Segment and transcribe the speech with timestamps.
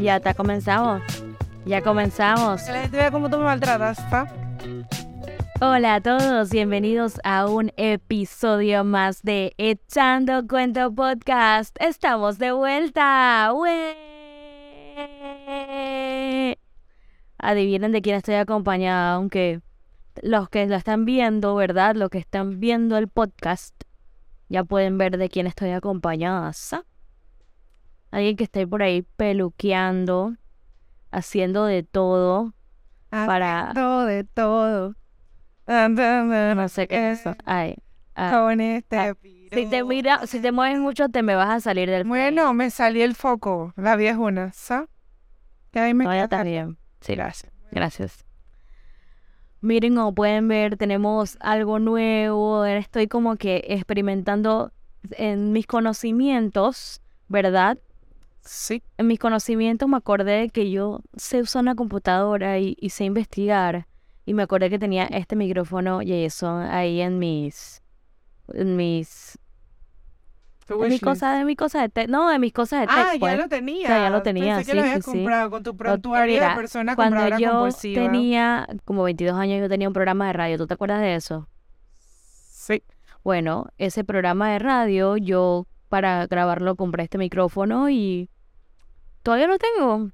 [0.00, 1.02] Ya está, comenzamos.
[1.66, 2.62] Ya comenzamos.
[2.62, 4.32] Que la gente vea cómo tú me maltratas, ¿está?
[5.60, 11.76] Hola a todos, bienvenidos a un episodio más de Echando Cuento Podcast.
[11.80, 13.52] Estamos de vuelta.
[13.52, 13.96] ¡Wee!
[17.38, 19.62] Adivinen de quién estoy acompañada, aunque
[20.22, 21.96] los que lo están viendo, ¿verdad?
[21.96, 23.74] Los que están viendo el podcast,
[24.48, 26.52] ya pueden ver de quién estoy acompañada.
[26.52, 26.84] ¿sa?
[28.10, 30.34] Alguien que esté por ahí peluqueando,
[31.10, 32.54] haciendo de todo
[33.10, 33.72] para...
[33.74, 34.94] Todo de todo.
[35.66, 37.36] No sé qué es eso.
[37.44, 37.76] Ay,
[38.14, 39.14] ah, Con este ah,
[39.52, 42.70] Si te mira, si te mueves mucho, te me vas a salir del Bueno, me
[42.70, 43.72] salió el foco.
[43.76, 44.86] La vida es una, ¿sa?
[45.70, 46.78] Que ahí me No, ya queda- está bien.
[47.00, 47.52] Sí, Gracias.
[47.70, 48.24] gracias.
[49.60, 52.64] Miren, como pueden ver, tenemos algo nuevo.
[52.64, 54.72] Estoy como que experimentando
[55.12, 57.78] en mis conocimientos, ¿verdad?
[58.50, 58.82] Sí.
[58.96, 63.04] En mis conocimientos me acordé de que yo sé usar una computadora y, y sé
[63.04, 63.86] investigar.
[64.24, 67.82] Y me acordé que tenía este micrófono Jason ahí en mis.
[68.54, 69.38] En mis.
[70.66, 72.08] Tu En mis cosas, en mis cosas de tech.
[72.08, 72.96] No, en mis cosas de tech.
[72.98, 73.32] Ah, pues.
[73.36, 73.88] ya lo tenía.
[73.88, 75.10] Ya, ya lo tenía, Pensé que sí, lo sí, habías sí.
[75.12, 78.02] comprado con tu Lo- de persona Cuando yo compulsiva.
[78.02, 80.56] tenía como 22 años, yo tenía un programa de radio.
[80.58, 81.48] ¿Tú te acuerdas de eso?
[81.98, 82.82] Sí.
[83.24, 88.28] Bueno, ese programa de radio, yo para grabarlo compré este micrófono y
[89.28, 90.10] todavía lo tengo.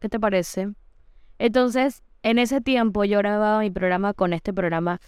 [0.00, 0.70] ¿Qué te parece?
[1.38, 5.02] Entonces, en ese tiempo yo grababa mi programa con este programa.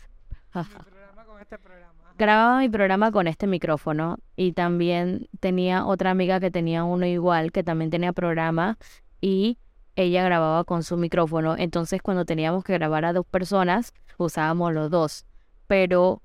[0.55, 1.95] Mi programa con este programa.
[2.19, 7.51] Grababa mi programa con este micrófono y también tenía otra amiga que tenía uno igual,
[7.51, 8.77] que también tenía programa
[9.23, 9.57] y
[9.97, 11.57] ella grababa con su micrófono.
[11.57, 15.25] Entonces cuando teníamos que grabar a dos personas, usábamos los dos.
[15.67, 16.21] Pero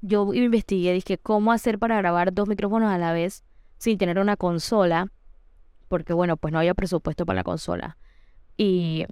[0.00, 3.44] yo investigué, dije, ¿cómo hacer para grabar dos micrófonos a la vez
[3.78, 5.12] sin tener una consola?
[5.88, 7.96] Porque bueno, pues no había presupuesto para la consola.
[8.56, 9.06] Y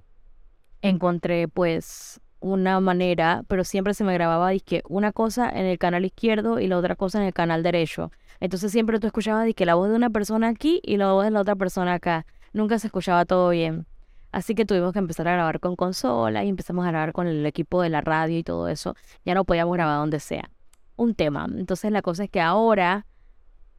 [0.82, 6.04] encontré pues una manera, pero siempre se me grababa dizque una cosa en el canal
[6.04, 8.12] izquierdo y la otra cosa en el canal derecho.
[8.40, 11.30] Entonces siempre tú escuchabas dizque la voz de una persona aquí y la voz de
[11.30, 12.26] la otra persona acá.
[12.52, 13.86] Nunca se escuchaba todo bien.
[14.30, 17.46] Así que tuvimos que empezar a grabar con consola y empezamos a grabar con el
[17.46, 18.94] equipo de la radio y todo eso.
[19.24, 20.50] Ya no podíamos grabar donde sea.
[20.96, 21.46] Un tema.
[21.56, 23.06] Entonces la cosa es que ahora,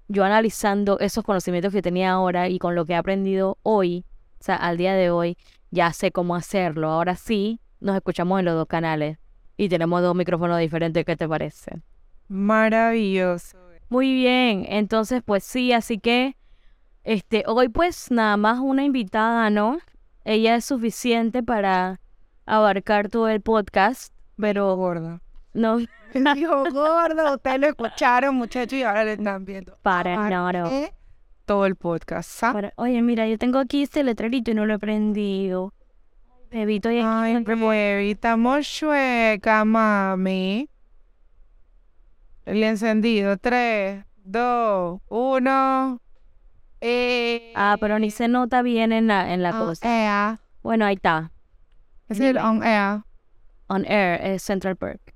[0.07, 4.05] yo analizando esos conocimientos que tenía ahora y con lo que he aprendido hoy,
[4.39, 5.37] o sea, al día de hoy,
[5.71, 6.89] ya sé cómo hacerlo.
[6.89, 9.17] Ahora sí, nos escuchamos en los dos canales
[9.57, 11.05] y tenemos dos micrófonos diferentes.
[11.05, 11.81] ¿Qué te parece?
[12.27, 13.57] Maravilloso.
[13.89, 16.35] Muy bien, entonces pues sí, así que
[17.03, 19.77] este hoy pues nada más una invitada, ¿no?
[20.23, 22.01] Ella es suficiente para
[22.47, 25.21] abarcar todo el podcast, pero Gordo.
[25.55, 25.77] No
[26.35, 29.77] Dijo gordo, ustedes lo escucharon, muchachos, y ahora le están viendo.
[29.81, 30.71] para nada.
[30.71, 30.93] Eh,
[31.45, 32.39] Todo el podcast.
[32.41, 35.73] Para- Oye, mira, yo tengo aquí este letrerito y no lo he prendido.
[36.51, 40.69] Bebito y Ay, bebé, estamos chueca, mami.
[42.45, 43.37] El encendido.
[43.37, 45.99] 3, 2, 1.
[46.81, 49.85] Eh, Ah, pero ni se nota bien en la, en la on cosa.
[50.31, 50.39] air.
[50.61, 51.31] Bueno, ahí está.
[52.07, 53.01] Es el on air.
[53.67, 55.14] On Air, es Central Perk.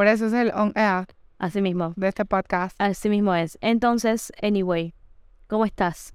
[0.00, 1.04] Por eso es el on air
[1.38, 1.92] Así mismo.
[1.94, 2.74] de este podcast.
[2.80, 3.58] Así mismo es.
[3.60, 4.94] Entonces, anyway,
[5.46, 6.14] ¿cómo estás?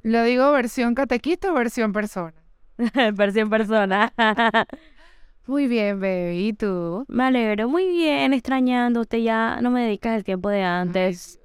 [0.00, 2.32] ¿Lo digo versión catequista o versión persona?
[3.12, 4.14] Versión persona.
[5.46, 6.46] Muy bien, baby.
[6.46, 7.04] ¿Y tú?
[7.06, 9.58] Me alegro, muy bien, extrañándote ya.
[9.60, 11.38] No me dedicas el tiempo de antes.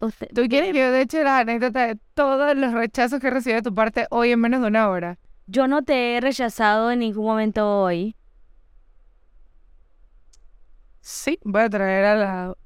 [0.00, 3.54] Usted- ¿Tú quieres que yo de hecho la anécdota de todos los rechazos que recibí
[3.54, 5.18] de tu parte hoy en menos de una hora?
[5.46, 8.16] Yo no te he rechazado en ningún momento hoy.
[11.08, 12.56] Sí, voy a traer a la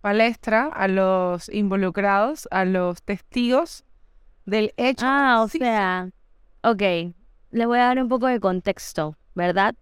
[0.00, 3.84] palestra a los involucrados, a los testigos
[4.46, 5.04] del hecho.
[5.04, 6.08] Ah, o Sí, sea,
[6.62, 6.80] ok,
[7.50, 9.74] le voy a dar un poco de contexto, ¿verdad?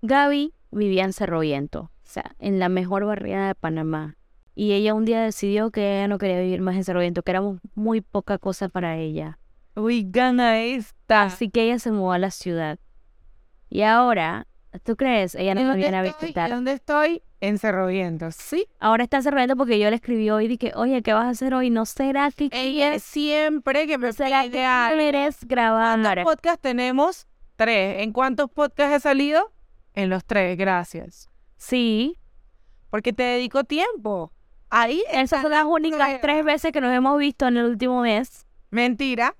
[0.00, 4.16] Gaby vivía en Cerro Viento, o sea, en la mejor barriada de Panamá.
[4.54, 7.32] Y ella un día decidió que ella no quería vivir más en Cerro Viento, que
[7.32, 9.38] éramos muy poca cosa para ella.
[9.76, 11.24] Uy, gana esta.
[11.24, 12.78] Así que ella se mudó a la ciudad.
[13.68, 14.46] Y ahora,
[14.80, 15.34] ¿tú crees?
[15.34, 16.50] Ella no ¿En me viene a visitar.
[16.50, 17.22] ¿En dónde estoy?
[17.40, 18.30] En Cerro Viento.
[18.30, 18.66] Sí.
[18.78, 21.24] Ahora está en Cerro Viento porque yo le escribí hoy y dije, oye, ¿qué vas
[21.24, 21.70] a hacer hoy?
[21.70, 24.64] ¿No será que Ella siempre que me será pide
[24.94, 26.00] quieres grabar?
[26.00, 27.26] ¿Cuántos podcasts tenemos?
[27.56, 28.02] Tres.
[28.02, 29.52] ¿En cuántos podcasts he salido?
[29.94, 31.28] En los tres, gracias.
[31.56, 32.18] Sí,
[32.90, 34.32] Porque te dedico tiempo.
[34.68, 38.46] Ahí esas son las únicas tres veces que nos hemos visto en el último mes.
[38.70, 39.36] Mentira.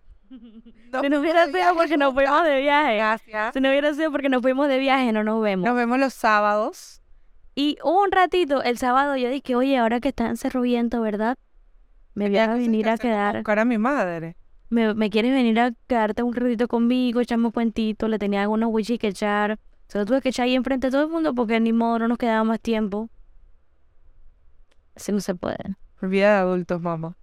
[1.00, 2.96] Si no hubiera sido porque nos fuimos de viaje.
[2.96, 3.54] Gracias.
[3.54, 5.66] Si no hubiera sido porque nos fuimos de viaje, no nos vemos.
[5.66, 7.02] Nos vemos los sábados.
[7.54, 11.36] Y un ratito, el sábado, yo dije, oye, ahora que está en ¿verdad?
[12.14, 13.36] Me voy a venir a quedar.
[13.36, 14.36] buscar a mi madre.
[14.70, 18.70] me, me quieres venir a quedarte un ratito conmigo, echarme un cuentito, le tenía algunos
[18.72, 19.58] whisky que echar.
[19.88, 22.08] Se lo tuve que echar ahí enfrente de todo el mundo porque ni modo, no
[22.08, 23.10] nos quedaba más tiempo.
[24.94, 25.76] Así no se puede.
[26.00, 27.16] Vida de adultos, mamá.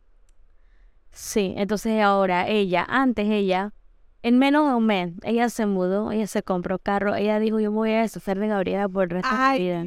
[1.12, 3.74] Sí, entonces ahora ella, antes ella,
[4.22, 7.72] en menos de un mes, ella se mudó, ella se compró carro, ella dijo, yo
[7.72, 9.86] me voy a deshacer de Gabriela por el resto de mi vida.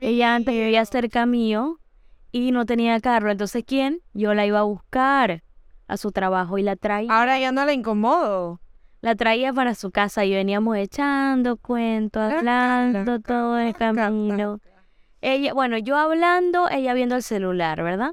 [0.00, 1.78] Ella antes vivía cerca mío
[2.32, 4.00] y no tenía carro, entonces ¿quién?
[4.12, 5.42] Yo la iba a buscar
[5.88, 7.16] a su trabajo y la traía.
[7.16, 8.60] Ahora ya no la incomodo.
[9.00, 14.58] La traía para su casa y veníamos echando cuentos, hablando todo el camino.
[15.20, 18.12] Ella, bueno, yo hablando, ella viendo el celular, ¿verdad?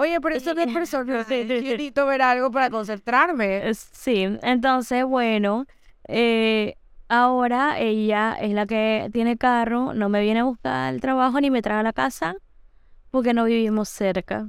[0.00, 3.74] Oye, pero Eso Eso de de persona- Yo necesito ver algo para concentrarme.
[3.74, 5.66] Sí, entonces, bueno,
[6.08, 6.76] eh,
[7.08, 11.50] ahora ella es la que tiene carro, no me viene a buscar al trabajo ni
[11.50, 12.36] me trae a la casa
[13.10, 14.48] porque no vivimos cerca.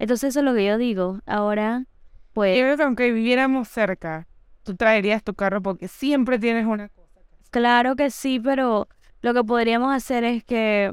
[0.00, 1.20] Entonces eso es lo que yo digo.
[1.24, 1.84] Ahora,
[2.32, 4.26] pues, Yo creo que aunque viviéramos cerca,
[4.64, 7.20] tú traerías tu carro porque siempre tienes una cosa.
[7.50, 8.88] claro que sí, pero
[9.22, 10.92] lo que podríamos hacer es que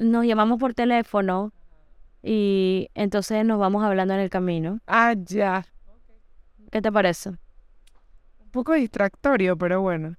[0.00, 1.52] nos llamamos por teléfono
[2.22, 4.80] y entonces nos vamos hablando en el camino.
[4.86, 5.66] Ah, ya.
[6.70, 7.30] ¿Qué te parece?
[7.30, 10.16] Un poco distractorio, pero bueno.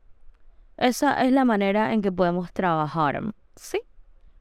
[0.77, 3.21] Esa es la manera en que podemos trabajar.
[3.55, 3.81] ¿Sí?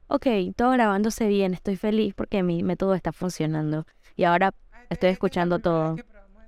[0.07, 3.85] Ok, todo grabándose bien, estoy feliz porque mi método está funcionando.
[4.15, 4.53] Y ahora
[4.89, 5.95] estoy escuchando todo.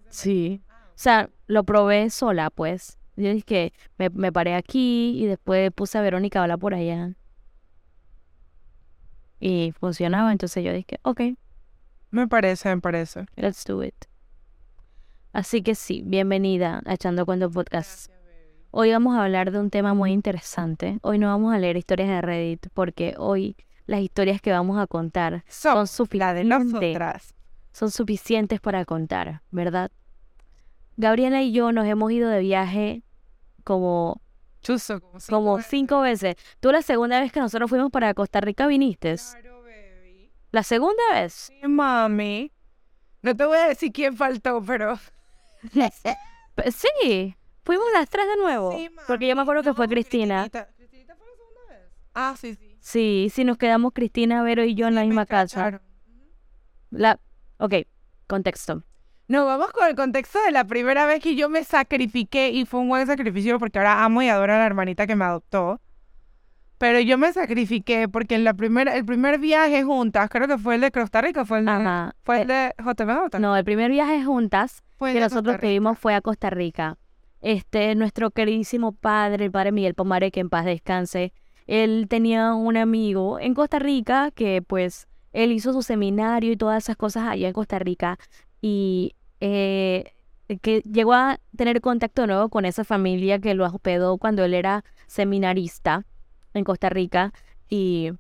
[0.10, 0.62] Sí.
[0.70, 2.98] O sea, lo probé sola, pues.
[3.16, 6.74] Yo dije que me, me paré aquí y después puse a Verónica a hablar por
[6.74, 7.14] allá.
[9.46, 11.20] Y funcionaba, entonces yo dije, ok,
[12.12, 13.26] Me parece, me parece.
[13.36, 14.06] let's do it.
[15.34, 18.10] Así que sí, bienvenida a Echando Cuento Podcast.
[18.72, 20.98] Hoy vamos a hablar de un tema muy interesante.
[21.02, 24.88] Hoy no vamos a leer historias de Reddit porque hoy las historias que vamos a
[24.88, 27.36] contar Son suficientes,
[27.74, 29.92] son suficientes para contar, ¿verdad?
[30.96, 33.04] Gabriela y yo nos hemos ido de viaje
[33.66, 34.22] como,
[34.64, 35.70] Chuzo, como cinco como veces.
[35.70, 36.36] cinco veces.
[36.60, 39.16] Tú la segunda vez que nosotros fuimos para Costa Rica viniste.
[39.16, 40.32] Claro, baby.
[40.52, 41.34] La segunda vez.
[41.34, 42.52] Sí, mami.
[43.22, 44.98] No te voy a decir quién faltó, pero...
[46.56, 48.72] Pe- Sí, fuimos las tres de nuevo.
[48.78, 49.46] Sí, porque yo me mami.
[49.46, 50.42] acuerdo que fue Cristina.
[50.50, 50.74] Cristinita.
[50.76, 51.92] ¿Cristinita fue la segunda vez?
[52.14, 52.78] Ah, sí, sí.
[52.80, 55.82] Sí, sí, nos quedamos Cristina, Vero y yo en la Sí, misma casa.
[56.90, 57.20] La...
[57.58, 57.74] Ok,
[58.28, 58.84] contexto.
[59.28, 62.82] No, vamos con el contexto de la primera vez que yo me sacrifiqué y fue
[62.82, 65.80] un buen sacrificio porque ahora amo y adoro a la hermanita que me adoptó.
[66.78, 70.76] Pero yo me sacrifiqué porque en la primera, el primer viaje juntas, creo que fue
[70.76, 72.16] el de Costa Rica, fue el de, Ajá.
[72.24, 73.40] fue Eh, el de JMJ.
[73.40, 76.02] no, el primer viaje juntas fue que nosotros Costa que vimos Rica.
[76.02, 76.98] fue a Costa Rica.
[77.40, 81.34] Este, nuestro queridísimo padre, el padre Miguel Pomare, que en paz descanse,
[81.68, 86.84] él tenía un amigo en Costa Rica que pues él hizo su seminario y todas
[86.84, 88.18] esas cosas allá en Costa Rica
[88.64, 90.14] y eh,
[90.62, 94.86] que llegó a tener contacto nuevo con esa familia que lo hospedó cuando él era
[95.06, 96.06] seminarista
[96.54, 97.34] en Costa Rica
[97.68, 98.12] y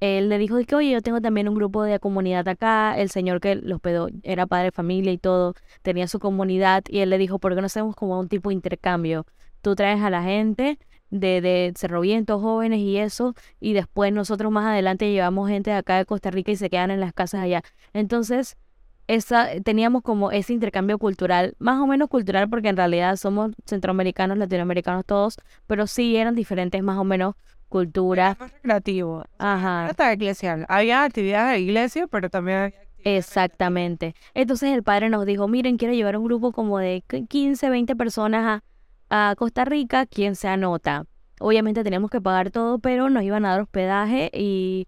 [0.00, 3.40] él le dijo que, oye, yo tengo también un grupo de comunidad acá, el señor
[3.40, 7.16] que lo hospedó era padre de familia y todo, tenía su comunidad y él le
[7.16, 9.24] dijo, ¿por qué no hacemos como un tipo de intercambio?
[9.62, 12.02] Tú traes a la gente de, de Cerro
[12.38, 16.52] jóvenes y eso, y después nosotros más adelante llevamos gente de acá de Costa Rica
[16.52, 17.62] y se quedan en las casas allá.
[17.94, 18.58] Entonces,
[19.06, 24.38] esa, teníamos como ese intercambio cultural, más o menos cultural porque en realidad somos centroamericanos,
[24.38, 27.34] latinoamericanos todos, pero sí eran diferentes más o menos
[27.68, 28.38] culturas.
[28.38, 29.24] Más recreativo.
[29.38, 29.88] Ajá.
[29.90, 30.64] estaba eclesial.
[30.68, 32.72] Había actividades de iglesia, pero también
[33.06, 34.14] Exactamente.
[34.32, 37.96] Entonces el padre nos dijo, miren, quiero llevar un grupo como de qu- 15, 20
[37.96, 38.62] personas
[39.10, 41.04] a, a Costa Rica, ¿quién se anota?
[41.40, 44.86] Obviamente teníamos que pagar todo, pero nos iban a dar hospedaje y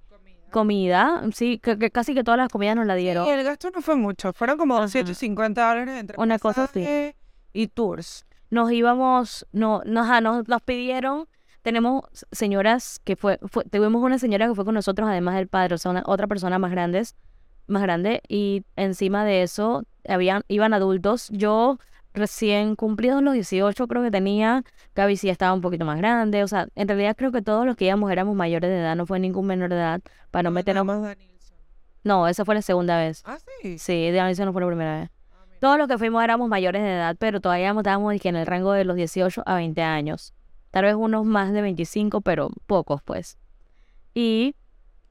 [0.51, 1.23] comida.
[1.33, 3.27] Sí, que, que casi que todas las comidas nos la dieron.
[3.29, 4.83] El gasto no fue mucho, fueron como Ajá.
[4.85, 7.15] 250 dólares entre Una cosa así.
[7.53, 8.27] y tours.
[8.51, 11.27] Nos íbamos, no, no, ajá, nos, nos pidieron,
[11.63, 15.75] tenemos señoras que fue, fue, tuvimos una señora que fue con nosotros además del padre,
[15.75, 17.17] o sea, una- otra persona más grandes,
[17.67, 21.29] más grande, y encima de eso habían, iban adultos.
[21.31, 21.79] Yo
[22.17, 26.49] recién cumplidos los 18 creo que tenía, Gaby sí estaba un poquito más grande, o
[26.49, 29.21] sea, en realidad creo que todos los que íbamos éramos mayores de edad, no fue
[29.21, 30.85] ningún menor de edad, para no meternos...
[30.85, 31.57] más Danielson.
[32.03, 33.23] No, esa fue la segunda vez.
[33.25, 33.79] Ah, sí.
[33.79, 35.11] Sí, de no fue la primera vez.
[35.33, 35.45] Ah.
[35.61, 38.73] Todos los que fuimos éramos mayores de edad, pero todavía estábamos dije, en el rango
[38.73, 40.33] de los 18 a 20 años.
[40.71, 43.39] Tal vez unos más de 25, pero pocos, pues.
[44.15, 44.55] Y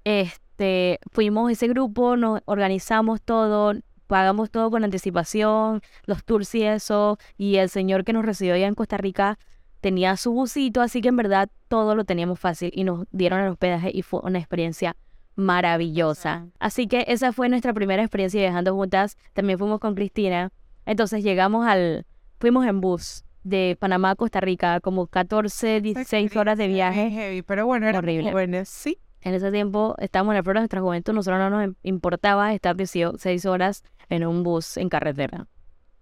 [0.03, 3.73] este fuimos ese grupo, nos organizamos todo,
[4.07, 8.67] pagamos todo con anticipación, los tours y eso, y el señor que nos recibió allá
[8.67, 9.37] en Costa Rica
[9.81, 13.49] tenía su busito, así que en verdad todo lo teníamos fácil y nos dieron el
[13.49, 14.95] hospedaje y fue una experiencia
[15.35, 16.47] maravillosa.
[16.59, 19.17] Así que esa fue nuestra primera experiencia viajando juntas.
[19.33, 20.51] También fuimos con Cristina.
[20.85, 22.05] Entonces llegamos al,
[22.39, 27.11] fuimos en bus de Panamá a Costa Rica, como 14, 16 horas de viaje.
[27.11, 28.31] Heavy, pero bueno, era Horrible.
[28.31, 28.97] jóvenes, sí.
[29.21, 32.75] En ese tiempo estábamos en la flor de nuestra juventud, nosotros no nos importaba estar
[32.75, 35.47] 16 horas en un bus en carretera.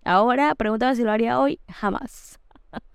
[0.05, 2.39] Ahora, pregúntame si lo haría hoy, jamás.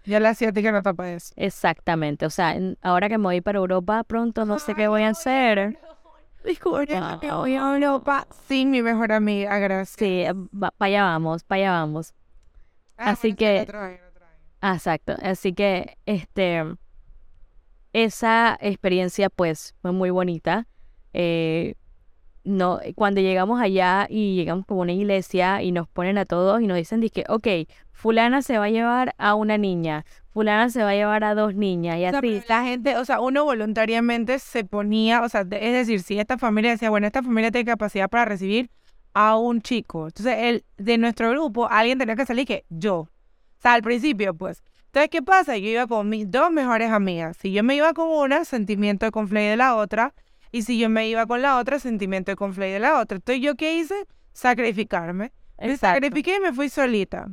[0.04, 1.32] Ya la asiática no tapa eso.
[1.36, 5.10] Exactamente, o sea, ahora que me voy para Europa pronto, no sé qué voy a
[5.10, 5.78] hacer.
[6.44, 7.40] Disculpa, que Wow.
[7.40, 9.96] voy a Europa sin mi mejor amiga, gracias.
[9.98, 10.24] Sí,
[10.58, 12.14] para allá vamos, para allá vamos.
[12.96, 14.74] Ah, así bueno, que- otro año, otro año.
[14.74, 16.64] Exacto, así que este
[17.92, 20.66] esa experiencia pues fue muy bonita.
[21.12, 21.74] Eh,
[22.44, 26.66] no, cuando llegamos allá y llegamos como una iglesia y nos ponen a todos y
[26.66, 30.90] nos dicen que, ok, fulana se va a llevar a una niña, fulana se va
[30.90, 32.42] a llevar a dos niñas y O sea, así.
[32.48, 36.70] la gente, o sea, uno voluntariamente se ponía, o sea, es decir, si esta familia
[36.70, 38.70] decía, bueno, esta familia tiene capacidad para recibir
[39.14, 40.06] a un chico.
[40.06, 42.96] Entonces, el, de nuestro grupo, alguien tenía que salir que yo.
[42.98, 43.08] O
[43.60, 44.62] sea, al principio, pues.
[44.86, 45.56] Entonces, ¿qué pasa?
[45.56, 47.36] Yo iba con mis dos mejores amigas.
[47.36, 50.14] Si yo me iba con una, sentimiento de conflay de la otra.
[50.52, 53.16] Y si yo me iba con la otra, sentimiento de conflay de la otra.
[53.16, 54.06] Entonces, ¿yo qué hice?
[54.32, 55.32] Sacrificarme.
[55.60, 57.28] Me sacrifiqué y me fui solita.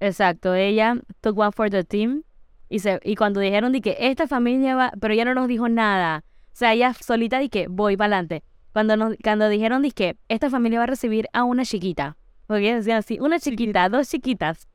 [0.00, 2.24] Exacto, ella took one for the team
[2.68, 5.68] y, se, y cuando dijeron de que esta familia va, pero ella no nos dijo
[5.68, 6.24] nada.
[6.46, 8.42] O sea, ella solita di que voy para adelante.
[8.72, 12.74] Cuando, nos, cuando dijeron de que esta familia va a recibir a una chiquita, porque
[12.74, 14.68] decían así, una chiquita, dos chiquitas.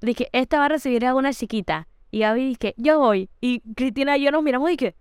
[0.00, 1.88] Dije, esta va a recibir a una chiquita.
[2.10, 3.28] Y Gaby dije, yo voy.
[3.40, 4.94] Y Cristina y yo nos miramos y que...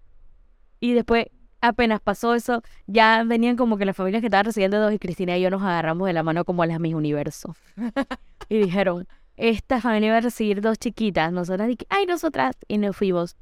[0.80, 1.28] Y después,
[1.68, 5.38] apenas pasó eso, ya venían como que las familias que estaban recibiendo dos y Cristina
[5.38, 7.56] y yo nos agarramos de la mano como a las mis universos.
[8.50, 9.08] y dijeron,
[9.38, 11.32] esta familia va a recibir dos chiquitas.
[11.32, 12.56] Nosotras dije, ay, nosotras.
[12.68, 13.36] Y nos fuimos.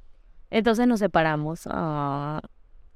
[0.50, 1.68] Entonces nos separamos.
[1.70, 2.42] Ah.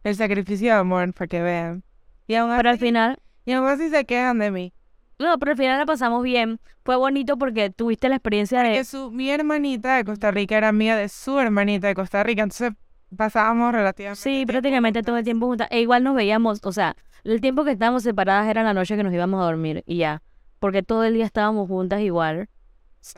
[0.04, 1.84] El sacrificio de amor, para que vean.
[2.28, 4.74] Y aún Pero al final, Y aún así se quejan de mí.
[5.20, 6.60] no, pero al final la pasamos bien.
[6.84, 8.84] Fue bonito porque tuviste la experiencia Que de...
[8.86, 12.44] su, mi hermanita de Costa Rica era amiga de su hermanita de Costa Rica.
[12.44, 12.74] Entonces
[13.16, 14.22] pasábamos relativamente.
[14.22, 15.68] Sí, prácticamente todo el tiempo juntas.
[15.72, 19.04] E igual nos veíamos, o sea, el tiempo que estábamos separadas era la noche que
[19.04, 20.22] nos íbamos a dormir y ya.
[20.60, 22.50] Porque todo el día estábamos juntas igual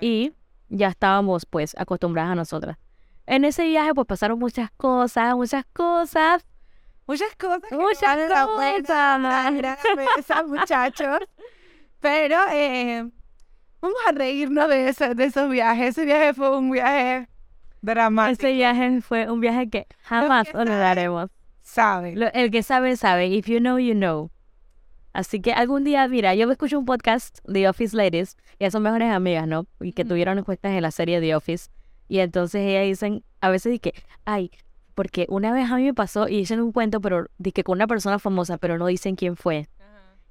[0.02, 0.34] y
[0.68, 2.78] ya estábamos pues acostumbradas a nosotras.
[3.26, 6.46] En ese viaje pues pasaron muchas cosas, muchas cosas.
[7.08, 7.62] Muchas cosas.
[7.70, 8.90] que no Muchas pena cosas.
[8.90, 11.20] hablar a la mesa, muchachos.
[12.00, 13.10] Pero eh,
[13.82, 15.90] vamos a reírnos de, ese- de esos viajes.
[15.90, 17.28] Ese viaje fue un viaje
[17.82, 18.46] dramático.
[18.48, 21.30] Ese viaje fue un viaje que jamás que olvidaremos.
[21.62, 22.16] ¿Sabe?
[22.16, 23.28] Lo- el que sabe, sabe.
[23.28, 24.32] If you know, you know.
[25.14, 29.12] Así que algún día, mira, yo escucho un podcast de Office Ladies, y son mejores
[29.12, 29.66] amigas, ¿no?
[29.80, 31.70] Y que tuvieron encuestas en la serie The Office.
[32.08, 33.94] Y entonces ellas dicen, a veces di que,
[34.26, 34.52] ay,
[34.96, 37.78] porque una vez a mí me pasó y dicen un cuento, pero di que con
[37.78, 39.68] una persona famosa, pero no dicen quién fue.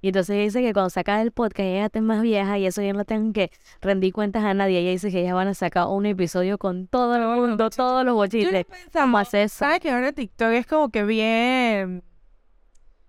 [0.01, 2.83] Y entonces ella dice que cuando saca el podcast, ella está más vieja y eso
[2.83, 3.51] ya no tengan que
[3.81, 4.79] rendir cuentas a nadie.
[4.79, 8.15] Ella dice que ellas van a sacar un episodio con todo el mundo, todos los
[8.15, 8.53] bochites.
[8.53, 9.57] no ¿Cómo pensaba, hace eso?
[9.57, 12.05] ¿sabes que ahora TikTok es como que bien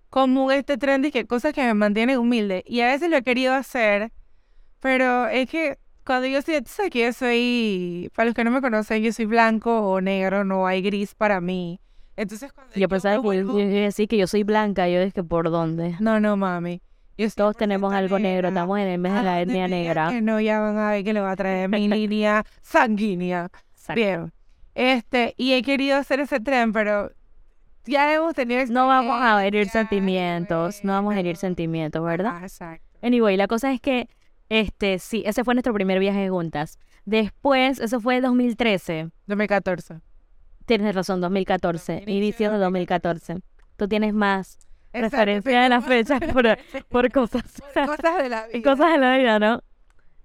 [0.08, 2.64] común este trend y que cosas que me mantienen humilde?
[2.66, 4.10] Y a veces lo he querido hacer,
[4.80, 8.60] pero es que cuando yo tú sabes que yo soy, para los que no me
[8.60, 11.80] conocen, yo soy blanco o negro, no hay gris para mí.
[12.20, 14.88] Entonces cuando Yo pensaba que yo, vuelvo- yo iba a decir que yo soy blanca,
[14.88, 15.96] yo dije, ¿por dónde?
[16.00, 16.82] No, no, mami.
[17.16, 20.08] Yo Todos 100% tenemos algo negro, estamos en el mes de la Ah, etnia negra.
[20.10, 23.48] Que no, ya van a ver que le va a traer mi línea sanguínea.
[23.72, 23.94] Exacto.
[24.00, 24.32] Bien.
[24.74, 27.10] Este, y he querido hacer ese tren, pero
[27.86, 32.34] ya hemos tenido No vamos a herir sentimientos, no vamos a herir sentimientos, ¿verdad?
[32.36, 32.84] Ah, exacto.
[33.02, 34.08] Anyway, la cosa es que,
[34.48, 36.78] este, sí, ese fue nuestro primer viaje juntas.
[37.04, 39.10] Después, eso fue 2013.
[39.26, 40.00] 2014.
[40.70, 41.94] Tienes razón, 2014.
[41.94, 43.36] Inicio de Inicio de 2014.
[43.76, 44.56] Tú tienes más
[44.92, 46.46] Exacto, referencia de las fechas por,
[46.88, 47.42] por cosas.
[47.74, 48.62] por cosas de la vida.
[48.70, 49.64] cosas de la vida, ¿no?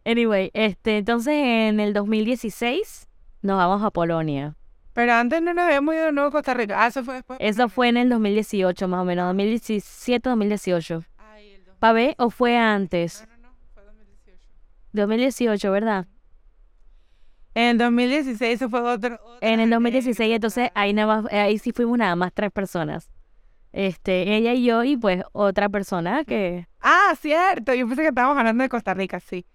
[0.05, 3.07] Anyway, este, entonces en el 2016
[3.41, 4.55] nos vamos a Polonia.
[4.93, 6.75] Pero antes no nos habíamos ido de nuevo a Costa Rica.
[6.83, 7.39] Ah, eso fue después.
[7.41, 11.03] Eso fue en el 2018 más o menos, 2017, 2018.
[11.17, 13.25] Ay, el dos- ¿Pa ver o fue antes?
[13.27, 14.47] No, no, no, fue 2018.
[14.93, 16.05] 2018, ¿verdad?
[17.55, 19.19] En el 2016 eso fue otro.
[19.41, 20.35] En el 2016, anécdota.
[20.35, 23.09] entonces ahí nada más, ahí sí fuimos nada más tres personas.
[23.71, 27.73] Este, ella y yo y pues otra persona que Ah, cierto.
[27.73, 29.45] Yo pensé que estábamos hablando de Costa Rica, sí.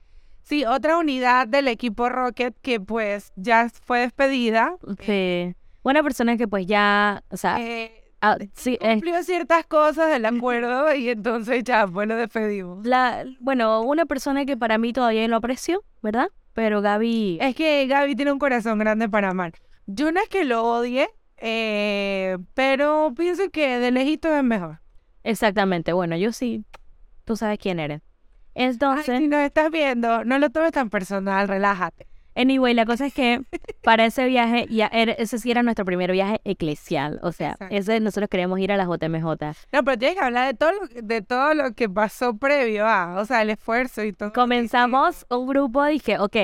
[0.43, 4.75] Sí, otra unidad del equipo Rocket que pues ya fue despedida.
[5.01, 10.11] sí, una persona que pues ya, o sea, Eh, ah, sí, eh, cumplió ciertas cosas
[10.11, 12.85] del acuerdo y entonces ya, pues lo despedimos.
[12.87, 16.29] la, bueno, una persona que para mí todavía lo aprecio, ¿verdad?
[16.61, 19.55] Pero Gaby, Es que Gaby tiene un corazón grande para amar.
[19.87, 24.83] Yo no es que lo odie, eh, pero pienso que de lejito es mejor.
[25.25, 26.67] Exactamente, bueno, yo sí,
[27.25, 28.03] tú sabes quién eres.
[28.55, 32.07] Ay, Entonces, si nos estás viendo, no lo tomes tan personal, relájate.
[32.35, 33.43] Anyway, la cosa es que
[33.83, 37.75] para ese viaje, ya era- ese sí era nuestro primer viaje eclesial, o sea, Exacto.
[37.75, 39.67] ese nosotros queríamos ir a la JMJ.
[39.73, 42.87] No, pero tienes que hablar de todo lo, que- de todo lo que pasó previo
[42.87, 44.33] a, o sea, el esfuerzo y todo.
[44.33, 46.37] Comenzamos un grupo, dije, ok,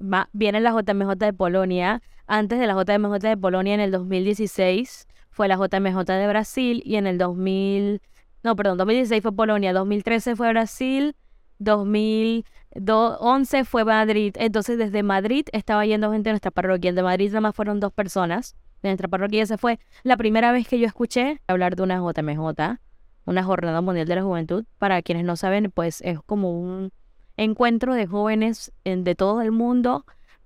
[0.00, 2.02] va, viene la JMJ de Polonia.
[2.26, 6.96] Antes de la JMJ de Polonia en el 2016 fue la JMJ de Brasil y
[6.96, 8.00] en el 2000,
[8.42, 11.14] no, perdón, 2016 fue Polonia, 2013 fue Brasil,
[11.60, 14.34] 2011 fue Madrid.
[14.38, 16.92] Entonces desde Madrid estaba yendo gente a nuestra parroquia.
[16.92, 18.56] De Madrid nada más fueron dos personas.
[18.82, 22.78] De nuestra parroquia esa fue la primera vez que yo escuché hablar de una JMJ,
[23.26, 24.64] una Jornada Mundial de la Juventud.
[24.78, 26.90] Para quienes no saben, pues es como un
[27.36, 30.04] encuentro de jóvenes en- de todo el mundo,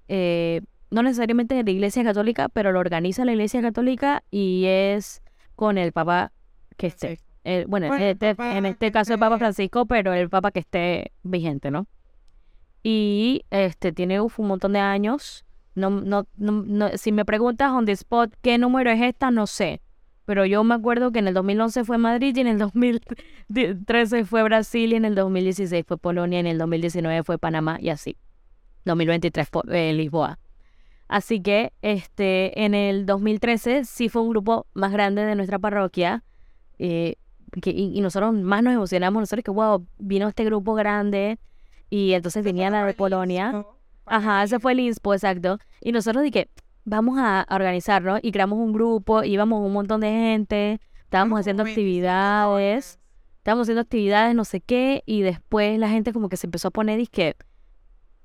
[0.09, 5.23] eh, no necesariamente de la Iglesia Católica, pero lo organiza la Iglesia Católica y es
[5.56, 6.33] con el Papa
[6.76, 7.18] que.
[7.45, 10.61] El- bueno, Bueno, el este- en este caso el Papa Francisco, pero el Papa que
[10.61, 11.87] esté vigente, ¿no?
[12.83, 15.45] Y este tiene uf, un montón de años.
[15.75, 19.47] No, no, no, no- si me preguntas on the spot qué número es esta, no
[19.47, 19.81] sé.
[20.27, 24.43] Pero yo me acuerdo que en el 2011 fue Madrid y en el 2013 fue
[24.43, 28.17] Brasil y en el 2016 fue Polonia y en el 2019 fue Panamá y así.
[28.85, 30.39] 2023 po- eh, Lisboa.
[31.09, 36.23] Así que este en el 2013 sí fue un grupo más grande de nuestra parroquia
[36.79, 37.17] eh,
[37.61, 41.39] que, y, y nosotros más nos emocionamos nosotros que wow vino este grupo grande
[41.91, 43.65] y entonces venía la de Polonia.
[44.07, 45.59] Ajá, ese fue el inspo, exacto.
[45.81, 46.49] Y nosotros dije,
[46.85, 51.63] vamos a a organizarnos y creamos un grupo, íbamos un montón de gente, estábamos haciendo
[51.63, 52.99] actividades,
[53.39, 56.71] estábamos haciendo actividades, no sé qué, y después la gente como que se empezó a
[56.71, 57.37] poner y que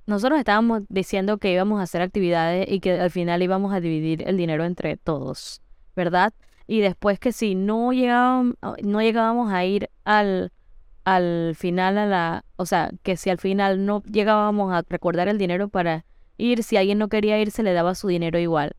[0.05, 4.27] nosotros estábamos diciendo que íbamos a hacer actividades y que al final íbamos a dividir
[4.27, 5.61] el dinero entre todos,
[5.95, 6.33] ¿verdad?
[6.69, 8.53] Y después que si no llegábamos,
[8.83, 10.51] no llegábamos a ir al,
[11.03, 15.39] al final a la, o sea, que si al final no llegábamos a recordar el
[15.39, 16.05] dinero para
[16.37, 18.75] ir, si alguien no quería ir, se le daba su dinero igual.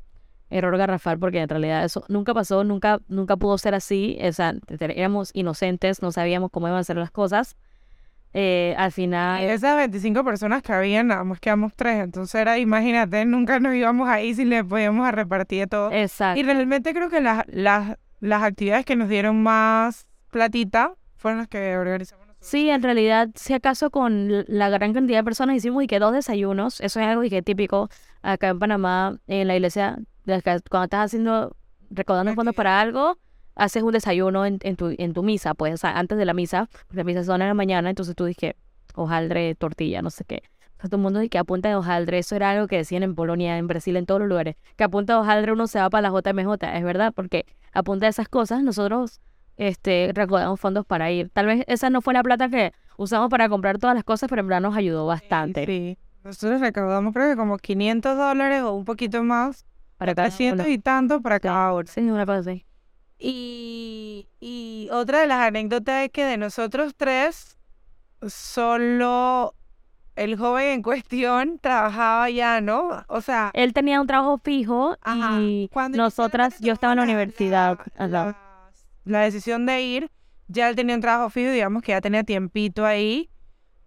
[0.50, 4.42] Error garrafal porque en realidad eso nunca pasó, nunca, nunca pudo ser así, o
[4.78, 7.56] éramos inocentes, no sabíamos cómo iban a ser las cosas.
[8.32, 12.02] Eh, al final, Esas 25 personas que habían, nada más quedamos tres.
[12.02, 15.90] Entonces era, imagínate, nunca nos íbamos ahí si le podíamos a repartir todo.
[15.92, 16.38] exacto.
[16.38, 21.48] Y realmente creo que las, las, las actividades que nos dieron más platita fueron las
[21.48, 22.48] que organizamos nosotros.
[22.48, 26.12] Sí, en realidad, si acaso con la gran cantidad de personas hicimos y que dos
[26.12, 27.90] desayunos, eso es algo y que típico
[28.22, 31.56] acá en Panamá, en la iglesia, cuando estás haciendo,
[31.90, 33.18] recaudando fondos para algo,
[33.60, 36.32] haces un desayuno en, en tu, en tu misa, pues, o sea, antes de la
[36.32, 38.56] misa, porque la misa son en la mañana, entonces tú dije,
[38.94, 40.42] hojaldre, tortilla, no sé qué.
[40.78, 42.76] O sea, todo el mundo dice que a punta de hojaldre, eso era algo que
[42.76, 45.66] decían en Polonia, en Brasil, en todos los lugares, que a punta de hojaldre uno
[45.66, 49.20] se va para la JMJ, es verdad, porque a punta de esas cosas nosotros
[49.58, 51.28] este, recaudamos fondos para ir.
[51.28, 54.40] Tal vez esa no fue la plata que usamos para comprar todas las cosas, pero
[54.40, 55.66] en verdad nos ayudó bastante.
[55.66, 55.98] Sí.
[56.24, 59.66] Nosotros recaudamos creo que como 500 dólares o un poquito más.
[59.98, 60.74] Para cada 300 uno.
[60.74, 61.84] y tanto para cada uno.
[61.86, 62.64] Sí, una cosa así.
[63.22, 67.58] Y, y otra de las anécdotas es que de nosotros tres,
[68.26, 69.54] solo
[70.16, 73.04] el joven en cuestión trabajaba ya, ¿no?
[73.08, 77.04] O sea, Él tenía un trabajo fijo ajá, y cuando nosotras, yo estaba en la
[77.04, 77.78] universidad.
[77.96, 78.08] La, ajá.
[78.08, 78.36] la-
[79.04, 80.10] la decisión de ir,
[80.48, 83.30] ya él tenía un trabajo fijo, digamos que ya tenía tiempito ahí.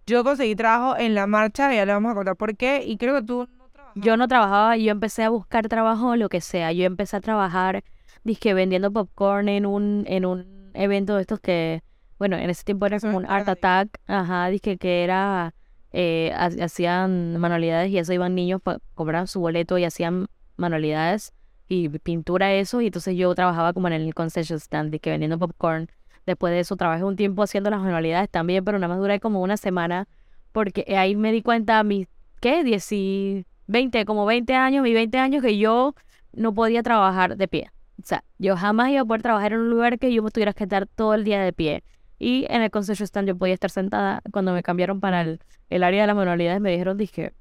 [0.08, 3.16] Yo conseguí trabajo en la marcha, ya le vamos a contar por qué, y creo
[3.16, 4.04] que tú no trabajabas.
[4.06, 6.72] Yo no trabajaba, yo empecé a buscar trabajo, lo que sea.
[6.74, 7.84] Yo empecé a trabajar,
[8.24, 11.82] dije, vendiendo popcorn en un, en un evento de estos que,
[12.20, 13.48] bueno, en ese tiempo era como un Art.
[13.50, 15.54] Attack, ajá, dije que era,
[15.92, 21.34] eh, ha- hacían manualidades y eso iban niños, pa- compraban su boleto y hacían manualidades
[21.68, 25.88] y pintura eso, y entonces yo trabajaba como en el concession stand, dije, vendiendo popcorn.
[26.26, 29.42] Después de eso trabajé un tiempo haciendo las manualidades también, pero nada más duré como
[29.42, 30.08] una semana,
[30.52, 32.08] porque ahí me di cuenta a mis,
[32.40, 32.64] ¿qué?
[32.64, 35.96] 10 y 20, como 20 años, mis 20 años que yo
[36.32, 37.72] no podía trabajar de pie.
[38.04, 40.54] O sea, yo jamás iba a poder trabajar en un lugar que yo me tuviera
[40.54, 41.84] que estar todo el día de pie.
[42.20, 44.22] Y en el concession stand yo podía estar sentada.
[44.32, 45.40] Cuando me cambiaron para el,
[45.70, 47.34] el área de las manualidades me dijeron, dije,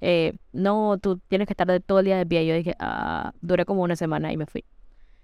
[0.00, 2.46] eh, no, tú tienes que estar de- todo el día de pie.
[2.46, 4.64] Yo dije, ah, duré como una semana y me fui.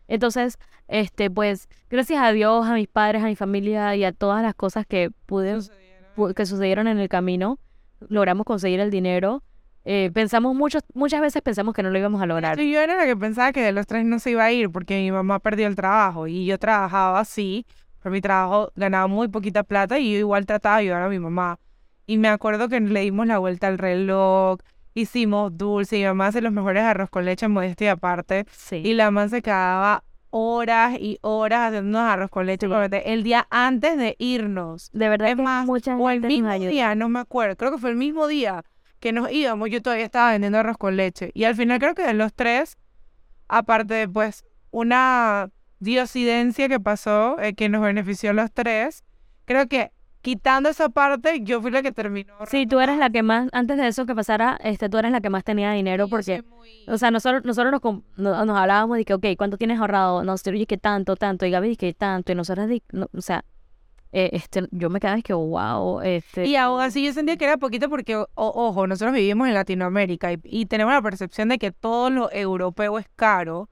[0.08, 4.42] Entonces, este, pues, gracias a Dios, a mis padres, a mi familia y a todas
[4.42, 5.58] las cosas que pude,
[6.16, 7.58] pu- que sucedieron en el camino,
[8.08, 9.42] logramos conseguir el dinero.
[9.84, 12.58] Eh, pensamos muchos, muchas veces pensamos que no lo íbamos a lograr.
[12.58, 14.70] Sí, yo era la que pensaba que de los tres no se iba a ir
[14.70, 17.66] porque mi mamá perdió el trabajo y yo trabajaba así,
[18.02, 21.18] pero mi trabajo ganaba muy poquita plata y yo igual trataba de ayudar a mi
[21.18, 21.58] mamá.
[22.06, 24.58] Y me acuerdo que le dimos la vuelta al reloj,
[24.94, 28.44] hicimos dulce y mi mamá hace los mejores arroz con leche, modestia aparte.
[28.50, 28.82] Sí.
[28.84, 32.66] Y la mamá se quedaba horas y horas haciendo arroz con leche
[33.04, 34.90] el día antes de irnos.
[34.92, 37.56] De verdad Es que más, O el mismo día, no me acuerdo.
[37.56, 38.62] Creo que fue el mismo día
[39.00, 39.70] que nos íbamos.
[39.70, 41.30] Yo todavía estaba vendiendo arroz con leche.
[41.34, 42.78] Y al final creo que de los tres,
[43.48, 49.02] aparte de pues una diosidencia que pasó, eh, que nos benefició a los tres,
[49.46, 52.34] creo que quitando esa parte, yo fui la que terminó.
[52.46, 55.20] Sí, tú eres la que más, antes de eso que pasara, este, tú eres la
[55.20, 56.44] que más tenía dinero porque,
[56.86, 57.80] o sea, nosotros, nosotros
[58.16, 60.22] nos, nos hablábamos de que, ok, ¿cuánto tienes ahorrado?
[60.22, 63.44] No, sé, oye, que tanto, tanto, y Gaby, que tanto, y nosotros, no, o sea,
[64.12, 67.44] eh, este, yo me quedaba es que, wow, este, Y aún así yo sentía que
[67.44, 71.58] era poquito porque, o- ojo, nosotros vivimos en Latinoamérica y, y tenemos la percepción de
[71.58, 73.68] que todo lo europeo es caro.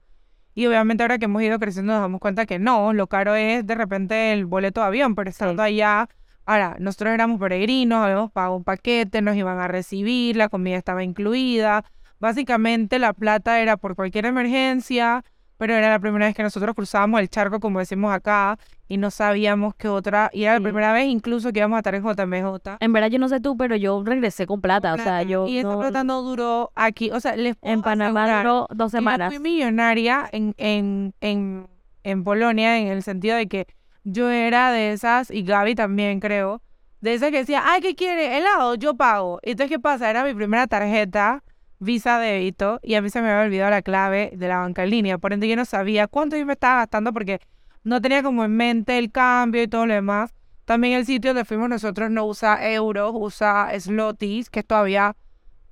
[0.55, 3.65] Y obviamente ahora que hemos ido creciendo nos damos cuenta que no, lo caro es
[3.65, 6.09] de repente el boleto de avión, pero estando allá,
[6.45, 11.03] ahora, nosotros éramos peregrinos, habíamos pagado un paquete, nos iban a recibir, la comida estaba
[11.03, 11.85] incluida.
[12.19, 15.23] Básicamente la plata era por cualquier emergencia,
[15.59, 19.11] pero era la primera vez que nosotros cruzábamos el charco, como decimos acá, y no
[19.11, 20.63] sabíamos que otra, y era la Sí.
[20.63, 22.77] primera vez incluso que íbamos a estar en JMJ.
[22.79, 25.57] en verdad yo no sé tú, pero yo regresé con plata, o sea, yo Y
[25.59, 28.91] esa no- plata no duró aquí, o sea, les puedo en Panamá asegurar duró dos
[28.91, 29.33] que yo semanas.
[29.33, 31.67] fui millonaria en, en, en,
[32.03, 33.67] en Polonia en el sentido de que
[34.05, 36.61] yo era de esas, y Gaby también creo,
[37.01, 38.37] de esas que decía, ay, ¿qué quiere?
[38.37, 39.39] Helado, yo pago.
[39.43, 40.09] Y entonces, ¿qué pasa?
[40.09, 41.43] Era mi primera tarjeta,
[41.79, 44.89] Visa débito, y a mí se me había olvidado la clave de la banca en
[44.89, 45.17] línea.
[45.17, 47.39] Por ende, yo no sabía cuánto yo me estaba gastando porque
[47.83, 50.33] no tenía como en mente el cambio y todo lo demás.
[50.65, 55.15] También el sitio donde fuimos nosotros no usa euros, usa slotis, que es todavía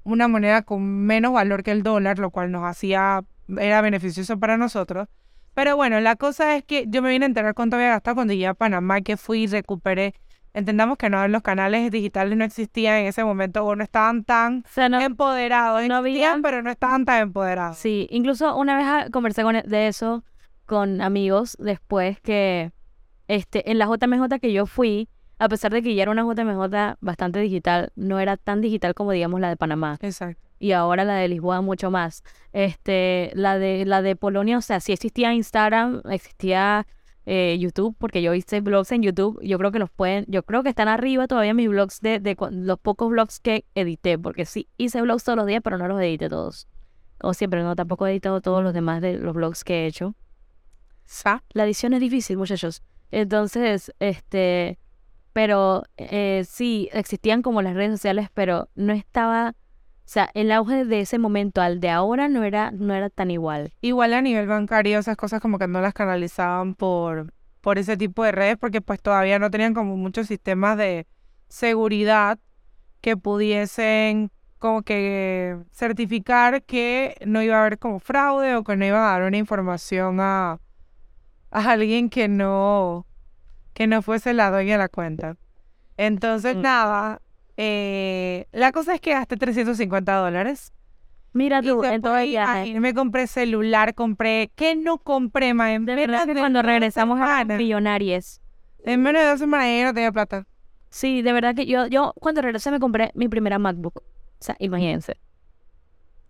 [0.03, 3.23] una moneda con menos valor que el dólar, lo cual nos hacía,
[3.59, 5.09] era beneficioso para nosotros.
[5.53, 8.33] Pero bueno, la cosa es que yo me vine a enterar cuánto había gastado cuando
[8.33, 10.13] llegué a Panamá, que fui y recuperé.
[10.57, 14.63] Entendamos que no, los canales digitales no existían en ese momento o no estaban tan
[14.65, 15.87] O sea, no, empoderados.
[15.87, 17.77] no Existían, pero no estaban tan empoderados.
[17.77, 20.23] Sí, incluso una vez ah, conversé con, de eso
[20.65, 22.71] con amigos después que
[23.27, 26.97] este, en la JMJ que yo fui, a pesar de que ya era una JMJ
[27.01, 29.99] bastante digital, no era tan digital como digamos la de Panamá.
[30.01, 30.41] Exacto.
[30.57, 32.23] Y ahora la de Lisboa mucho más.
[32.51, 36.87] Este, la de, la de Polonia, o sea, sí existía Instagram, existía
[37.29, 40.63] eh, YouTube, porque yo hice blogs en YouTube, yo creo que los pueden, yo creo
[40.63, 44.45] que están arriba todavía mis blogs de, de cu- los pocos blogs que edité, porque
[44.45, 46.67] sí hice blogs todos los días, pero no los edité todos.
[47.17, 50.15] Como siempre, no, tampoco he editado todos los demás de los blogs que he hecho.
[51.03, 51.43] Sa.
[51.51, 52.81] La edición es difícil, muchachos.
[53.11, 54.79] Entonces, este,
[55.33, 59.53] pero eh, sí, existían como las redes sociales, pero no estaba,
[60.07, 63.29] o sea, el auge de ese momento al de ahora no era, no era tan
[63.29, 63.73] igual.
[63.81, 68.23] Igual a nivel bancario, esas cosas como que no las canalizaban por, por ese tipo
[68.23, 71.07] de redes, porque pues todavía no tenían como muchos sistemas de
[71.49, 72.39] seguridad
[73.01, 78.85] que pudiesen como que certificar que no iba a haber como fraude o que no
[78.85, 80.59] iban a dar una información a,
[81.51, 83.05] a alguien que no,
[83.73, 85.35] que no fuese la dueña de la cuenta.
[85.97, 86.61] Entonces, Mm.
[86.61, 87.21] nada,
[87.57, 90.73] eh, la cosa es que gasté 350 dólares.
[91.33, 92.59] Mira tú, en todo el viaje.
[92.59, 94.49] ahí me compré celular, compré...
[94.55, 95.73] ¿Qué no compré, ma?
[95.73, 97.57] En De verdad que de cuando regresamos a semanas.
[97.57, 98.41] Millonarios.
[98.83, 100.47] En menos de dos semanas no tenía plata.
[100.89, 103.97] Sí, de verdad que yo, yo cuando regresé me compré mi primera MacBook.
[103.97, 104.03] O
[104.39, 105.17] sea, imagínense.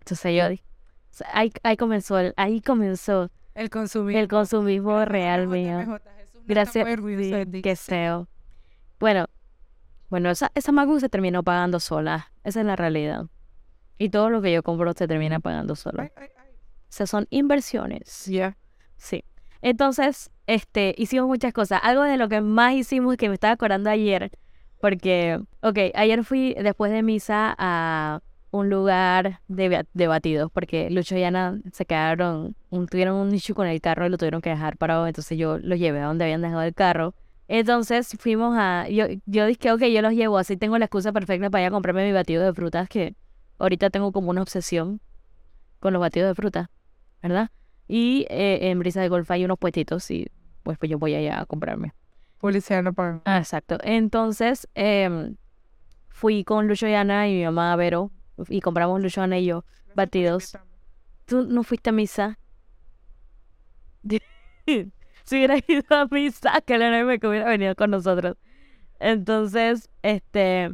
[0.00, 0.64] Entonces yo dije,
[1.10, 4.16] o sea, ahí, ahí comenzó, el- ahí comenzó El consumir.
[4.16, 5.98] el consumismo real mío.
[6.46, 8.28] Gracias, sí, qué feo.
[8.98, 9.26] Bueno,
[10.10, 12.32] bueno, esa, esa MacBook se terminó pagando sola.
[12.44, 13.26] Esa es la realidad.
[13.98, 16.02] Y todo lo que yo compro se termina pagando solo.
[16.04, 16.06] O
[16.88, 18.26] sea, son inversiones.
[18.26, 18.56] Ya.
[18.96, 19.24] Sí.
[19.60, 21.80] Entonces, este, hicimos muchas cosas.
[21.82, 24.30] Algo de lo que más hicimos que me estaba acordando ayer,
[24.80, 31.16] porque, ok, ayer fui después de misa a un lugar de, de batidos, porque Lucho
[31.16, 34.50] y Ana se quedaron, un- tuvieron un issue con el carro y lo tuvieron que
[34.50, 37.14] dejar parado, entonces yo los llevé a donde habían dejado el carro.
[37.48, 41.48] Entonces fuimos a, yo, yo dije, ok, yo los llevo, así tengo la excusa perfecta
[41.48, 43.16] para ir a comprarme mi batido de frutas, que
[43.58, 45.00] ahorita tengo como una obsesión
[45.80, 46.70] con los batidos de fruta,
[47.22, 47.50] ¿verdad?
[47.88, 50.30] Y eh, en Brisa de Golf hay unos puestitos y
[50.62, 51.94] pues, pues yo voy allá a comprarme.
[52.38, 53.22] Policía no paga.
[53.24, 53.78] Ah, exacto.
[53.82, 55.36] Entonces em,
[56.10, 58.12] fui con Lucho y Ana y mi mamá Vero
[58.48, 60.56] y compramos Lucho, Ana y yo batidos.
[61.24, 62.38] ¿Tú no fuiste a misa?
[65.28, 68.36] si hubiera ido a misa, que la me que hubiera venido con nosotros.
[69.00, 70.70] Entonces, este,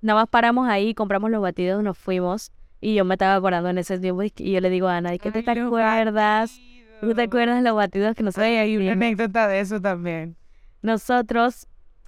[0.00, 2.52] nada más paramos ahí, compramos los batidos, nos fuimos.
[2.80, 5.18] Y yo me estaba acordando en ese tiempo y yo le digo a Ana, ¿y
[5.18, 6.58] qué te, te acuerdas?
[7.02, 10.36] ¿Tú te acuerdas de los batidos que nosotros Sí, hay una anécdota de eso también.
[10.80, 11.66] Nosotros,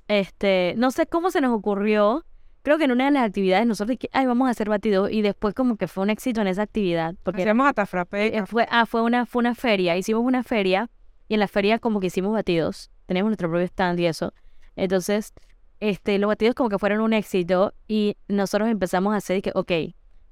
[0.08, 2.24] este, no sé cómo se nos ocurrió,
[2.62, 5.20] creo que en una de las actividades nosotros, dije, ay, vamos a hacer batidos y
[5.20, 8.36] después como que fue un éxito en esa actividad, porque Hacíamos hasta frappé.
[8.36, 10.88] eh, fue, ah, fue una, fue una feria, hicimos una feria
[11.28, 14.32] y en la feria como que hicimos batidos, teníamos nuestro propio stand y eso.
[14.76, 15.32] Entonces,
[15.80, 19.72] este, los batidos como que fueron un éxito y nosotros empezamos a hacer que, ok,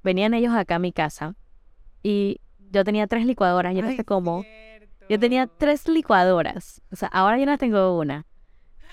[0.03, 1.35] venían ellos acá a mi casa
[2.03, 2.39] y
[2.71, 4.45] yo tenía tres licuadoras, yo no sé cómo.
[5.09, 8.25] Yo tenía tres licuadoras, o sea, ahora yo no tengo una.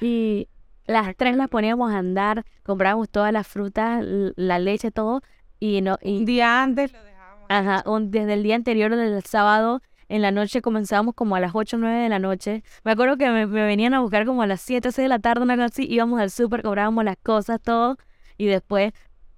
[0.01, 0.49] Y
[0.87, 5.23] las tres las poníamos a andar, comprábamos todas las frutas, la leche, todo,
[5.61, 7.47] y no, y Un día antes lo dejábamos.
[7.49, 11.53] Ajá, un- desde el día anterior del sábado en la noche comenzábamos como a las
[11.55, 12.62] 8 o 9 de la noche.
[12.85, 15.18] Me acuerdo que me, me venían a buscar como a las 7 6 de la
[15.18, 17.97] tarde, una cosa así, íbamos al súper, cobrábamos las cosas, todo,
[18.37, 18.92] y después,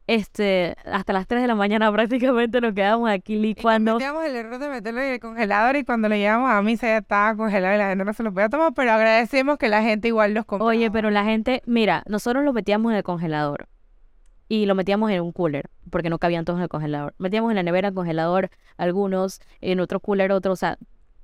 [0.06, 3.92] este, hasta las 3 de la mañana prácticamente nos quedábamos aquí licuando.
[3.92, 6.98] cometíamos el error de meterlo en el congelador y cuando lo llevamos a misa ya
[6.98, 10.08] estaba congelado y la gente no se lo podía tomar, pero agradecemos que la gente
[10.08, 10.70] igual los compraba.
[10.70, 13.68] Oye, pero la gente, mira, nosotros lo metíamos en el congelador
[14.50, 17.14] y lo metíamos en un cooler, porque no cabían todos en el congelador.
[17.18, 20.76] Metíamos en la nevera, congelador, algunos, en otro cooler, otros, o sea,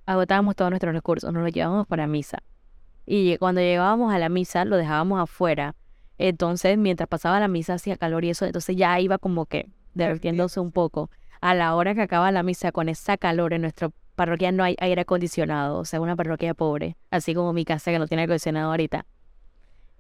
[0.07, 2.45] agotábamos todos nuestros recursos, nos lo llevábamos para misa.
[3.05, 5.75] Y cuando llegábamos a la misa, lo dejábamos afuera.
[6.19, 10.61] Entonces, mientras pasaba la misa, hacía calor y eso, entonces ya iba como que derritiéndose
[10.61, 11.11] un poco.
[11.41, 14.77] A la hora que acaba la misa, con esa calor en nuestra parroquia no hay
[14.79, 18.31] aire acondicionado, o sea, una parroquia pobre, así como mi casa que no tiene aire
[18.31, 19.05] acondicionado ahorita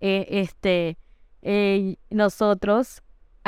[0.00, 0.96] eh, este,
[1.42, 3.02] eh, nosotros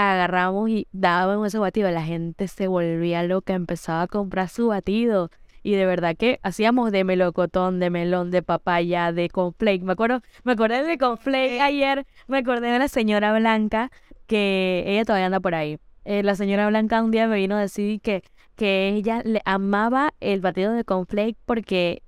[0.06, 5.30] agarramos y dábamos ese batido, la gente se volvía loca, empezaba a comprar su batido.
[5.62, 9.82] Y de verdad que hacíamos de melocotón, de melón, de papaya, de conflake.
[9.82, 13.90] Me acuerdo, me acordé de conflake ayer, me acordé de la señora Blanca,
[14.26, 15.78] que ella todavía anda por ahí.
[16.04, 18.22] Eh, la señora Blanca un día me vino a decir que,
[18.56, 22.02] que ella le amaba el batido de conflake porque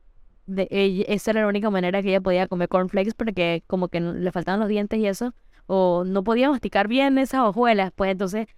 [0.46, 4.00] de, ella- esa era la única manera que ella podía comer cornflakes porque como que
[4.00, 5.35] le faltaban los dientes y eso,
[5.72, 8.48] o no podía masticar bien esas hojuelas, pues entonces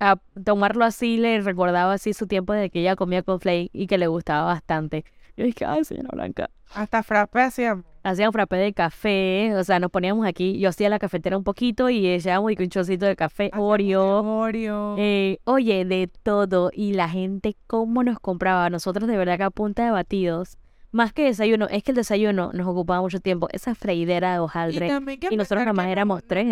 [0.00, 3.98] a tomarlo así le recordaba así su tiempo de que ella comía cornflakes y que
[3.98, 5.04] le gustaba bastante.
[5.36, 6.50] Yo dije, ay, señora Blanca.
[6.74, 7.84] Hasta frappé hacíamos.
[8.02, 11.44] Hacía un frappé de café, o sea, nos poníamos aquí, yo hacía la cafetera un
[11.44, 14.94] poquito y echábamos un chocito de café, Hacíamos de Oreo, Oreo.
[14.98, 16.70] eh, oye, de todo.
[16.74, 18.70] Y la gente, ¿cómo nos compraba?
[18.70, 20.56] Nosotros de verdad que a punta de batidos,
[20.92, 23.48] más que desayuno, es que el desayuno nos ocupaba mucho tiempo.
[23.52, 24.88] Esa freidera de hojaldre.
[25.18, 26.48] que y nosotros nada más éramos tres.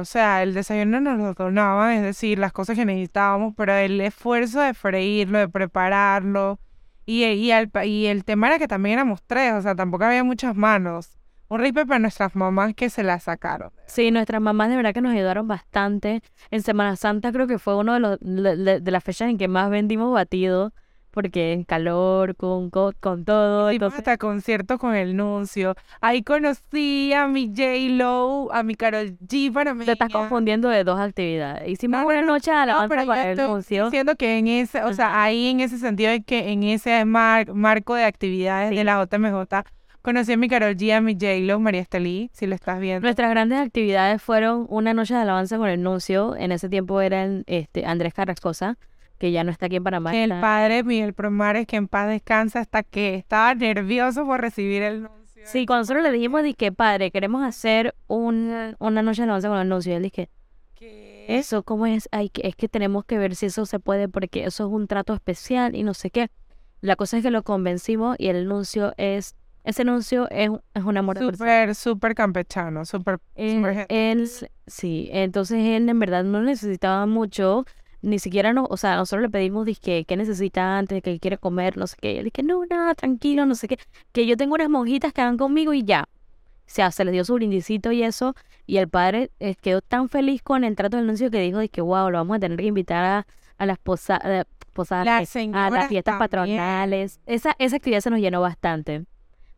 [0.00, 4.00] o sea, el desayuno nos lo donaban, es decir, las cosas que necesitábamos, pero el
[4.00, 6.58] esfuerzo de freírlo, de prepararlo,
[7.04, 10.56] y, y, el, y tema era que también éramos tres, o sea, tampoco había muchas
[10.56, 11.16] manos.
[11.48, 13.70] Un ripe para nuestras mamás que se la sacaron.
[13.86, 16.20] Sí, nuestras mamás de verdad que nos ayudaron bastante.
[16.50, 19.38] En Semana Santa creo que fue uno de, los, de, de- de las fechas en
[19.38, 20.72] que más vendimos batido,
[21.16, 23.70] porque en calor, con, con, con todo.
[23.70, 25.74] Hicimos Entonces, hasta conciertos con el nuncio.
[26.02, 29.86] Ahí conocí a mi J-Lo, a mi Karol G para mí.
[29.86, 31.66] te estás confundiendo de dos actividades.
[31.68, 33.84] Hicimos No, una noche de No, alabanza pero con el estoy anuncio.
[33.86, 37.54] diciendo que en ese, o sea, ahí en ese sentido de que en ese mar-
[37.54, 38.76] marco de actividades Sí.
[38.76, 39.64] de la JMJ,
[40.02, 43.00] conocí a mi Karol G, a mi J-Lo, María Estelí, si lo estás viendo.
[43.06, 46.36] Nuestras grandes actividades fueron una noche de alabanza con el nuncio.
[46.36, 48.76] En ese tiempo eran este, Andrés Carrascosa,
[49.18, 50.14] que ya no está aquí en Panamá.
[50.14, 54.82] El está- padre Miguel Promares, que en paz descansa, hasta que estaba nervioso por recibir
[54.82, 55.42] el nuncio.
[55.46, 59.58] Sí, cuando nosotros le dijimos, dije, padre, queremos hacer un- una noche de alabanza con
[59.58, 59.92] el nuncio.
[59.92, 60.28] Y él dije,
[60.74, 61.24] ¿Qué?
[61.28, 62.08] eso, ¿cómo es?
[62.12, 64.86] Ay, que- es que tenemos que ver si eso se puede, porque eso es un
[64.88, 66.28] trato especial y no sé qué.
[66.80, 70.96] La cosa es que lo convencimos y el nuncio es, ese nuncio es, es un
[70.96, 71.18] amor.
[71.18, 74.28] Súper, súper campechano, súper, Él,
[74.66, 77.64] sí, entonces él en verdad no necesitaba mucho,
[78.06, 81.02] ni siquiera no, o sea, nosotros le pedimos, dizque, ¿qué necesita antes?
[81.02, 81.76] ¿Qué quiere comer?
[81.76, 82.12] No sé qué.
[82.14, 83.78] Y él dije, no, nada, tranquilo, no sé qué.
[84.12, 86.04] Que yo tengo unas monjitas que van conmigo y ya.
[86.08, 88.34] O sea, se les dio su brindicito y eso,
[88.66, 91.80] y el padre eh, quedó tan feliz con el trato del anuncio que dijo, que
[91.80, 93.26] wow, lo vamos a tener que invitar a,
[93.58, 96.58] a las posa- eh, posadas, Las que- a las fiestas también.
[96.58, 97.20] patronales.
[97.26, 99.04] Esa, esa actividad se nos llenó bastante.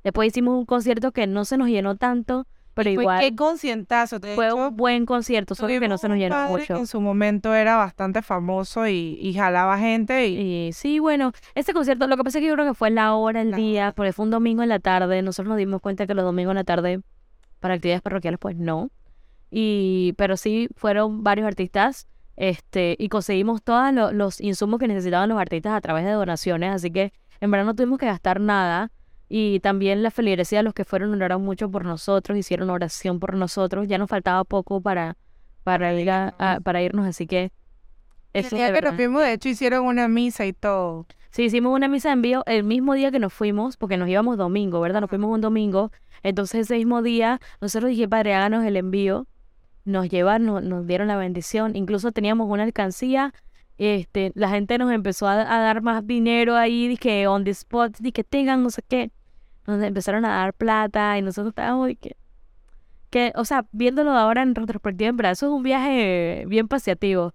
[0.04, 2.46] Después hicimos un concierto que no se nos llenó tanto,
[2.84, 4.18] pero Fue igual qué concientazo.
[4.18, 6.76] De fue hecho, un buen concierto, solo que no se nos llenó mucho.
[6.76, 11.72] En su momento era bastante famoso y, y jalaba gente y Y sí, bueno, ese
[11.72, 13.92] concierto, lo que pasa es que yo creo que fue la hora, el La día,
[13.96, 15.20] porque fue un domingo en la tarde.
[15.22, 17.00] Nosotros nos dimos cuenta que los domingos en la tarde
[17.60, 18.90] para actividades parroquiales, pues no.
[19.50, 25.28] Y, pero sí fueron varios artistas, este, y conseguimos todos lo- los insumos que necesitaban
[25.28, 28.90] los artistas a través de donaciones, así que en verdad no tuvimos que gastar nada.
[29.28, 33.86] Y también la feligresía, los que fueron oraron mucho por nosotros, hicieron oración por nosotros.
[33.88, 35.16] Ya nos faltaba poco para,
[35.64, 37.52] para, ir a- a- para irnos, así que
[38.32, 41.06] el eso día de que nos fuimos, de hecho, hicieron una misa y todo.
[41.30, 44.38] Sí, hicimos una misa de envío el mismo día que nos fuimos, porque nos íbamos
[44.38, 45.02] domingo, ¿verdad?
[45.02, 45.92] Nos fuimos un domingo.
[46.22, 49.26] Entonces ese mismo día, nosotros dije, padre, háganos el envío.
[49.84, 51.76] Nos llevaron, nos, nos dieron la bendición.
[51.76, 53.34] Incluso teníamos una alcancía.
[53.76, 57.96] Este, la gente nos empezó a, a dar más dinero ahí, dije, on the spot,
[57.98, 59.10] dije, tengan, no sé qué.
[59.68, 62.16] Donde empezaron a dar plata y nosotros estábamos y que,
[63.10, 67.34] que, o sea, viéndolo ahora en retrospectiva, en verdad, eso es un viaje bien paseativo.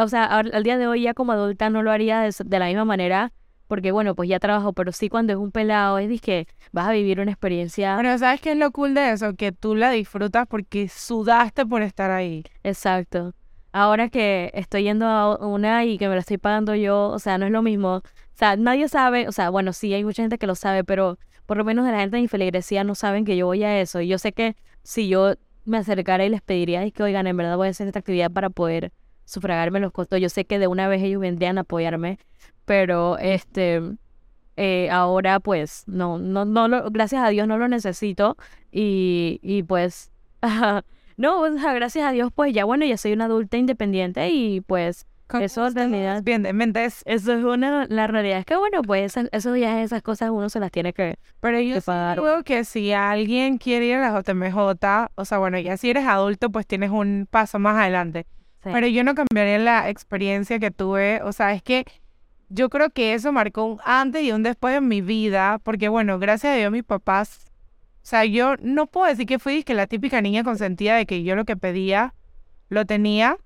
[0.00, 2.66] O sea, al día de hoy ya como adulta no lo haría de, de la
[2.66, 3.32] misma manera,
[3.68, 6.92] porque bueno, pues ya trabajo, pero sí cuando es un pelado es que vas a
[6.92, 9.34] vivir una experiencia Pero ¿sabes qué es lo cool de eso?
[9.34, 12.44] Que tú la disfrutas porque sudaste por estar ahí.
[12.64, 13.34] Exacto.
[13.70, 17.36] Ahora que estoy yendo a una y que me la estoy pagando yo, o sea,
[17.36, 17.96] no es lo mismo.
[17.96, 18.02] O
[18.38, 21.56] sea, nadie sabe, o sea, bueno, sí, hay mucha gente que lo sabe, pero por
[21.56, 24.02] lo menos de la gente de mi feligresía no saben que yo voy a eso.
[24.02, 25.32] Y yo sé que si yo
[25.64, 28.50] me acercara y les pediría que, oigan, en verdad voy a hacer esta actividad para
[28.50, 28.92] poder
[29.24, 32.18] sufragarme los costos, yo sé que de una vez ellos vendrían a apoyarme,
[32.66, 33.80] pero este,
[34.56, 38.36] eh, ahora pues, no, no, no, lo, gracias a Dios no lo necesito
[38.70, 40.12] y, y pues...
[41.16, 45.07] No, gracias a Dios, pues ya bueno, ya soy una adulta independiente y pues
[45.40, 48.82] Eso en realidad- Bien, de mente es- eso es una, la realidad es que bueno,
[48.82, 51.18] pues esas, esos viajes, esas cosas uno se las tiene que...
[51.40, 52.16] Pero yo que pagar.
[52.18, 56.06] digo que si alguien quiere ir a la JMJ, o sea, bueno, ya si eres
[56.06, 58.26] adulto, pues tienes un paso más adelante.
[58.62, 58.70] Sí.
[58.72, 61.20] Pero yo no cambiaría la experiencia que tuve.
[61.22, 61.84] O sea, es que
[62.48, 65.60] yo creo que eso marcó un antes y un después en mi vida.
[65.62, 67.46] Porque, bueno, gracias a Dios, mis papás.
[68.02, 71.22] O sea, yo no puedo decir que fui que la típica niña consentida de que
[71.22, 72.14] yo lo que pedía
[72.68, 73.36] lo tenía.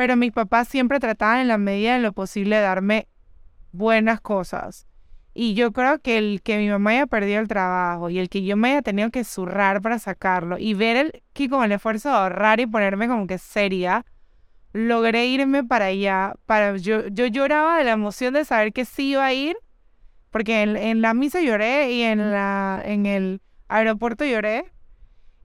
[0.00, 3.06] Pero mis papás siempre trataban en la medida de lo posible de darme
[3.70, 4.86] buenas cosas.
[5.34, 8.42] Y yo creo que el que mi mamá haya perdido el trabajo y el que
[8.42, 12.08] yo me haya tenido que zurrar para sacarlo y ver el que con el esfuerzo
[12.08, 14.06] de ahorrar y ponerme como que seria,
[14.72, 16.32] logré irme para allá.
[16.46, 19.58] Para, yo, yo lloraba de la emoción de saber que sí iba a ir,
[20.30, 24.64] porque en, en la misa lloré y en, la, en el aeropuerto lloré.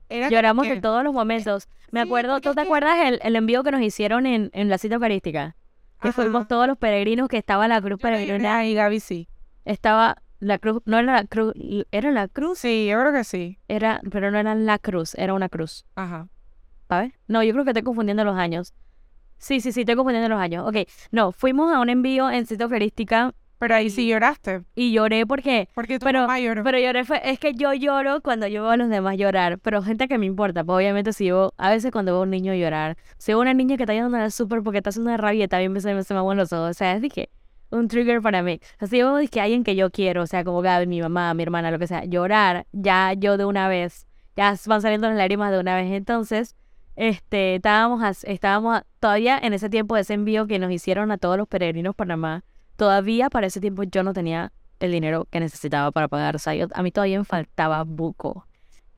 [0.08, 1.68] Era Lloramos que- de todos los momentos.
[1.90, 4.68] Me Sí, acuerdo, ¿tú te que- acuerdas el, el envío que nos hicieron en, en
[4.68, 5.56] la cita eucarística?
[6.02, 9.28] Que fuimos todos los peregrinos, que estaba la cruz peregrina, ahí, Gaby, sí.
[9.64, 11.54] estaba la cruz, no era la cruz,
[11.90, 13.58] era la cruz, Sí, yo creo que sí.
[13.68, 15.86] era, pero no era la cruz, era una cruz.
[15.94, 16.28] Ajá.
[16.88, 17.12] ¿Sabes?
[17.26, 18.74] No, yo creo que estoy confundiendo los años.
[19.38, 20.68] Sí, sí, sí, estoy confundiendo los años.
[20.68, 24.62] Ok, no, fuimos a un envío en cita eucarística Pero ahí sí lloraste.
[24.74, 26.62] y lloré porque Porque tu Pero- mamá lloró.
[26.62, 29.82] Pero lloré fue, es que yo lloro cuando yo veo a los demás llorar, pero
[29.82, 32.52] gente que me importa, pues obviamente si yo, a veces cuando veo a un niño
[32.54, 35.16] llorar, si veo a una niña que está yendo al súper porque está haciendo una
[35.16, 37.30] rabieta, también me se, me se me aguan los ojos, o sea, es que
[37.70, 38.60] un trigger para mí.
[38.76, 41.00] O sea, si yo veo que alguien que yo quiero, o sea, como Gaby, mi
[41.00, 45.08] mamá, mi hermana, lo que sea, llorar, ya yo de una vez, ya van saliendo
[45.08, 46.54] las lágrimas de una vez, entonces,
[46.94, 51.36] este, estábamos, estábamos todavía en ese tiempo de ese envío que nos hicieron a todos
[51.38, 52.44] los peregrinos Panamá,
[52.76, 56.36] todavía para ese tiempo yo no tenía el dinero que necesitaba para pagar.
[56.36, 58.46] O sea, yo- a mí todavía me faltaba buco.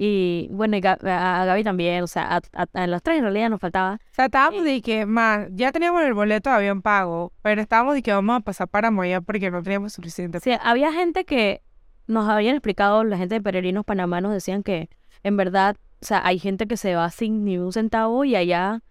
[0.00, 0.96] Y bueno, y a,
[1.44, 3.94] Gaby también, o sea, a, a- a los tres en realidad nos faltaba.
[3.94, 7.94] O sea, estábamos de que, más, ya teníamos el boleto de avión pago, pero estábamos
[7.94, 10.38] de que vamos a pasar para Moya porque no teníamos suficiente.
[10.38, 11.62] Sea, había gente que
[12.06, 14.88] nos habían explicado, la gente de Peregrinos Panamá nos decían que
[15.24, 18.82] en verdad, o sea, hay gente que se va sin ni un centavo y allá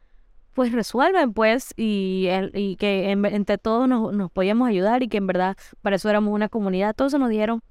[0.57, 5.17] pues resuelven pues y, y que en- entre todos nos, nos podíamos ayudar y que
[5.17, 7.61] en verdad para eso éramos una comunidad, todo eso nos dieron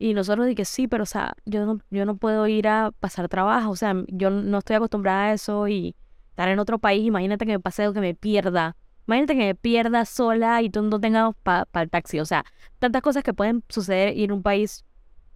[0.00, 3.28] y nosotros dije sí, pero o sea, yo no, yo no puedo ir a pasar
[3.28, 5.94] trabajo, o sea, yo no estoy acostumbrada a eso y
[6.30, 9.54] estar en otro país, imagínate que me pase algo que me pierda, imagínate que me
[9.54, 12.44] pierda sola y tú no tengas para el taxi, o sea,
[12.80, 14.84] tantas cosas que pueden suceder en un país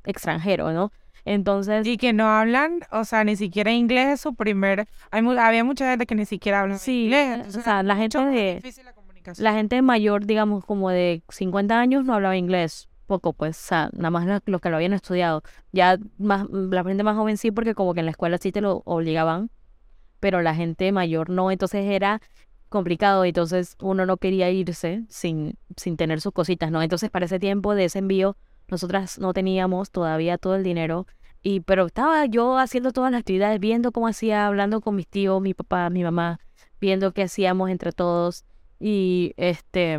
[0.04, 0.90] extranjero, ¿no?
[1.34, 4.88] Entonces, Y que no hablan, o sea, ni siquiera inglés es su primer...
[5.10, 7.28] Hay, mu- había mucha gente que ni siquiera habla sí, inglés.
[7.28, 9.44] eh, entonces o sea, la gente de, la comunicación.
[9.44, 13.90] la gente mayor, digamos, como de 50 años no hablaba inglés, poco, pues, o sea,
[13.92, 15.42] nada más lo- los que lo habían estudiado.
[15.72, 18.60] Ya más, la gente más joven sí, porque como que en la escuela sí te
[18.60, 19.50] lo obligaban,
[20.20, 22.20] pero la gente mayor no, entonces era
[22.68, 26.83] complicado, entonces uno no quería irse sin, sin tener sus cositas, ¿no?
[26.83, 28.37] Entonces para ese tiempo de ese envío,
[28.68, 31.06] nosotras no teníamos todavía todo el dinero,
[31.42, 35.40] y pero estaba yo haciendo todas las actividades, viendo cómo hacía, hablando con mis tíos,
[35.40, 36.40] mi papá, mi mamá,
[36.80, 38.44] viendo qué hacíamos entre todos,
[38.80, 39.98] y este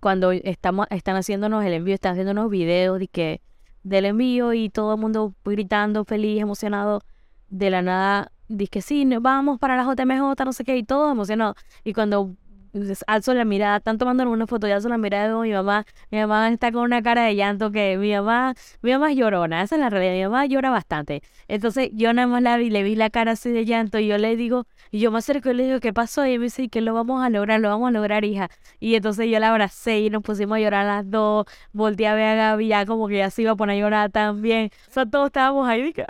[0.00, 3.42] cuando estamos, están haciéndonos el envío, están haciéndonos videos de que
[3.82, 7.02] del envío y todo el mundo gritando, feliz, emocionado,
[7.48, 8.32] de la nada,
[8.70, 11.54] que sí, vamos para la JMJ, no sé qué, y todo emocionado.
[11.84, 12.34] Y cuando
[12.72, 15.84] pues, alzo la mirada, están tomando una foto y alzo la mirada de mi mamá,
[16.10, 19.62] mi mamá está con una cara de llanto que mi mamá, mi mamá es llorona,
[19.62, 21.22] esa es la realidad, mi mamá llora bastante.
[21.48, 24.18] Entonces yo nada más la vi, le vi la cara así de llanto y yo
[24.18, 26.26] le digo, y yo me acerco y le digo, ¿qué pasó?
[26.26, 28.48] Y me dice, que lo vamos a lograr, lo vamos a lograr, hija.
[28.80, 31.46] Y entonces yo la abracé y nos pusimos a llorar las dos.
[31.72, 34.10] Volteé a ver a Gaby, ya como que ya se iba a poner a llorar
[34.10, 34.70] también.
[34.88, 36.06] O sea, todos estábamos ahí que, "Ah",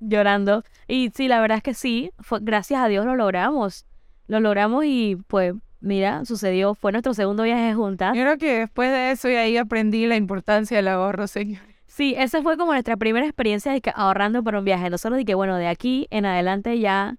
[0.00, 0.64] llorando.
[0.88, 3.86] Y sí, la verdad es que sí, fue, gracias a Dios lo logramos.
[4.30, 6.74] Lo logramos y pues, mira, sucedió.
[6.74, 8.16] Fue nuestro segundo viaje juntas.
[8.16, 11.62] Yo creo que después de eso y ahí aprendí la importancia del ahorro, señor.
[11.86, 14.88] Sí, esa fue como nuestra primera experiencia de que ahorrando para un viaje.
[14.88, 17.16] Nosotros de que, bueno, de aquí en adelante ya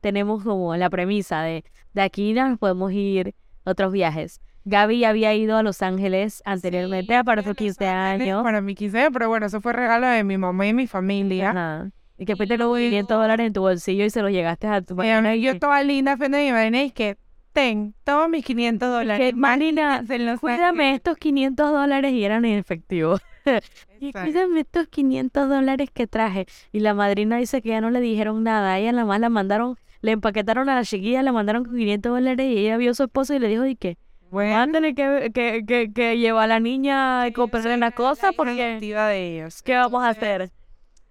[0.00, 3.34] tenemos como la premisa de de aquí ya nos podemos ir
[3.64, 4.40] otros viajes.
[4.64, 8.42] Gaby había ido a Los Ángeles anteriormente para sus 15 años.
[8.42, 11.50] Para mi 15 años, pero bueno, eso fue regalo de mi mamá y mi familia.
[11.50, 11.90] Ajá.
[12.16, 15.00] Y que fuiste los 500 dólares en tu bolsillo y se los llegaste a tu
[15.02, 17.16] Y ahora yo estaba linda frente a mi madrina y que,
[17.52, 19.18] ten, toma mis 500 dólares.
[19.32, 20.04] Que, Marina,
[20.40, 23.18] cuídame estos 500 dólares y eran en efectivo.
[24.00, 26.46] Y cuídame estos 500 dólares que traje.
[26.72, 28.74] Y la madrina dice que ya no le dijeron nada.
[28.74, 32.12] A ella nada más la mandaron, le empaquetaron a la chiquilla, la mandaron con 500
[32.12, 33.96] dólares y ella vio a su esposo y le dijo, ¿y qué?
[34.30, 38.80] Bueno, tener que, que, que, que llevar a la niña a comprarle una cosa porque
[38.80, 39.62] de ellos.
[39.62, 40.50] ¿qué vamos a hacer?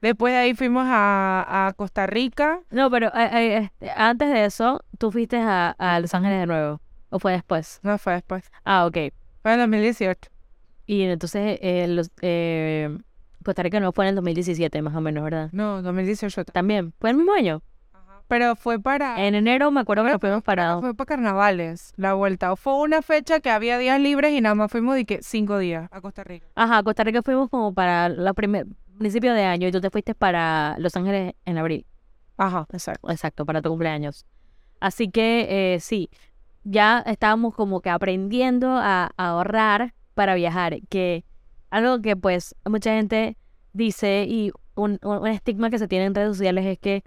[0.04, 2.60] Después de ahí fuimos a, a Costa Rica.
[2.70, 6.46] No, pero eh, eh, este, antes de eso, tú fuiste a, a Los Ángeles de
[6.46, 6.82] nuevo.
[7.10, 7.80] ¿O fue después?
[7.84, 8.52] No fue después.
[8.66, 8.98] Ah, ok.
[9.42, 10.30] Fue en 2018.
[10.88, 12.10] Y entonces eh, los,
[13.46, 15.48] Costa Rica no fue en el 2017, más o menos, ¿verdad?
[15.54, 16.44] No, 2018.
[16.52, 16.94] También.
[17.00, 17.62] ¿Fue el mismo año?
[18.28, 19.26] Pero fue para...
[19.26, 20.80] En enero me acuerdo que nos fuimos para...
[20.80, 22.58] Fue para carnavales, la vuelta.
[22.58, 25.88] Fue una fecha que había días libres y nada más fuimos de que cinco días
[25.92, 26.48] a Costa Rica.
[26.56, 28.66] Ajá, a Costa Rica fuimos como para la primer
[28.98, 31.86] principio de año y tú te fuiste para Los Ángeles en abril.
[32.38, 33.12] Ajá, exacto.
[33.12, 34.26] Exacto, para tu cumpleaños.
[34.80, 36.10] Así que eh, sí,
[36.64, 41.26] ya estábamos como que aprendiendo a, a ahorrar para viajar, que
[41.70, 43.38] algo que pues mucha gente
[43.74, 47.04] dice y un, un- estigma que se tiene en redes sociales es que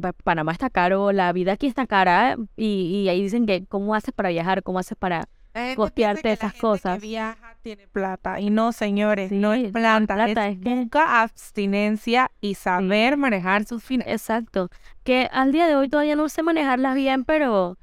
[0.00, 3.94] Pa- Panamá está caro, la vida aquí está cara y, y ahí dicen que cómo
[3.94, 5.28] haces para viajar, cómo haces para...
[5.54, 7.00] La esas gente cosas.
[7.00, 8.40] Que viaja tiene plata.
[8.40, 10.14] Y no, señores, no es plata.
[10.14, 14.12] plata, es es que- nunca abstinencia y saber manejar sus finanzas.
[14.14, 14.68] Exacto,
[15.02, 17.76] que al día de hoy todavía no sé manejarlas bien, pero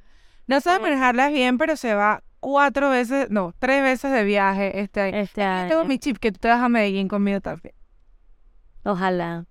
[0.47, 5.01] No sabe manejarlas bien, pero se va cuatro veces, no, tres veces de viaje este
[5.01, 5.17] año.
[5.17, 7.73] este Yo tengo año, mi chip que tú te vas a Medellín conmigo también.
[8.83, 9.45] ojalá.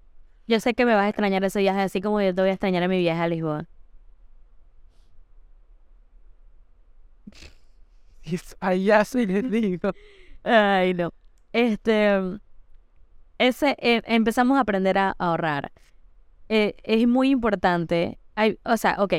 [0.49, 2.53] Yo sé que me vas a extrañar ese viaje, así como yo te voy a
[2.53, 3.67] extrañar a mi viaje a Lisboa.
[8.61, 9.93] Allá sí les digo.
[10.45, 11.11] Ay, no.
[11.53, 12.19] Este,
[13.39, 15.73] ese, eh, empezamos a aprender a ahorrar.
[16.49, 18.19] Eh, es muy importante.
[18.35, 19.15] Hay, o sea, ok.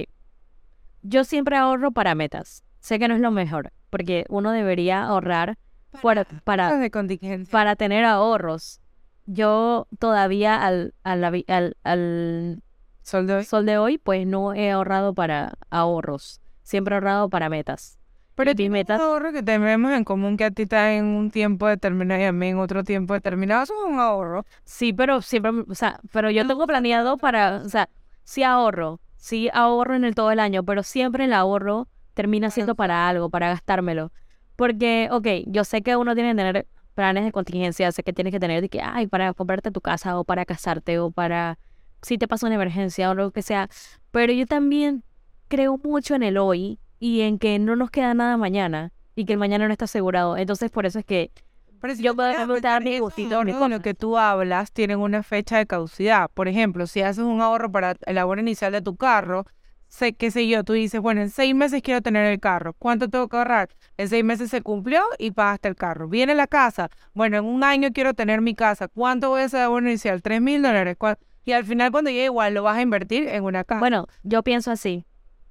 [1.02, 2.64] Yo siempre ahorro para metas.
[2.80, 5.58] Sé que no es lo mejor, porque uno debería ahorrar
[6.02, 7.52] para, para, Cosas de contingencia.
[7.52, 8.82] para tener ahorros.
[9.26, 12.64] Yo todavía al, al, al, al
[13.02, 13.44] Sol de hoy.
[13.46, 16.42] sol de hoy, pues no he ahorrado para ahorros.
[16.64, 17.97] Siempre he ahorrado para metas.
[18.38, 21.32] Pero tienes metas- un ahorro que tenemos en común que a ti está en un
[21.32, 23.64] tiempo determinado y a mí en otro tiempo determinado.
[23.64, 24.46] Eso es un ahorro.
[24.64, 27.90] Sí, pero siempre, o sea, pero yo tengo planeado para, o sea,
[28.24, 32.76] sí ahorro, sí ahorro en el todo el año, pero siempre el ahorro termina siendo
[32.76, 34.12] para algo, para gastármelo.
[34.56, 38.32] Porque, ok, yo sé que uno tiene que tener planes de contingencia, sé que tienes
[38.32, 41.58] que tener de que, ay, para comprarte tu casa o para casarte o para
[42.04, 43.68] si te pasa una emergencia o lo que sea,
[44.12, 45.04] pero yo también
[45.48, 49.34] creo mucho en el hoy y en que no nos queda nada mañana y que
[49.34, 50.38] el mañana no está asegurado.
[50.38, 51.32] Entonces, por eso es que
[51.80, 52.30] Pero si Yo puedo
[52.60, 56.30] dar mi gustito, de lo que tú hablas tienen una fecha de caducidad.
[56.34, 59.46] Por ejemplo, si haces un ahorro para el ahorro inicial de tu carro,
[59.88, 62.74] sé qué sé yo, tú dices, bueno, en seis meses quiero tener el carro.
[62.74, 63.70] ¿Cuánto tengo que ahorrar?
[63.96, 66.08] En seis meses se cumplió y pagaste el carro.
[66.10, 66.90] Viene la casa.
[67.14, 68.88] Bueno, en un año quiero tener mi casa.
[68.88, 70.22] ¿Cuánto voy a hacer de ahorro inicial?
[70.22, 70.96] Tres mil dólares.
[70.98, 73.80] ¿Cuál- Y al final cuando llegue igual lo vas a invertir en una casa.
[73.80, 75.06] Bueno, yo pienso así.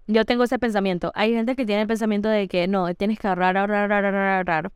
[0.07, 1.11] Yo tengo ese pensamiento.
[1.15, 4.37] Hay gente que tiene el pensamiento de que no, tienes que ahorrar, ahorrar, ahorrar, ahorrar,
[4.37, 4.73] ahorrar.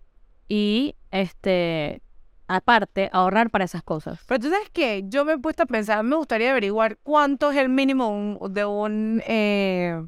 [0.49, 2.03] Y, este,
[2.49, 4.21] aparte, ahorrar para esas cosas.
[4.27, 7.59] Pero tú sabes que yo me he puesto a pensar, me gustaría averiguar cuánto es
[7.59, 10.05] el mínimo de un eh,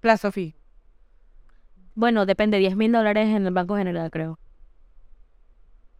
[0.00, 0.56] plazo fijo.
[1.96, 4.38] Bueno, depende, 10 mil dólares en el Banco General, creo.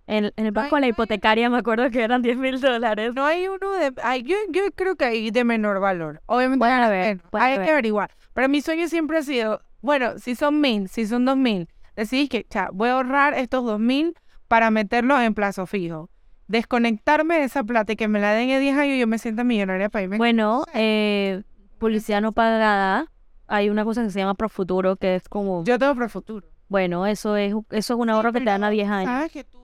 [0.07, 0.89] En, en el Banco de la.
[0.89, 3.13] Hipotecaria me acuerdo que eran 10 mil dólares.
[3.15, 3.93] No hay uno de...
[4.03, 6.23] Ay, yo, yo creo que hay de menor valor.
[6.27, 8.11] Obviamente bueno, pueden hay que averiguar.
[8.33, 12.29] Pero mi sueño siempre ha sido, bueno, si son mil, si son dos mil, decidís
[12.29, 14.15] que, cha, voy a ahorrar estos dos mil
[14.49, 16.11] para meterlos en plazo fijo.
[16.49, 19.19] Desconectarme de esa plata y que me la den en 10 años y yo me
[19.19, 20.19] sienta millonaria para irme.
[20.19, 21.43] Bueno, eh,
[21.79, 23.11] publicidad no pagada.
[23.49, 26.47] Hay una cosa que se llama Profuturo, que es como, yo tengo para el futuro.
[26.69, 29.11] bueno, eso es, eso es un ahorro que te dan a 10 años.
[29.11, 29.56] ¿Sabes que tú...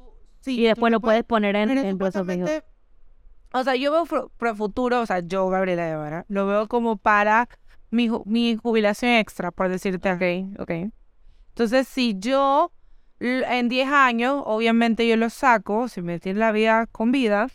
[0.42, 2.62] sí, Y después lo puedes poner en, en supuestamente,
[3.54, 4.04] O sea, yo veo
[4.36, 7.48] pro, futuro, o sea, yo, Gabriela de Vara, lo veo como para
[7.90, 10.12] mi, ju- mi jubilación extra, por decirte.
[10.12, 10.70] Ok, ok.
[11.48, 12.70] Entonces, si yo
[13.20, 17.48] en 10 años, obviamente yo lo saco, si me tiene la vida con vida,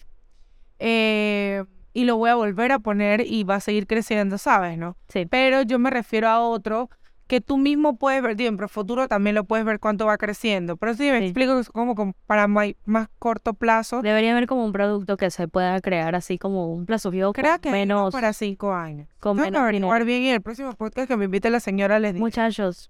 [0.80, 1.64] eh,
[1.94, 4.78] y lo voy a volver a poner y va a seguir creciendo, ¿sabes?
[4.78, 4.96] ¿No?
[5.10, 5.26] Sí.
[5.26, 6.90] Pero yo me refiero a otro
[7.28, 10.78] que tú mismo puedes ver, digo, en Profuturo también lo puedes ver cuánto va creciendo.
[10.78, 11.26] Pero sí, me Sí.
[11.26, 12.74] explico que es como, como para más
[13.20, 14.02] corto plazo.
[14.02, 17.60] Debería haber como un producto que se pueda crear así como un plazo fijo Creo
[17.60, 19.08] que menos, para cinco años.
[19.20, 22.26] con menos averiguar bien y el próximo podcast que me invite la señora les digo.
[22.26, 22.90] Muchachos,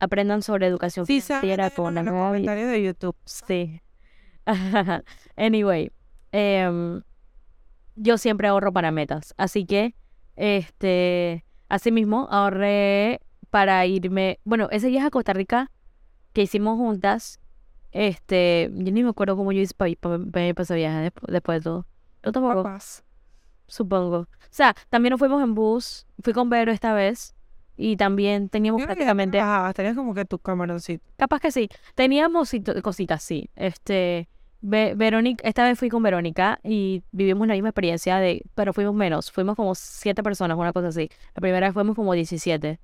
[0.00, 3.16] aprendan sobre educación Sí, financiera con la en nueva comentarios de YouTube.
[3.24, 3.80] Sí.
[5.36, 5.90] anyway,
[6.32, 7.02] em,
[7.96, 9.94] yo siempre ahorro para metas, así que,
[10.36, 11.44] este,
[11.74, 13.20] así mismo ahorré
[13.50, 15.70] para irme, bueno, ese viaje a Costa Rica
[16.32, 17.38] que hicimos juntas,
[17.92, 21.60] este, yo ni me acuerdo cómo yo hice para ir para ese viaje despu- después
[21.60, 21.86] de todo.
[22.24, 22.62] Yo tampoco,
[23.66, 24.16] supongo.
[24.18, 27.34] O sea, también nos fuimos en bus, fui con Vero esta vez
[27.76, 31.04] y también teníamos Yo prácticamente trabajabas, tenías como que tu camaroncito.
[31.16, 31.68] Capaz que sí.
[31.94, 32.52] Teníamos
[32.82, 33.50] cositas, sí.
[33.56, 34.28] Este,
[34.66, 38.94] Ve- Verónica, esta vez fui con Verónica y vivimos la misma experiencia de, pero fuimos
[38.94, 41.10] menos, fuimos como siete personas, una cosa así.
[41.34, 42.80] La primera vez fuimos como 17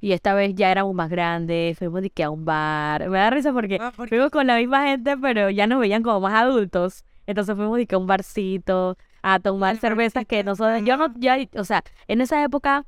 [0.00, 3.08] y esta vez ya éramos más grandes, fuimos de que a un bar.
[3.08, 6.02] Me da risa porque Ah, porque- fuimos con la misma gente, pero ya nos veían
[6.02, 7.02] como más adultos.
[7.26, 11.14] Entonces fuimos de que a un barcito a tomar cervezas que nosotros, yo no, ajá.
[11.18, 12.84] ya, o sea, en esa época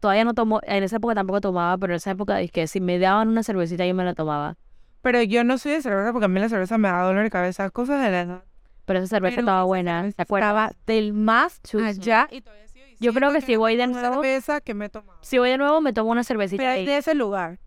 [0.00, 2.80] todavía no tomo, en esa época tampoco tomaba, pero en esa época es que si
[2.80, 4.56] me daban una cervecita yo me la tomaba.
[5.02, 7.30] Pero yo no soy de cerveza porque a mí la cerveza me da dolor de
[7.30, 8.42] cabeza, cosas de la edad.
[8.84, 10.48] Pero esa cerveza Pero estaba buena, ¿te acuerdas?
[10.50, 11.84] Estaba del más Chuzo.
[11.84, 12.26] allá.
[12.30, 14.88] Y todavía sigo Yo creo diciendo que si voy de nuevo- cerveza que me he
[14.88, 15.18] tomado.
[15.22, 16.62] Si voy de nuevo me tomo una cervecita.
[16.62, 16.86] Pero ahí.
[16.86, 17.58] de ese lugar.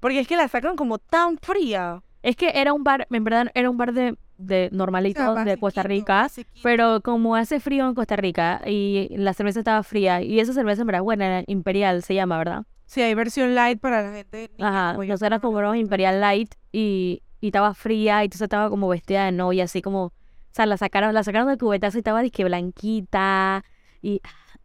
[0.00, 2.02] Porque es que la sacan como tan fría.
[2.22, 5.44] Es que era un bar, en verdad era un bar de, de normalito O sea,
[5.44, 6.60] de Costa Rica, basiquito.
[6.62, 10.80] pero como hace frío en Costa Rica y la cerveza estaba fría y esa cerveza
[10.82, 12.64] en verdad buena, Imperial se llama, ¿verdad?
[12.86, 14.50] Sí, hay versión light para la gente.
[14.60, 19.32] Ajá, nosotros compramos Imperial Light y, y estaba fría y entonces estaba como vestida de
[19.32, 20.12] novia, así como, o
[20.52, 23.64] sea, la sacaron, la sacaron del cubetazo y estaba disque blanquita
[24.02, 24.20] y,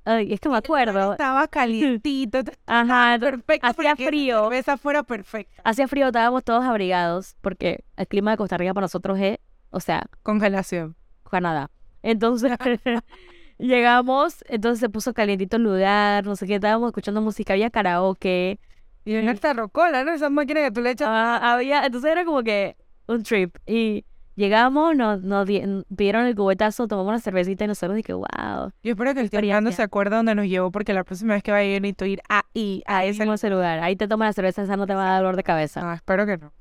[0.06, 2.40] ay, es que me acuerdo, Estaba calientito.
[2.68, 3.68] ajá, perfecto.
[3.68, 4.44] hacía esa frío.
[4.44, 5.62] cerveza fuera perfecta.
[5.66, 9.40] hacía frío, estábamos todos abrigados porque el clima de Costa Rica para nosotros es,
[9.72, 10.96] o sea, Congelación.
[11.30, 11.72] Canadá.
[12.04, 12.52] Entonces
[13.68, 18.60] llegamos, entonces se puso calientito el lugar, no sé qué, estábamos escuchando música, había karaoke,
[19.06, 20.12] Y en esta rocola, ¿no?
[20.14, 21.08] Esas máquinas que tú le echas.
[21.10, 22.76] ah, había, entonces era como que
[23.08, 23.56] un trip.
[23.66, 24.06] Y
[24.36, 25.64] llegamos, nos, nos di-
[25.96, 29.30] pidieron el cubetazo, tomamos una cervecita y nosotros dije, wow, Yo espero que el.
[29.30, 32.22] Fernando se acuerde dónde nos llevó porque la próxima vez que vaya yo necesito ir
[32.30, 35.04] ahí, a ahí ese mismo lugar, ahí te tomas la cerveza, esa no te va
[35.08, 35.82] a dar dolor de cabeza.
[35.82, 36.54] No, espero que no.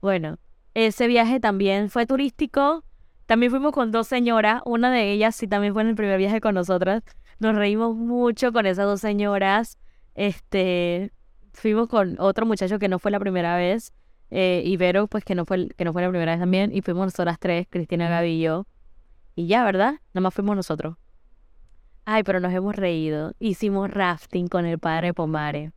[0.00, 0.38] Bueno,
[0.74, 2.82] ese viaje también fue turístico.
[3.26, 4.62] También fuimos con dos señoras.
[4.64, 7.02] Una de ellas sí también fue en el primer viaje con nosotras.
[7.38, 9.78] Nos reímos mucho con esas dos señoras.
[10.14, 11.12] Este,
[11.52, 13.92] fuimos con otro muchacho que no fue la primera vez.
[14.30, 16.74] eh, y Vero, pues que no fue que no fue la primera vez también.
[16.74, 18.66] Y fuimos nosotras tres, Cristina, Gaby y yo.
[19.36, 19.94] Y ya, ¿verdad?
[20.12, 20.96] Nada más fuimos nosotros.
[22.04, 23.32] Ay, pero nos hemos reído.
[23.38, 25.72] Hicimos rafting con el padre Pomare.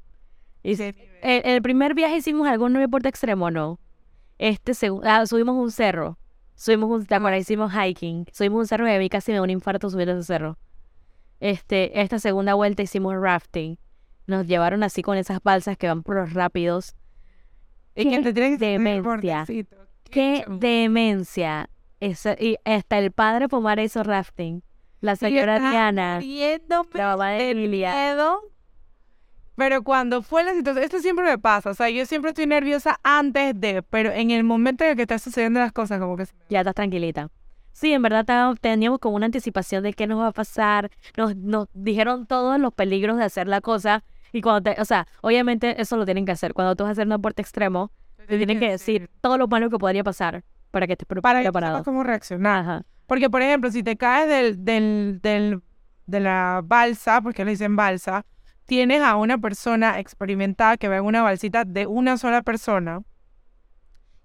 [0.63, 0.93] Sí.
[1.21, 3.79] el, el primer viaje hicimos algún deporte extremo, ¿no?
[4.37, 4.73] Este
[5.03, 6.17] ah, subimos un cerro.
[6.57, 7.37] Subimos un, ¿te?
[7.37, 8.25] Hicimos hiking.
[8.33, 10.57] Subimos un cerro y a mí casi me da un infarto subiendo ese cerro.
[11.39, 13.77] Este, esta segunda vuelta hicimos rafting.
[14.25, 16.95] Nos llevaron así con esas balsas que van por los rápidos.
[17.95, 19.01] Que Qué te que el demencia.
[19.03, 19.77] bordecito.
[20.09, 21.69] ¡Qué demencia!
[21.99, 24.63] Esa- y hasta el padre Pomar hizo rafting.
[24.99, 26.19] La Y señora Diana,
[26.93, 28.39] la mamá de miedo.
[29.57, 32.99] Pero cuando fue la situación, esto siempre me pasa, o sea, yo siempre estoy nerviosa
[33.01, 36.27] antes de, pero en el momento en el que están sucediendo las cosas, como que
[36.47, 37.29] Ya estás tranquilita.
[37.71, 40.91] Sí, en verdad teníamos como una anticipación de qué nos va a pasar.
[41.17, 44.03] Nos, nos dijeron todos los peligros de hacer la cosa.
[44.31, 46.53] Y cuando te, o sea, obviamente eso lo tienen que hacer.
[46.53, 47.91] Cuando tú vas a hacer un deporte extremo,
[48.27, 51.83] te tienen que decir todo lo malo que podría pasar para que estés para preparado.
[51.83, 52.61] cómo reaccionar.
[52.61, 52.85] Ajá.
[53.07, 55.61] Porque, por ejemplo, si te caes del, del, del,
[56.05, 58.23] de la balsa, porque le dicen balsa,
[58.67, 63.01] tienes a una persona experimentada que va en una balsita de una sola persona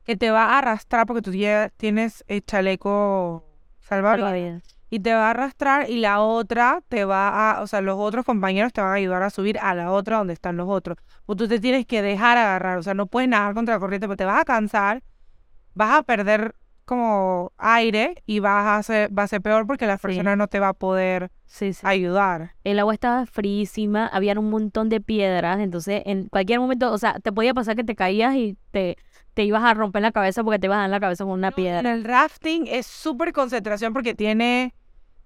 [0.05, 3.45] que te va a arrastrar porque tú lle- tienes el chaleco
[3.81, 7.99] salvavidas y te va a arrastrar y la otra te va a, o sea, los
[7.99, 10.99] otros compañeros te van a ayudar a subir a la otra donde están los otros.
[11.25, 14.07] O tú te tienes que dejar agarrar, o sea, no puedes nadar contra la corriente
[14.07, 15.03] porque te vas a cansar,
[15.75, 16.55] vas a perder
[16.93, 20.61] como aire y vas a ser, va a ser peor porque la persona no te
[20.61, 21.81] va a poder Sí, sí.
[21.85, 22.53] ayudar.
[22.65, 27.15] El agua estaba fríísima, habían un montón de piedras, entonces en cualquier momento, o sea,
[27.21, 28.97] te podía pasar que te caías y te,
[29.35, 31.49] te ibas a romper la cabeza porque te ibas a dar la cabeza con una
[31.49, 31.93] En piedra.
[31.95, 34.75] el rafting es súper concentración porque tiene,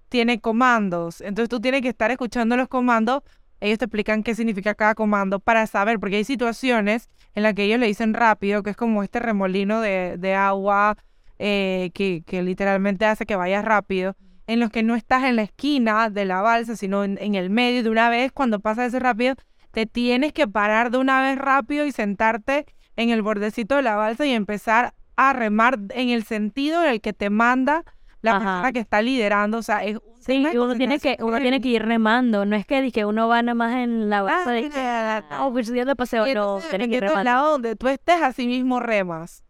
[0.09, 1.19] tiene comandos.
[1.21, 3.23] Entonces tú tienes que estar escuchando los comandos.
[3.59, 7.63] Ellos te explican qué significa cada comando para saber, porque hay situaciones en las que
[7.63, 10.95] ellos le dicen rápido, que es como este remolino de, de agua
[11.39, 14.15] eh, que, que literalmente hace que vayas rápido,
[14.47, 17.49] en los que no estás en la esquina de la balsa, sino en, en el
[17.49, 19.35] medio de una vez, cuando pasa ese rápido,
[19.71, 22.65] te tienes que parar de una vez rápido y sentarte
[22.95, 27.01] en el bordecito de la balsa y empezar a remar en el sentido en el
[27.01, 27.83] que te manda
[28.21, 28.39] la Ajá.
[28.39, 29.57] persona que está liderando.
[29.57, 32.45] O sea, es un Sí, uno tiene que, uno tiene que ir remando.
[32.45, 35.71] No es que, dije uno va nada más en la balsa de Ah, oh, pues
[35.71, 36.25] de paseo.
[36.33, 37.23] No, tienes que ir remando.
[37.23, 39.43] lado donde tú estés, así mismo remas.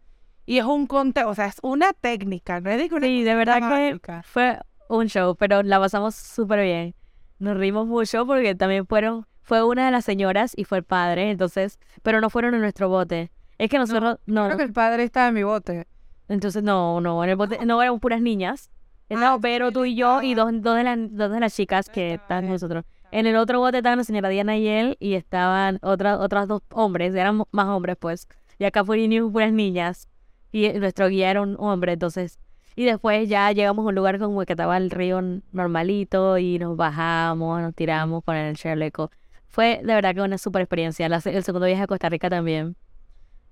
[0.47, 3.59] Y es un conte, o sea, es una técnica, no es una Sí, de verdad
[4.01, 6.95] que fue un show, pero la pasamos súper bien.
[7.37, 11.31] Nos rimos mucho porque también fueron, fue una de las señoras y fue el padre,
[11.31, 13.29] entonces, pero no fueron en nuestro bote.
[13.57, 15.85] Es que nosotros, no, Creo que el padre está en mi bote.
[16.29, 18.71] entonces no, no, en el bote, no eran puras niñas.
[19.09, 21.89] No, Ah, pero tú y yo y dos, dos, de las, dos de las chicas
[21.89, 22.53] que están con eh.
[22.53, 22.85] nosotros.
[23.11, 26.61] En el otro bote estaban la señora Diana y él y estaban otras otras dos
[26.71, 28.29] hombres, eran más hombres pues.
[28.59, 30.07] Y acá fueron puras niñas.
[30.51, 32.39] Y eh, nuestro guía era un hombre, entonces.
[32.75, 35.21] Y después ya llegamos a un lugar como que estaba el río
[35.51, 39.11] normalito y nos bajamos, nos tiramos con el chaleco.
[39.47, 41.09] Fue de verdad que una super experiencia.
[41.09, 42.75] La el segundo viaje a Costa Rica también.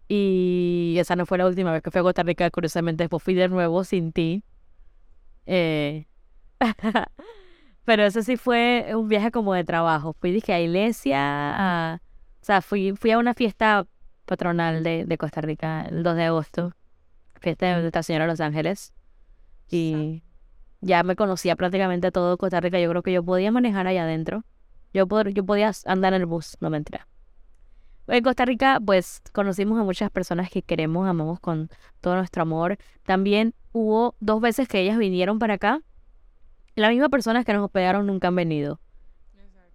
[0.08, 3.34] Y esa no fue la última vez que fui a Costa Rica, curiosamente después fui
[3.36, 4.44] de nuevo sin ti.
[5.46, 6.06] Eh,
[7.86, 10.14] pero ese sí fue un viaje como de trabajo.
[10.20, 12.02] Fui, dije, a iglesia, a-
[12.42, 13.88] o sea, fui, fui a una fiesta
[14.26, 16.74] patronal de, de Costa Rica el 2 de agosto,
[17.46, 18.94] fiesta de Nuestra Señora de Los Ángeles.
[19.70, 20.22] Y
[20.82, 22.80] ya me conocía prácticamente todo Costa Rica.
[22.80, 24.44] Yo creo que yo podía manejar allá adentro.
[24.94, 27.08] Yo, pod- yo podía andar en el bus, no mentira.
[28.08, 31.70] En Costa Rica, pues conocimos a muchas personas que queremos, amamos con
[32.02, 32.78] todo nuestro amor.
[33.04, 35.82] También hubo dos veces que ellas vinieron para acá.
[36.76, 38.80] Las mismas personas que nos hospedaron nunca han venido.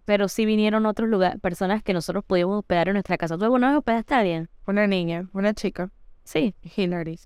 [0.05, 3.37] Pero sí vinieron otros lugares, personas que nosotros pudimos hospedar en nuestra casa.
[3.37, 4.49] ¿Tú alguna vez hospedaste a alguien?
[4.67, 5.91] Una niña, una chica,
[6.25, 6.55] Sí.
[6.77, 7.19] Hillary.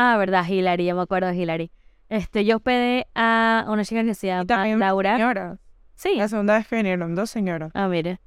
[0.00, 1.72] Ah, verdad, Hilary, ya me acuerdo de Hilary.
[2.08, 5.16] Este, yo hospedé a una chica que se llama también Laura.
[5.16, 5.58] señora.
[5.96, 6.14] Sí.
[6.14, 7.72] La segunda vez que vinieron, dos señoras.
[7.74, 8.20] Ah, mire.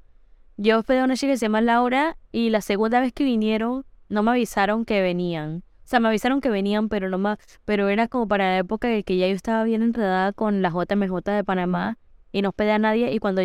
[0.58, 3.86] Yo hospedé a una chica que se llama Laura y la segunda vez que vinieron
[4.10, 5.62] no me avisaron que venían.
[5.78, 8.88] O sea, me avisaron que venían, pero no me, pero era como para la época
[8.88, 11.96] de que ya yo estaba bien enredada con la JMJ de Panamá
[12.32, 13.40] y no hospedé a nadie y cuando,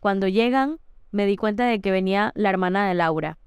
[0.00, 0.80] cuando llegan
[1.12, 3.38] me di cuenta de que venía la hermana de Laura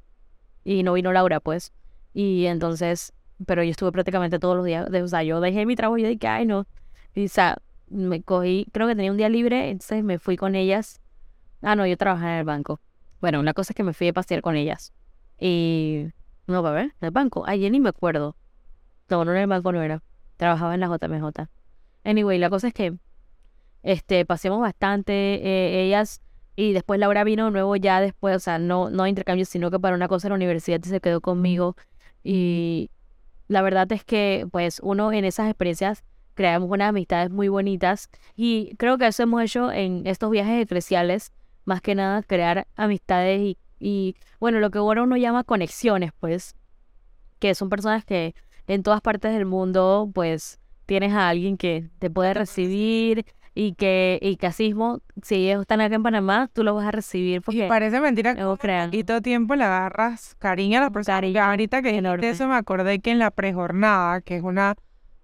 [0.64, 1.74] y no vino Laura, pues.
[2.14, 3.12] Y entonces,
[3.46, 6.08] pero yo estuve prácticamente todos los días, de- o sea, yo dejé mi trabajo yo
[6.08, 6.66] dije, ay, no.
[7.14, 7.58] Y, o sea,
[7.90, 11.02] me cogí, creo que tenía un día libre, entonces me fui con ellas.
[11.62, 12.80] Ah, no, yo trabajaba en el banco.
[13.22, 14.94] Bueno, la cosa es que me fui a pasear con ellas.
[15.40, 16.08] Y...
[16.48, 17.44] No, va a ver, el banco.
[17.48, 18.36] Ay, ya ni me acuerdo.
[19.10, 20.04] No, no en el banco no era.
[20.38, 21.50] Trabajaba en la JMJ.
[22.04, 22.96] Anyway, la cosa es que
[23.84, 26.22] este, paseamos bastante, eh, ellas,
[26.56, 29.96] y después Laura vino nuevo ya después, o sea, no, no intercambio, sino que para
[29.96, 31.76] una cosa la universidad se quedó conmigo.
[32.24, 32.90] Y
[33.48, 38.76] la verdad es que, pues, uno en esas experiencias creamos unas amistades muy bonitas y
[38.78, 41.32] creo que eso hemos hecho en estos viajes eclesiales,
[41.64, 46.56] más que nada crear amistades y, y bueno, lo que ahora uno llama conexiones, pues,
[47.40, 48.36] que son personas que
[48.68, 53.26] en todas partes del mundo, pues, tienes a alguien que te puede recibir
[53.58, 57.38] y que, y mismo, si ellos están acá en Panamá, tú los vas a recibir
[57.38, 58.42] Y porque parece mentira que
[58.92, 61.16] y todo tiempo le agarras cariño a la persona.
[61.16, 62.30] Cariño ahorita que enorme.
[62.30, 64.76] eso me acordé que en la prejornada, que es una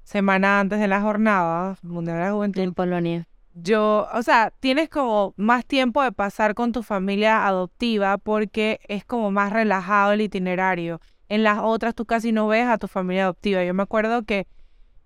[0.04, 3.28] semana antes de la jornada mundial de la juventud, en Polonia.
[3.54, 9.04] yo, o sea, tienes como más tiempo de pasar con tu familia adoptiva porque es
[9.04, 11.02] como más relajado el itinerario.
[11.28, 13.64] En las otras tú casi no ves a tu familia adoptiva.
[13.66, 14.48] Yo me acuerdo que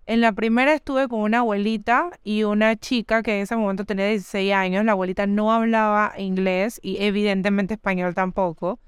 [0.08, 4.08] en la primera estuve con una abuelita y una chica que en ese momento tenía
[4.08, 4.86] 16 años.
[4.86, 8.80] La abuelita no hablaba inglés y evidentemente español tampoco.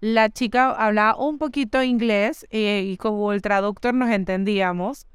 [0.00, 5.06] La chica hablaba un poquito inglés eh, y como el traductor nos entendíamos.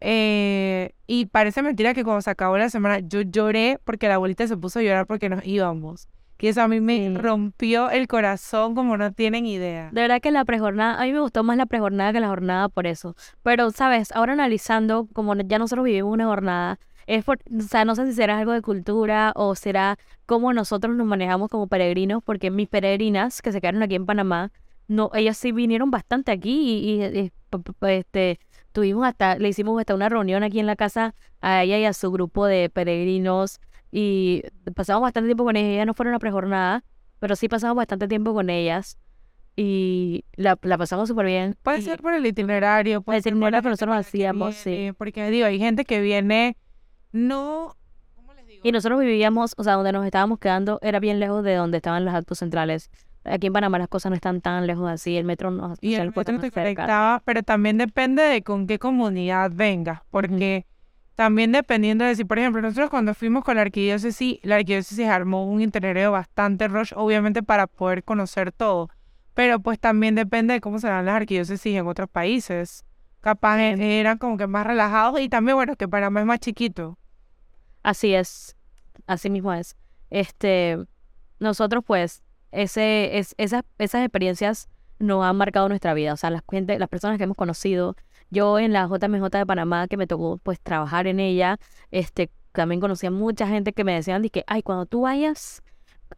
[0.00, 4.46] Eh, y parece mentira que cuando se acabó la semana yo lloré porque la abuelita
[4.46, 6.08] se puso a llorar porque nos íbamos.
[6.36, 7.14] Que eso a mí me Sí.
[7.16, 9.90] rompió el corazón como no tienen idea.
[9.92, 12.68] De verdad que la prejornada, a mí me gustó más la prejornada que la jornada
[12.68, 13.14] por eso.
[13.42, 14.10] Pero, ¿sabes?
[14.12, 18.14] Ahora analizando, como ya nosotros vivimos una jornada, es por, o sea, no sé si
[18.14, 23.42] será algo de cultura o será cómo nosotros nos manejamos como peregrinos, porque mis peregrinas
[23.42, 24.50] que se quedaron aquí en Panamá,
[24.88, 27.30] no, ellas sí vinieron bastante aquí y,
[27.82, 28.40] este,
[28.72, 31.92] tuvimos hasta, le hicimos hasta una reunión aquí en la casa a ella y a
[31.92, 33.60] su grupo de peregrinos
[33.96, 34.42] y
[34.74, 35.70] pasamos bastante tiempo con ellas.
[35.74, 36.82] Ellas no fueron a prejornada,
[37.20, 38.98] pero sí pasamos bastante tiempo con ellas
[39.54, 41.56] y la, la pasamos súper bien.
[41.62, 44.54] Puede Y- ser por el itinerario, puede ser por itinerario la que nosotros que hacíamos,
[44.56, 44.90] sí.
[44.98, 46.56] Porque digo, hay gente que viene,
[47.12, 47.76] no,
[48.16, 48.62] ¿cómo les digo?
[48.64, 52.04] Y nosotros vivíamos, o sea, donde nos estábamos quedando era bien lejos de donde estaban
[52.04, 52.90] los actos centrales.
[53.22, 56.08] Aquí en Panamá las cosas no están tan lejos así, el metro no Y el
[56.14, 56.82] metro no te está cerca.
[56.82, 60.66] conectaba, pero también depende de con qué comunidad vengas, porque
[61.14, 65.46] también dependiendo de si, por ejemplo, nosotros cuando fuimos con la arquidiócesis, la arquidiócesis armó
[65.46, 68.90] un itinerario bastante rush, obviamente para poder conocer todo.
[69.34, 72.84] Pero pues también depende de cómo serán las arquidiócesis en otros países.
[73.20, 76.98] Capaz eran como que más relajados y también, bueno, que Panamá es más chiquito.
[77.82, 78.56] Así es,
[79.06, 79.76] así mismo es.
[80.10, 80.78] Este,
[81.38, 86.12] nosotros pues, ese, es, esas, esas experiencias nos han marcado nuestra vida.
[86.12, 87.96] O sea, las, gente, las personas que hemos conocido,
[88.34, 91.58] yo en la JMJ de Panamá, que me tocó pues trabajar en ella,
[91.90, 95.62] este, también conocí a mucha gente que me decían, que, ay, cuando tú vayas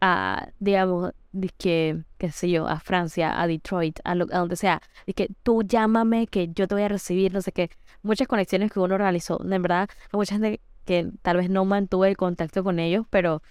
[0.00, 1.12] a, digamos,
[1.58, 5.28] que, qué sé yo, a Francia, a Detroit, a, lo, a donde sea, y que
[5.42, 7.70] tú llámame, que yo te voy a recibir, no sé qué.
[8.02, 9.38] Muchas conexiones que uno realizó.
[9.38, 13.42] De verdad, mucha gente que tal vez no mantuve el contacto con ellos, pero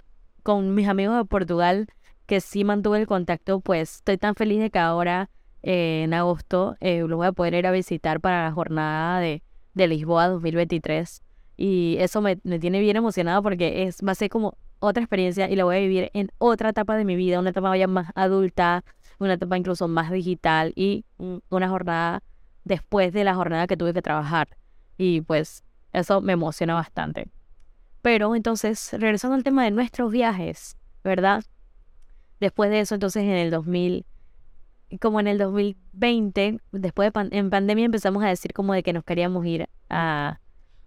[0.44, 1.88] con mis amigos de Portugal,
[2.26, 5.30] que sí mantuve el contacto, pues estoy tan feliz de que ahora
[5.68, 9.42] eh, en agosto eh, lo voy a poder ir a visitar para la jornada de,
[9.74, 11.24] de Lisboa 2023.
[11.58, 15.50] Y eso me, me tiene bien emocionado porque es, va a ser como otra experiencia
[15.50, 18.12] y la voy a vivir en otra etapa de mi vida, una etapa ya más
[18.14, 18.84] adulta,
[19.18, 21.04] una etapa incluso más digital y
[21.50, 22.22] una jornada
[22.64, 24.50] después de la jornada que tuve que trabajar.
[25.00, 25.64] Y pues
[25.94, 27.28] eso me emociona bastante.
[28.04, 31.44] Pero entonces, regresando al tema de nuestros viajes, ¿verdad?
[32.40, 34.06] Después de eso, entonces en el 2000,
[35.00, 39.04] como en el 2020, después de en pandemia empezamos a decir como de que nos
[39.04, 40.40] queríamos ir a,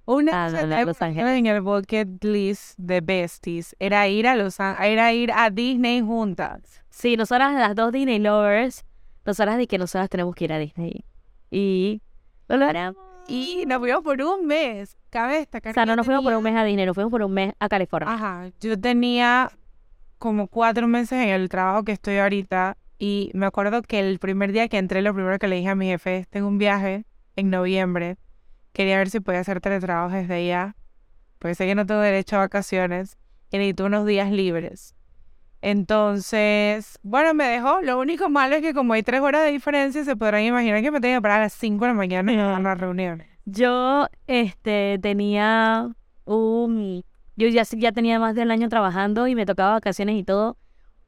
[0.04, 1.38] una a, de Los Ángeles.
[1.38, 6.82] en el bucket list de besties era ir a Los era ir a Disney juntas.
[6.88, 8.84] Sí, nosotras las dos Disney lovers,
[9.24, 11.04] nosotras de que nosotras tenemos que ir a Disney.
[11.50, 12.00] Y
[12.48, 13.02] lo logramos.
[13.28, 14.96] Y nos fuimos por un mes.
[15.10, 15.72] Cabe destacar.
[15.72, 17.52] O sea, no nos fuimos por un mes a Disney, nos fuimos por un mes
[17.58, 18.12] a California.
[18.12, 19.50] Ajá, yo tenía
[20.18, 24.52] como cuatro meses en el trabajo que estoy ahorita y me acuerdo que el primer
[24.52, 27.04] día que entré, lo primero que le dije a mi jefe es, tengo un viaje
[27.36, 28.16] en noviembre,
[28.72, 30.76] quería ver si podía hacer teletrabajo desde allá,
[31.38, 33.16] porque sé que no tengo derecho a vacaciones
[33.50, 34.94] y necesito unos días libres.
[35.60, 37.80] Entonces, bueno, me dejó.
[37.82, 40.90] Lo único malo es que como hay tres horas de diferencia, se podrán imaginar que
[40.90, 43.22] me tenía que parar a las 5 de la mañana a la reunión.
[43.44, 45.90] Yo, este, tenía
[46.24, 47.04] un...
[47.36, 50.56] Yo ya, ya tenía más de un año trabajando y me tocaba vacaciones y todo,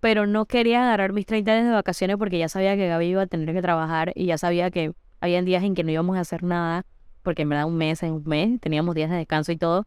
[0.01, 3.22] pero no quería agarrar mis 30 días de vacaciones porque ya sabía que Gaby iba
[3.22, 6.20] a tener que trabajar y ya sabía que había días en que no íbamos a
[6.20, 6.84] hacer nada,
[7.22, 9.86] porque en verdad un mes en un mes teníamos días de descanso y todo.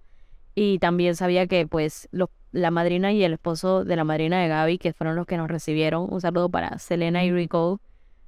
[0.55, 4.47] Y también sabía que pues los, la madrina y el esposo de la madrina de
[4.47, 7.82] Gaby, que fueron los que nos recibieron, un saludo para Selena y Rico,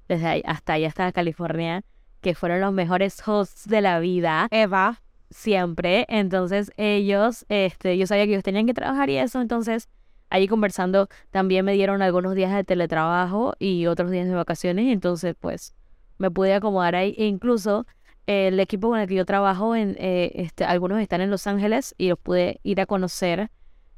[0.08, 1.84] desde ahí, hasta allá, hasta California,
[2.22, 6.08] que fueron los mejores hosts de la vida Eva, siempre.
[6.10, 9.88] Entonces ellos, este, yo sabía que ellos tenían que trabajar y eso, entonces
[10.30, 15.36] allí conversando también me dieron algunos días de teletrabajo y otros días de vacaciones, entonces
[15.40, 15.74] pues
[16.18, 17.86] me pude acomodar ahí e incluso
[18.28, 21.46] eh, el equipo con el que yo trabajo, en, eh, este, algunos están en Los
[21.48, 23.50] Ángeles y los pude ir a conocer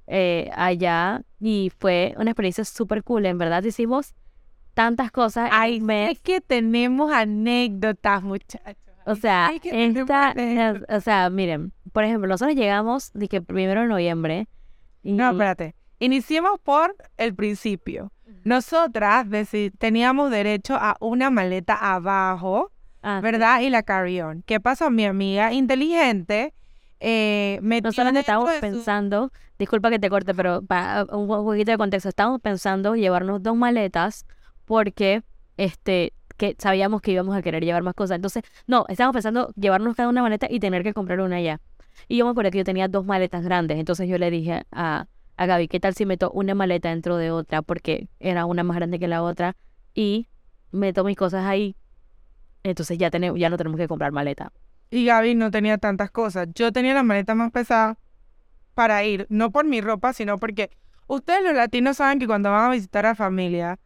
[0.07, 4.13] eh, allá y fue una experiencia súper cool, en verdad hicimos
[4.73, 5.49] tantas cosas.
[5.51, 6.11] Ay, mes.
[6.11, 8.75] es que tenemos anécdotas, muchachos.
[9.05, 13.87] O sea, Ay, esta, es- o sea, miren, por ejemplo, nosotros llegamos, dije, primero de
[13.87, 14.47] noviembre.
[15.03, 15.75] Y, No, espérate.
[15.99, 18.11] Iniciemos por el principio.
[18.43, 19.25] Nosotras
[19.77, 22.71] teníamos derecho a una maleta abajo,
[23.01, 23.23] ah, sí.
[23.23, 23.61] ¿verdad?
[23.61, 24.43] Y la carry-on.
[24.45, 24.89] ¿Qué pasó?
[24.89, 26.53] Mi amiga inteligente
[26.99, 31.43] eh, metió Nosotros estábamos de su- pensando, disculpa que te corte, pero para un po-
[31.43, 34.25] poquito de contexto, estábamos pensando llevarnos dos maletas
[34.65, 35.23] porque
[35.57, 38.15] este que sabíamos que íbamos a querer llevar más cosas.
[38.15, 41.59] Entonces, no, estábamos pensando llevarnos cada una maleta y tener que comprar una ya.
[42.07, 45.07] Y yo me acuerdo que yo tenía dos maletas grandes, entonces yo le dije a,
[45.37, 47.61] a Gaby, ¿qué tal si meto una maleta dentro de otra?
[47.61, 49.55] Porque era una más grande que la otra
[49.93, 50.27] y
[50.71, 51.75] meto mis cosas ahí.
[52.63, 54.51] Entonces ya, tenemos, ya no tenemos que comprar maleta.
[54.89, 56.47] Y Gaby no tenía tantas cosas.
[56.55, 57.99] Yo tenía la maleta más pesada
[58.73, 60.71] para ir, no por mi ropa, sino porque
[61.05, 63.79] ustedes los latinos saben que cuando van a visitar a familia,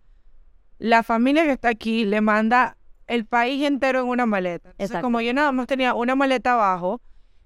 [0.80, 2.78] la familia que está aquí le manda
[3.08, 4.70] el país entero en una maleta.
[4.70, 5.06] Entonces, Exacto.
[5.06, 7.02] como yo nada más tenía una maleta abajo,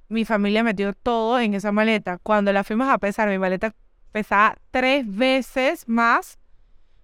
[0.10, 2.20] mi familia metió todo en esa maleta.
[2.22, 3.74] Cuando la fuimos a pesar, mi maleta
[4.16, 6.39] pesaba tres veces más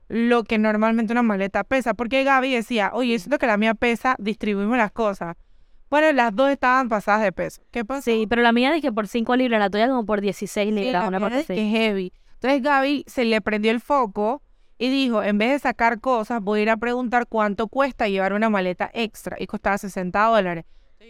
[0.08, 1.94] lo que normalmente una maleta pesa.
[1.94, 5.36] Porque Gaby decía, oye, siento que la mía pesa, distribuimos las cosas.
[5.90, 7.64] Bueno, las dos estaban pasadas de peso.
[7.70, 8.04] ¿Qué pasó?
[8.04, 11.12] Sí, pero la mía dije por 5 libras, la tuya como por 16 Sí, libras,
[11.12, 12.14] la una es que heavy.
[12.36, 14.42] Entonces Gaby se le prendió el foco
[14.78, 18.32] y dijo, en vez de sacar cosas, voy a ir a preguntar cuánto cuesta llevar
[18.32, 19.36] una maleta extra.
[19.38, 20.64] Y costaba 60 dólares.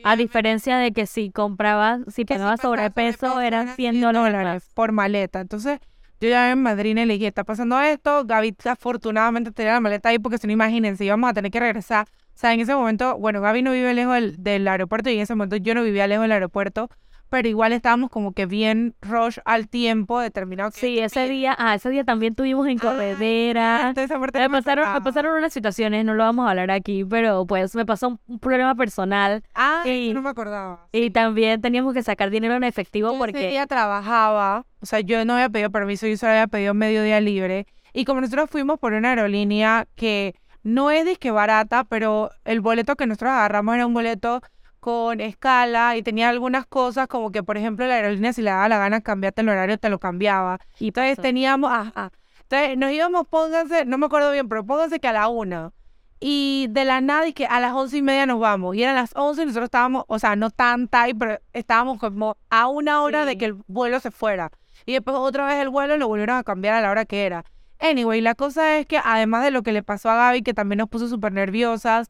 [0.03, 4.63] A diferencia de que si comprabas, si pagabas sobrepeso, sobrepeso, eran eran 100 100 dólares
[4.73, 5.41] por maleta.
[5.41, 5.79] Entonces
[6.21, 8.25] yo llamé a mi madrina y le dije, está pasando esto.
[8.25, 12.07] Gaby afortunadamente tenía la maleta ahí porque si no imagínense, íbamos a tener que regresar.
[12.07, 15.33] O sea, en ese momento, bueno, Gaby no vive lejos del aeropuerto y en ese
[15.35, 16.89] momento yo no vivía lejos del aeropuerto
[17.31, 20.69] pero igual estábamos como que bien rush al tiempo determinado.
[20.69, 23.93] que Sí, ese día, ah, ese día también tuvimos en Ah, corredera.
[23.95, 27.85] Me pasaron, me pasaron unas situaciones, no lo vamos a hablar aquí, pero pues me
[27.85, 30.87] pasó un, problema personal Ah, y- no me acordaba.
[30.91, 34.99] y también teníamos que sacar dinero en efectivo Yo ese porque día trabajaba, o sea,
[34.99, 37.65] yo no había pedido permiso, yo solo había pedido medio día libre.
[37.93, 42.97] Y como nosotros fuimos por una aerolínea que no es disque barata, pero el boleto
[42.97, 44.41] que nosotros agarramos era un boleto
[44.81, 48.67] con escala y tenía algunas cosas como que, por ejemplo, la aerolínea si le daba
[48.67, 50.59] la gana cambiarte el horario, te lo cambiaba.
[50.79, 51.21] y Entonces pasó.
[51.21, 52.11] teníamos, ajá.
[52.41, 55.71] Entonces nos íbamos, pónganse, no me acuerdo bien, pero pónganse que a la una.
[56.19, 58.75] Y de la nada, y que a las once y media nos vamos.
[58.75, 62.35] Y eran las once y nosotros estábamos, o sea, no tan tight, pero estábamos como
[62.49, 64.51] a una hora de que el vuelo se fuera.
[64.85, 67.45] Y después otra vez el vuelo lo volvieron a cambiar a la hora que era.
[67.79, 70.77] Anyway, la cosa es que además de lo que le pasó a Gaby, que también
[70.77, 72.07] nos puso súper nerviosas,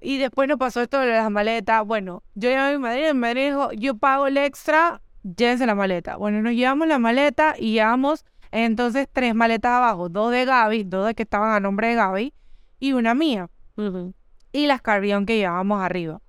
[0.00, 1.84] y después nos pasó esto de las maletas.
[1.86, 5.66] Bueno, yo llamé a mi madre y mi madre dijo, yo pago el extra, llévense
[5.66, 6.16] la maleta.
[6.16, 11.06] Bueno, nos llevamos la maleta y llevamos entonces tres maletas abajo, dos de Gaby, dos
[11.06, 12.34] de que estaban a nombre de Gaby
[12.78, 13.50] y una mía.
[14.52, 16.20] Y las carrión que llevábamos arriba.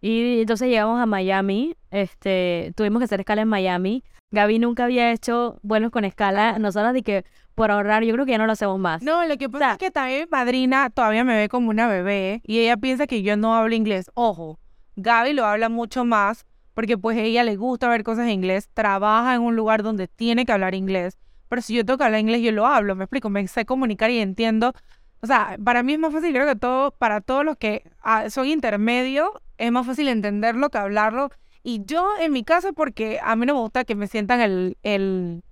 [0.00, 4.04] Y entonces llegamos a Miami, este, tuvimos que hacer escala en Miami.
[4.30, 6.58] Gaby nunca había hecho vuelos con escala.
[6.58, 7.24] Nosotros de que
[7.58, 9.02] por ahorrar, yo creo que ya no lo hacemos más.
[9.02, 11.88] No, lo que pasa sea- es que también mi madrina todavía me ve como una
[11.88, 14.10] bebé y ella piensa que yo no hablo inglés.
[14.14, 14.58] Ojo,
[14.96, 18.70] Gaby lo habla mucho más porque pues a ella le gusta ver cosas en inglés,
[18.72, 22.20] trabaja en un lugar donde tiene que hablar inglés, pero si yo tengo que hablar
[22.20, 24.72] inglés yo lo hablo, me explico, me sé comunicar y entiendo.
[25.20, 28.30] O sea, para mí es más fácil, creo que todo, para todos los que ah,
[28.30, 31.30] son intermedios, es más fácil entenderlo que hablarlo.
[31.64, 34.78] Y yo, en mi caso, porque a mí no me gusta que me sientan el,
[34.84, 35.42] el,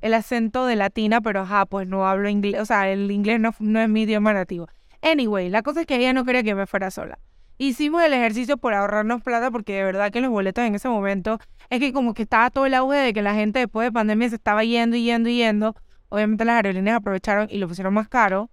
[0.00, 3.54] el acento de latina, pero ajá, pues no hablo inglés, o sea, el inglés no,
[3.58, 4.68] no es mi idioma nativo.
[5.02, 7.18] Anyway, la cosa es que ella no quería que me fuera sola.
[7.60, 11.38] Hicimos el ejercicio por ahorrarnos plata porque de verdad que los boletos en ese momento
[11.70, 14.28] es que como que estaba todo el auge de que la gente después de pandemia
[14.28, 15.74] se estaba yendo y yendo y yendo.
[16.08, 18.48] Obviamente las aerolíneas aprovecharon y lo pusieron más caro.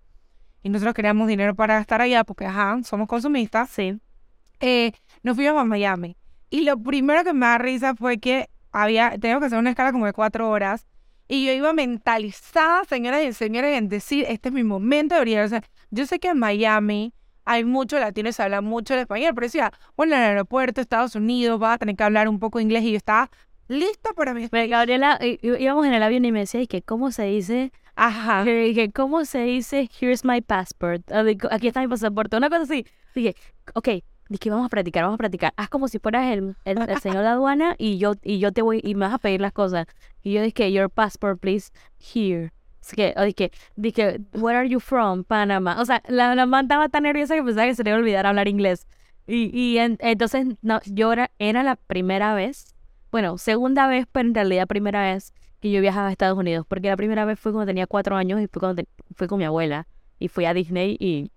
[0.64, 4.00] Y nosotros queríamos dinero para gastar allá porque, ajá, somos consumistas Sí.
[4.60, 4.91] eh,
[5.22, 6.18] nos fuimos a Miami.
[6.50, 9.91] Y lo primero que me da risa fue que había, teníamos que hacer una escala
[9.91, 10.88] como de cuatro horas.
[11.28, 15.45] Y yo iba mentalizada, señoras y señores, en decir, este es mi momento de brillar.
[15.45, 17.13] O sea, yo sé que en Miami
[17.45, 21.15] hay muchos latinos, se habla mucho el español, pero decía, bueno, en el aeropuerto, Estados
[21.15, 22.84] Unidos, va a tener que hablar un poco inglés.
[22.84, 23.30] Y yo estaba
[23.67, 24.47] lista para mi...
[24.47, 27.71] Pero Gabriela, íbamos en el avión y me decía, ¿y que cómo se dice?
[27.95, 28.43] Ajá.
[28.47, 29.89] Y dije, ¿cómo se dice?
[29.99, 31.01] Here's my passport.
[31.49, 32.38] Aquí está mi pasaporte.
[32.38, 32.86] Una cosa así.
[33.15, 33.36] Dije,
[33.73, 33.89] ok,
[34.30, 35.53] dije, vamos a practicar, vamos a practicar.
[35.57, 38.61] Haz como si fueras el, el, el señor de aduana y yo, y yo te
[38.61, 39.88] voy, y me vas a pedir las cosas.
[40.23, 42.51] Y yo dije, your passport, please, here.
[42.82, 45.23] Así que, dije, dije, where are you from?
[45.23, 45.80] Panama.
[45.82, 47.99] O sea, la, la man estaba tan nerviosa que pensaba que se le iba a
[47.99, 48.88] olvidar hablar inglés.
[49.28, 52.76] Y, y en- entonces, no, yo era, era la primera vez,
[53.11, 56.89] bueno, segunda vez, pero en realidad primera vez que yo viajaba a Estados Unidos, porque
[56.89, 59.45] la primera vez fue cuando tenía cuatro años y fue cuando te- fui con mi
[59.45, 59.88] abuela
[60.19, 61.32] y fui a Disney y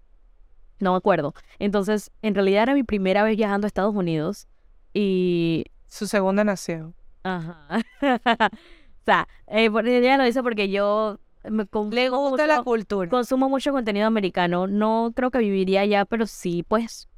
[0.81, 1.35] no me acuerdo.
[1.59, 4.47] Entonces, en realidad era mi primera vez viajando a Estados Unidos
[4.95, 5.65] y...
[5.87, 6.95] Su segunda nación.
[7.23, 7.67] Ajá.
[8.03, 13.09] o sea, eh, ella lo dice porque yo me Le gusta la cultura.
[13.09, 14.67] consumo mucho contenido americano.
[14.67, 17.09] No creo que viviría allá, pero sí, pues,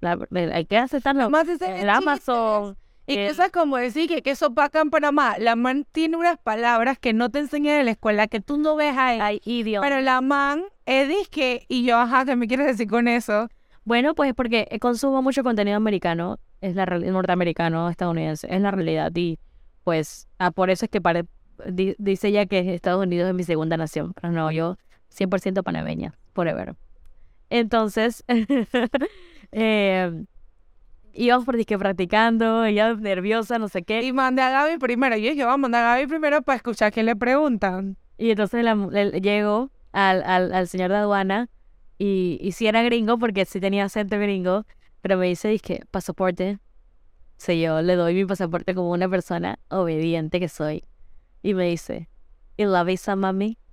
[0.00, 0.18] la-
[0.52, 1.30] hay que aceptarlo.
[1.30, 1.88] Más El chiste.
[1.88, 2.76] Amazon.
[3.06, 5.36] Y el- cosas como decir que queso paca en Panamá.
[5.38, 8.74] La man tiene unas palabras que no te enseñan en la escuela, que tú no
[8.76, 9.20] ves ahí.
[9.20, 9.86] Hay idioma.
[9.86, 13.48] Pero la man es disque, y yo, ajá, ¿qué me quieres decir con eso?
[13.84, 19.12] Bueno, pues porque eh, consumo mucho contenido americano, es la norteamericano, estadounidense, es la realidad
[19.14, 19.38] y
[19.84, 21.26] pues ah, por eso es que pare-
[21.70, 24.76] di- dice ella que Estados Unidos es mi segunda nación, pero no, yo
[25.10, 26.74] 100% panameña, forever.
[27.50, 28.24] Entonces,
[29.52, 30.24] eh,
[31.16, 35.16] íbamos por disque practicando, ella nerviosa, no sé qué, Y mandé a Gaby primero.
[35.16, 37.96] Yo dije, vamos a mandar a Gaby primero para escuchar qué le preguntan.
[38.18, 41.48] y entonces la, le- llego al, al, al señor de aduana
[41.98, 44.66] y, y sí era gringo porque sí tenía acento gringo,
[45.00, 46.58] pero me dice, dije, pasaporte.
[47.38, 50.84] Sí, yo le doy mi pasaporte como una persona obediente que soy.
[51.42, 52.08] Y me dice,
[52.56, 53.58] ¿y la visa, mami?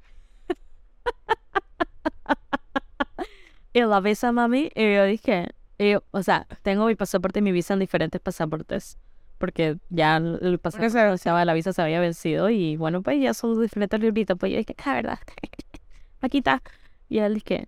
[3.74, 4.72] ¿Y la visa, mami?
[4.76, 8.22] Y yo dije, y yo, o sea, tengo mi pasaporte y mi visa en diferentes
[8.22, 8.98] pasaportes.
[9.38, 13.20] Porque ya el pasaporte, se- o sea, la visa se había vencido y bueno, pues
[13.22, 14.38] ya son diferentes libritos.
[14.38, 15.20] Pues yo dije, la verdad,
[16.22, 16.62] aquí está.
[17.10, 17.68] Y él dije,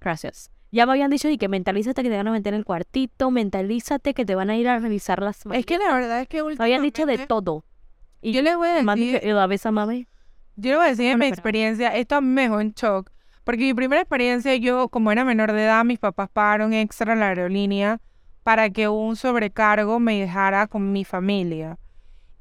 [0.00, 0.50] gracias.
[0.70, 3.30] Ya me habían dicho y que mentalízate que te van a meter en el cuartito,
[3.30, 6.42] mentalízate que te van a ir a revisar las Es que la verdad es que
[6.44, 7.64] me habían dicho de últimamente- todo.
[8.20, 10.06] Y Yo les voy a Mami, decir, ¿y la mami?
[10.56, 13.10] yo les voy a decir en mi experiencia, esto me dejó en shock.
[13.48, 17.20] Porque mi primera experiencia, yo, como era menor de edad, mis papás pagaron extra en
[17.20, 17.98] la aerolínea
[18.42, 21.78] para que un sobrecargo me dejara con mi familia.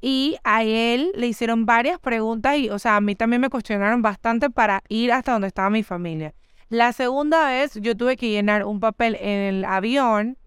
[0.02, 4.02] Y a él le hicieron varias preguntas y, o sea, a mí también me cuestionaron
[4.02, 6.34] bastante para ir hasta donde estaba mi familia.
[6.68, 10.38] La segunda vez yo tuve que llenar un papel en el avión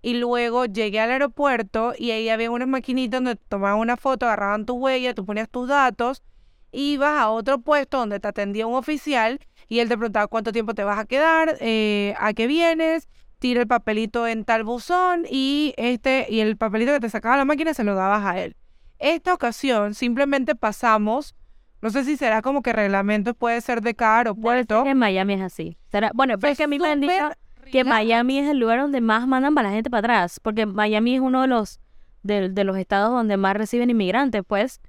[0.00, 4.64] y luego llegué al aeropuerto y ahí había unas maquinitas donde tomaban una foto, agarraban
[4.64, 6.22] tu huella, tú ponías tus datos,
[6.72, 9.40] ibas a otro puesto donde te atendía un oficial
[9.70, 13.08] y él te preguntaba cuánto tiempo te vas a quedar, eh, a qué vienes,
[13.38, 17.46] tira el papelito en tal buzón y este y el papelito que te sacaba la
[17.46, 18.54] máquina se lo dabas a él.
[18.98, 21.34] Esta ocasión simplemente pasamos,
[21.80, 24.84] no sé si será como que reglamento puede ser de cada aeropuerto.
[24.84, 25.78] En Miami es así.
[25.90, 27.30] Será- Bueno, pero es que a mí me han dicho
[27.72, 27.84] que.
[27.84, 31.20] Miami es el lugar donde más mandan para la gente para atrás, porque Miami es
[31.22, 31.80] uno de los
[32.22, 34.80] de, de los estados donde más reciben inmigrantes, pues.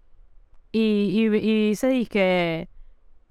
[0.73, 0.79] Y,
[1.13, 2.67] y, y dice dice que,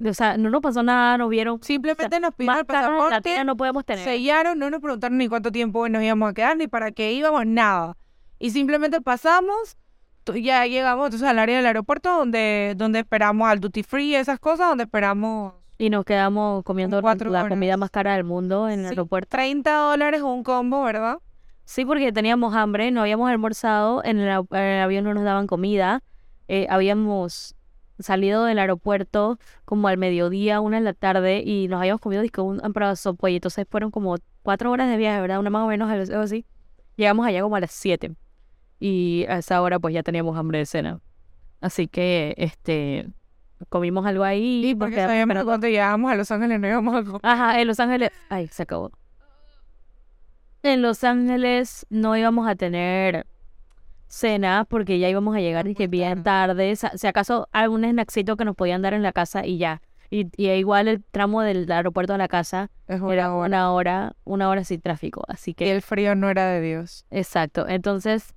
[0.04, 3.84] o sea, no nos pasó nada, no vieron Simplemente nos pidieron el pasaporte, no podemos
[3.84, 4.04] tener.
[4.04, 7.44] sellaron, no nos preguntaron ni cuánto tiempo nos íbamos a quedar, ni para qué íbamos,
[7.46, 7.96] nada.
[8.38, 9.76] Y simplemente pasamos,
[10.34, 14.68] ya llegamos entonces al área del aeropuerto donde, donde esperamos al duty free esas cosas,
[14.68, 18.86] donde esperamos Y nos quedamos comiendo cuatro la comida más cara del mundo en el
[18.86, 19.28] aeropuerto.
[19.30, 21.18] 30 dólares un combo, ¿verdad?
[21.64, 25.24] Sí, porque teníamos hambre, no habíamos almorzado, en el, au- en el avión no nos
[25.24, 26.02] daban comida,
[26.48, 27.54] eh, habíamos
[28.02, 32.42] salido del aeropuerto como al mediodía, una de la tarde, y nos habíamos comido disco
[32.42, 35.40] un de pollo, entonces fueron como cuatro horas de viaje, ¿verdad?
[35.40, 36.44] Una más o menos, algo así.
[36.96, 38.12] Llegamos allá como a las siete,
[38.78, 41.00] y a esa hora pues ya teníamos hambre de cena.
[41.60, 43.06] Así que, este,
[43.68, 44.62] comimos algo ahí.
[44.64, 47.20] Y porque sabíamos que cuando llegábamos a Los Ángeles no íbamos a comer.
[47.22, 48.10] Ajá, en Los Ángeles.
[48.30, 48.90] Ay, se acabó.
[50.62, 53.26] En Los Ángeles no íbamos a tener
[54.10, 56.74] cena porque ya íbamos a llegar y que bien tarde.
[56.76, 59.80] Si acaso algún snacksito que nos podían dar en la casa y ya.
[60.10, 63.46] Y, y igual el tramo del aeropuerto a la casa Es era una hora.
[63.46, 65.22] una hora, una hora sin tráfico.
[65.28, 67.06] Así Y que, el frío no era de Dios.
[67.10, 67.68] exacto.
[67.68, 68.34] Entonces,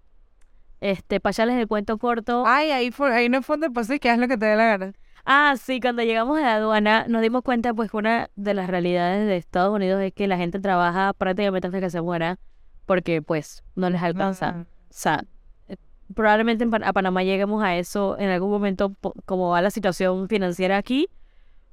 [0.82, 2.44] este, para echarles el cuento corto.
[2.46, 4.66] Ay, ahí, fue, ahí no fue donde pasé, que haz lo que te dé la
[4.66, 4.94] gana.
[5.26, 8.70] Ah, sí, cuando llegamos a la aduana nos dimos cuenta pues que una de las
[8.70, 12.38] realidades de Estados Unidos es que la gente trabaja prácticamente hasta que se muera
[12.86, 14.50] porque pues no les alcanza.
[14.50, 14.62] Ah.
[14.64, 15.24] O sea,
[16.14, 18.94] probablemente a Panamá lleguemos a eso en algún momento
[19.26, 21.08] como va la situación financiera aquí,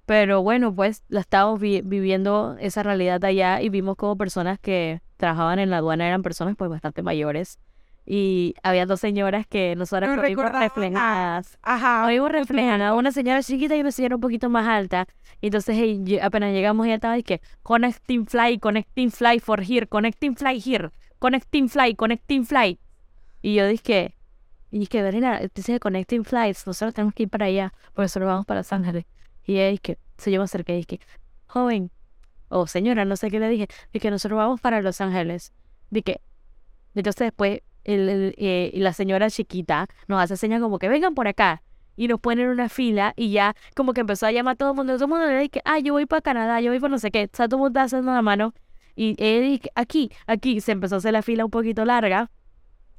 [0.06, 5.00] pero bueno, pues la estábamos vi- viviendo esa realidad allá y vimos como personas que
[5.16, 7.58] trabajaban en la aduana eran personas pues bastante mayores
[8.06, 11.58] y había dos señoras que nosotras nos vimos reflejadas.
[11.62, 12.00] Ajá.
[12.00, 15.06] Nos vimos reflejadas, una señora chiquita y una señora un poquito más alta.
[15.40, 15.76] Y entonces
[16.20, 20.90] apenas llegamos ella estaba y que connecting fly, connecting fly for here, connecting fly here,
[21.20, 22.78] connecting fly, connecting fly.
[23.42, 24.16] Y yo dije,
[24.70, 28.46] y dije, Verena, dice connecting flights, nosotros tenemos que ir para allá, porque nosotros vamos
[28.46, 29.04] para Los Ángeles.
[29.44, 31.00] Y ella dije, se yo me acerqué y dije,
[31.46, 31.90] joven,
[32.48, 35.52] o señora, no sé qué le dije, dije, nosotros vamos para Los Ángeles.
[35.90, 36.20] Dije,
[36.94, 41.14] entonces después el, el, eh, y la señora chiquita nos hace señas como que vengan
[41.14, 41.62] por acá.
[41.96, 44.70] Y nos ponen en una fila y ya como que empezó a llamar a todo
[44.70, 44.94] el mundo.
[44.94, 47.10] Todo el mundo le dice, ah, yo voy para Canadá, yo voy para no sé
[47.10, 47.24] qué.
[47.24, 48.54] O todo el mundo está haciendo la mano.
[48.94, 50.60] Y dice, aquí, aquí.
[50.60, 52.30] Se empezó a hacer la fila un poquito larga.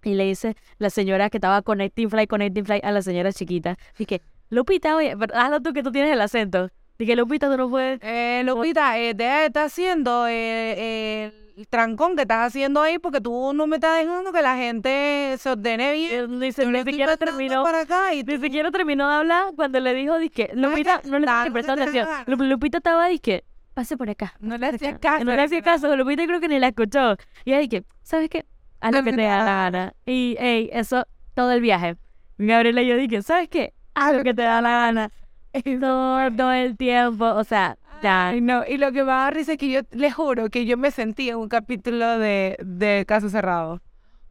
[0.04, 3.78] Y le dice la señora que estaba connecting fly, connecting fly a la señora chiquita.
[3.98, 6.70] Dije, Lupita, oye, hazlo tú que tú tienes el acento.
[6.98, 8.00] Dije, Lupita, tú no puedes.
[8.04, 13.22] Eh, Lupita, eh, de estar haciendo eh, eh, el trancón que estás haciendo ahí porque
[13.22, 16.12] tú no me estás dejando que la gente se ordene bien.
[16.14, 17.64] Eh, Ni, ni siquiera terminó.
[17.64, 21.18] para acá y Ni tú- siquiera terminó de hablar cuando le dijo, dije, Lupita, no
[21.20, 22.50] le no prestando te atención.
[22.50, 23.44] Lupita estaba, dije,
[23.74, 24.34] pase por acá.
[24.40, 25.24] no le hacía caso.
[25.26, 27.16] No le hacía caso, Lupita creo que ni la escuchó.
[27.46, 28.46] Y ella dije, ¿sabes qué?
[28.82, 29.94] Haz lo que te da la gana.
[30.06, 31.98] Y, ey, eso, todo el viaje.
[32.38, 33.74] Gabriela y yo dije, ¿sabes qué?
[33.94, 35.12] Haz lo que te da la gana.
[35.82, 38.34] Todo, todo el tiempo, o sea, ya.
[38.42, 40.92] No, y lo que me da risa es que yo le juro que yo me
[40.92, 43.82] sentí en un capítulo de, de Caso Cerrado.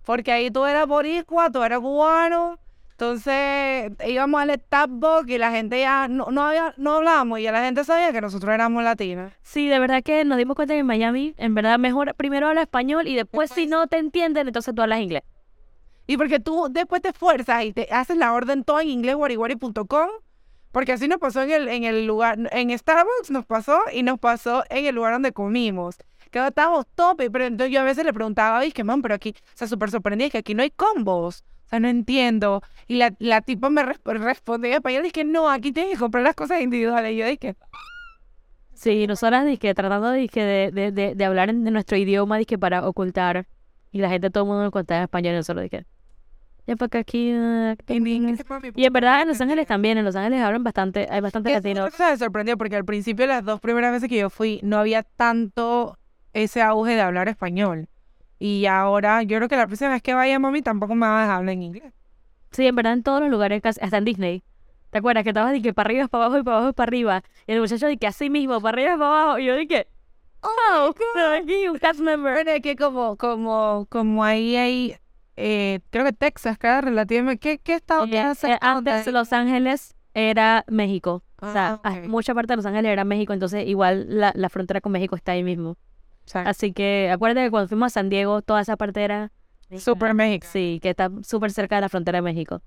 [0.07, 2.59] Porque ahí tú eras boricua, tú eras cubano.
[3.01, 7.53] Entonces íbamos al Starbucks y la gente ya no, no, había, no hablábamos y ya
[7.53, 9.33] la gente sabía que nosotros éramos latinas.
[9.41, 12.61] Sí, de verdad que nos dimos cuenta que en Miami, en verdad, mejor primero habla
[12.61, 15.23] español y después, si no te entienden, entonces tú hablas inglés.
[16.07, 20.11] Y porque tú después te esfuerzas y te haces la orden todo en inglés, wariwari.com.
[20.71, 24.19] Porque así nos pasó en el, en el lugar, en Starbucks nos pasó y nos
[24.19, 25.97] pasó en el lugar donde comimos.
[26.31, 29.57] Que estábamos tope, pero entonces yo a veces le preguntaba, que man, pero aquí, o
[29.57, 31.45] sea, súper sorprendida, es que aquí no hay combos.
[31.71, 32.63] Sea, no entiendo.
[32.89, 36.25] Y la, la tipa me resp- respondía en español, dije, no, aquí tienes que comprar
[36.25, 37.13] las cosas individuales.
[37.13, 37.57] Y yo dije,
[38.75, 42.59] Sí, nosotras dizque, tratando dizque, de, de, de, de hablar en de nuestro idioma dizque,
[42.59, 43.47] para ocultar.
[43.93, 45.85] Y la gente, todo el mundo nos contaba en español y nosotros dije,
[46.67, 47.31] ya porque aquí...
[47.31, 48.41] es".
[48.75, 51.91] Y en verdad en Los Ángeles también, en Los Ángeles hablan bastante, hay bastante latinos.
[51.91, 55.03] cosa me sorprendió porque al principio, las dos primeras veces que yo fui, no había
[55.03, 55.99] tanto
[56.33, 57.89] ese auge de hablar español.
[58.41, 61.21] Y ahora, yo creo que la próxima vez que vaya, mami, tampoco me va a
[61.23, 61.93] dejar hablar en inglés.
[62.51, 64.43] Sí, en verdad en todos los lugares, casi- hasta en Disney.
[64.91, 66.75] ¿Te acuerdas que estabas de que para arriba es para abajo y para abajo es
[66.75, 67.23] para arriba?
[67.47, 69.39] Y el muchacho de que así mismo, para arriba es para abajo.
[69.39, 69.87] Y yo dije,
[70.43, 70.93] oh,
[71.41, 72.33] aquí un cast member.
[72.33, 74.97] Bueno, es que como, como, como ahí hay,
[75.37, 78.11] eh, creo que Texas queda relativamente, ¿qué, qué estado Eh,
[78.43, 81.23] eh, antes de- Los Ángeles era México.
[81.43, 82.09] O sea, Ah, ah, ok.
[82.09, 85.33] mucha parte de Los Ángeles era México, entonces igual la, la frontera con México está
[85.33, 85.77] ahí mismo.
[86.31, 86.51] Exacto.
[86.51, 89.33] Así que acuérdate que cuando fuimos a San Diego, toda esa parte era...
[89.77, 90.47] Super México.
[90.51, 92.61] Sí, que está súper cerca de la frontera de México.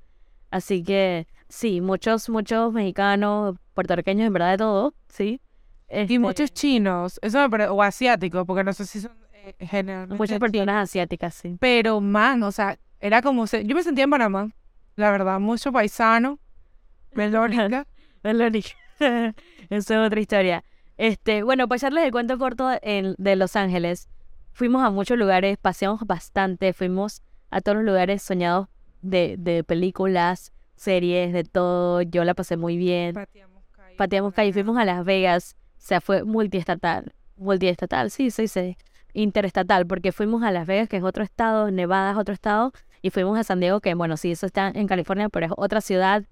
[0.51, 5.41] Así que sí, muchos, muchos mexicanos, puertorriqueños, en verdad de todo, sí.
[5.89, 10.16] Y Este, muchos chinos, eso me o asiáticos, porque no sé si son eh, generalmente
[10.18, 11.57] Muchas personas asiáticas, sí.
[11.59, 13.47] Pero, man, o sea, era como...
[13.47, 14.49] se- Yo me sentía en Panamá,
[14.95, 16.39] la verdad, mucho paisano,
[17.14, 17.86] melódica.
[18.24, 18.64] Melody.
[19.70, 20.64] Eso es otra historia.
[20.98, 24.10] Este, bueno, para echarles el cuento corto en- de Los Ángeles,
[24.52, 28.68] fuimos a muchos lugares, paseamos bastante, fuimos a todos los lugares soñados
[29.02, 32.02] de, de películas, series, de todo.
[32.02, 33.14] Yo la pasé muy bien.
[33.14, 33.96] Pateamos calle.
[33.96, 37.14] Pateamos calle, fuimos a Las Vegas, o sea, fue multiestatal.
[37.38, 38.78] Multiestatal, sí, sí, sí.
[39.14, 42.72] Interestatal, porque fuimos a Las Vegas, que es otro estado, Nevada es otro estado,
[43.02, 45.82] y fuimos a San Diego, que bueno, sí, eso está en California, pero es otra
[45.82, 46.24] ciudad.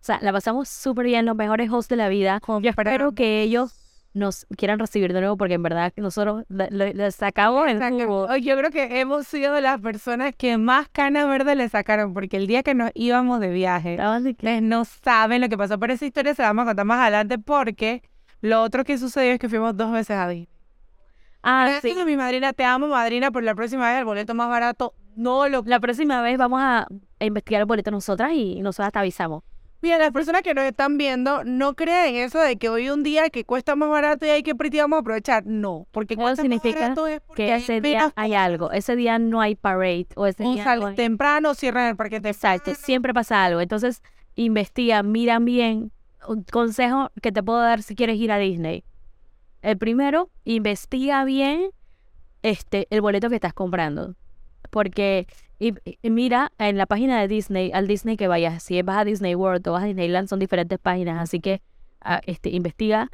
[0.00, 2.40] O sea, la pasamos súper bien, los mejores hosts de la vida.
[2.46, 3.74] Yo espero que ellos
[4.18, 8.36] nos quieran recibir de nuevo, porque en verdad nosotros le- le- les sacamos el jugo.
[8.36, 12.36] Yo creo que hemos sido de las personas que más canas verdes le sacaron, porque
[12.36, 15.92] el día que nos íbamos de viaje, que- ustedes no saben lo que pasó, pero
[15.92, 18.02] esa historia se la vamos a contar más adelante, porque
[18.40, 20.48] lo otro que sucedió es que fuimos dos veces a Disney.
[21.42, 21.94] Ah, sí.
[22.04, 25.62] mi madrina, te amo, madrina, por la próxima vez el boleto más barato no lo...
[25.66, 26.86] La próxima vez vamos a
[27.20, 29.42] investigar el boleto nosotras y nosotras te avisamos.
[29.80, 33.30] Mira, las personas que nos están viendo, no crean eso de que hoy un día
[33.30, 35.46] que cuesta más barato y hay que vamos a aprovechar.
[35.46, 38.72] No, porque significa barato es porque Que hay ese día hay algo.
[38.72, 40.08] Ese día no hay parade.
[40.16, 42.32] O ese día sale no hay- temprano, cierran el parque temprano.
[42.56, 43.60] Exacto, siempre pasa algo.
[43.60, 44.02] Entonces,
[44.34, 45.92] investiga, mira bien.
[46.26, 48.82] Un consejo que te puedo dar si quieres ir a Disney.
[49.62, 51.70] El primero, investiga bien
[52.42, 54.16] este el boleto que estás comprando.
[54.70, 55.28] Porque
[55.58, 59.04] y, y mira en la página de Disney, al Disney que vayas, si vas a
[59.04, 61.60] Disney World o vas a Disneyland, son diferentes páginas, así que
[62.00, 63.08] ah, este investiga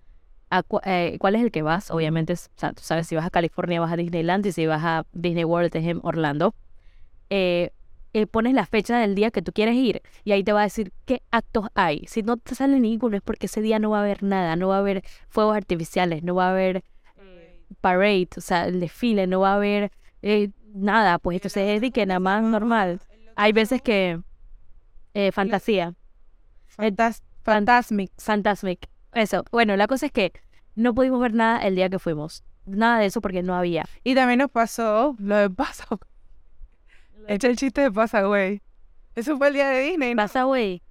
[0.50, 1.90] a cu- eh, cuál es el que vas.
[1.90, 4.82] Obviamente, o sea, tú sabes si vas a California vas a Disneyland y si vas
[4.84, 6.54] a Disney World es en Orlando.
[7.30, 7.70] Eh,
[8.12, 10.64] eh, pones la fecha del día que tú quieres ir y ahí te va a
[10.64, 12.04] decir qué actos hay.
[12.06, 14.68] Si no te sale ninguno es porque ese día no va a haber nada, no
[14.68, 16.84] va a haber fuegos artificiales, no va a haber
[17.80, 19.90] parade, o sea, el desfile, no va a haber
[20.22, 23.00] eh, nada, pues entonces es de que nada más normal.
[23.36, 24.20] Hay veces que
[25.14, 25.94] eh, fantasía,
[26.66, 28.10] Fantas Fantasmic.
[28.18, 29.44] Fantasmic, eso.
[29.52, 30.32] Bueno, la cosa es que
[30.74, 32.42] no pudimos ver nada el día que fuimos.
[32.66, 33.84] Nada de eso porque no había.
[34.02, 35.84] Y también nos pasó lo de Pasa.
[37.28, 38.62] Echa el chiste de Pasa, güey.
[39.14, 40.22] Eso fue el día de Disney, ¿no?
[40.22, 40.82] Pasa, güey.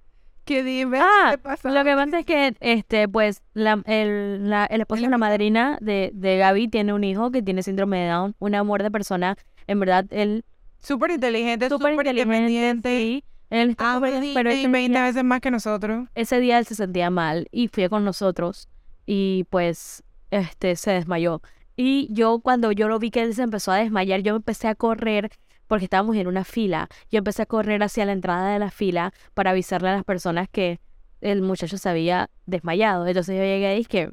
[0.44, 1.70] Que dime Ah, Pasa.
[1.70, 5.78] Lo que pasa es que, este, pues, la, el, la- el esposo de la madrina
[5.80, 9.36] de, de Gaby tiene un hijo que tiene síndrome de Down, un amor de persona.
[9.66, 10.44] En verdad, él
[10.80, 12.88] Súper inteligente, súper independiente.
[12.88, 13.24] sí.
[13.50, 16.08] Él Disney pero ese 20 día, veces más que nosotros.
[16.14, 18.68] ese día él se sentía mal y fue con nosotros
[19.06, 21.40] y pues, este, se desmayó.
[21.76, 24.74] Y yo cuando yo lo vi que él se empezó a desmayar, yo empecé a
[24.74, 25.30] correr
[25.68, 26.88] porque estábamos en una fila.
[27.10, 30.48] Yo empecé a correr hacia la entrada de la fila para avisarle a las personas
[30.50, 30.80] que
[31.20, 33.06] el muchacho se había desmayado.
[33.06, 34.10] Entonces yo llegué y dije,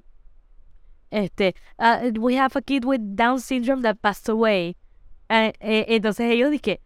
[1.10, 4.76] este, "Ah, we have a kid with Down syndrome that passed away.
[5.32, 6.82] Eh, eh, entonces ellos dije,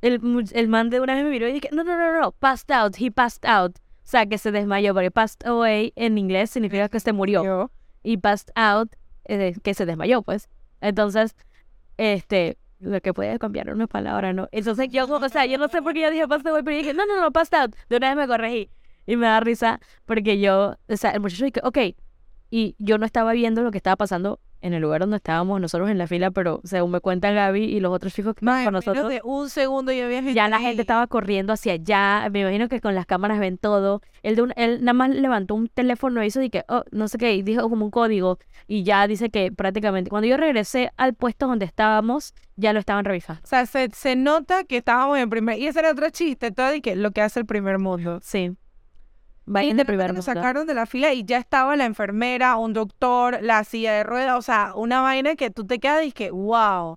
[0.00, 0.20] el,
[0.52, 2.96] el man de una vez me miró y dije, no, no, no, no, passed out,
[2.98, 3.76] he passed out.
[3.78, 7.70] O sea, que se desmayó, porque passed away en inglés significa que se murió
[8.02, 8.96] y passed out,
[9.26, 10.48] eh, que se desmayó, pues.
[10.80, 11.36] Entonces,
[11.98, 14.48] este, lo que puede cambiar una palabra, ¿no?
[14.50, 16.82] Entonces yo, o sea, yo no sé por qué yo dije passed away, pero yo
[16.82, 17.76] dije, no, no, no, passed out.
[17.90, 18.70] De una vez me corregí.
[19.06, 21.78] Y me da risa porque yo, o sea, el muchacho dije, ok.
[22.50, 25.90] Y yo no estaba viendo lo que estaba pasando en el lugar donde estábamos nosotros
[25.90, 28.72] en la fila, pero según me cuenta Gaby y los otros chicos que estaban con
[28.72, 30.64] menos nosotros, de un segundo ya había gente ya la ahí.
[30.64, 32.28] gente estaba corriendo hacia allá.
[32.30, 34.02] Me imagino que con las cámaras ven todo.
[34.22, 37.18] Él, de un- él nada más levantó un teléfono, hizo y que, oh, no sé
[37.18, 38.38] qué, y dijo como un código.
[38.66, 43.04] Y ya dice que prácticamente, cuando yo regresé al puesto donde estábamos, ya lo estaban
[43.04, 43.40] revisando.
[43.42, 45.58] O sea, se, se nota que estábamos en primer...
[45.58, 48.20] Y ese era otro chiste, todo y que lo que hace el primer mundo.
[48.22, 48.52] Sí.
[49.50, 51.84] Y Vayan de de primer repente nos sacaron de la fila y ya estaba la
[51.84, 56.06] enfermera, un doctor, la silla de ruedas, o sea, una vaina que tú te quedas
[56.06, 56.96] y que, wow.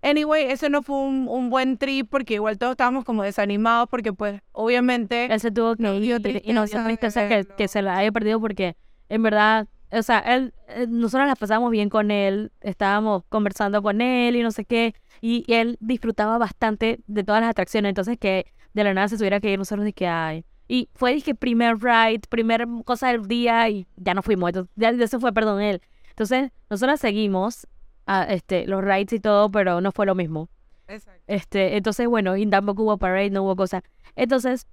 [0.00, 4.12] Anyway, ese no fue un, un buen trip porque igual todos estábamos como desanimados porque
[4.12, 7.66] pues obviamente Él se tuvo que Nos dio ir y nos dio tristeza que, que
[7.66, 8.76] se la haya perdido porque
[9.08, 14.00] en verdad, o sea, él, eh, nosotros la pasamos bien con él, estábamos conversando con
[14.00, 18.18] él y no sé qué, y, y él disfrutaba bastante de todas las atracciones, entonces
[18.18, 20.44] que de la nada se tuviera que ir, nosotros de que ay.
[20.68, 24.50] Y fue, dije, primer ride, primer cosa del día y ya no fuimos.
[24.50, 25.80] Entonces, ya eso fue, perdón, él.
[26.10, 27.66] Entonces, nosotros seguimos
[28.06, 30.50] a, este, los rides y todo, pero no fue lo mismo.
[30.86, 31.22] Exacto.
[31.26, 33.82] Este, entonces, bueno, y tampoco hubo parade, no hubo cosa.
[34.14, 34.66] Entonces,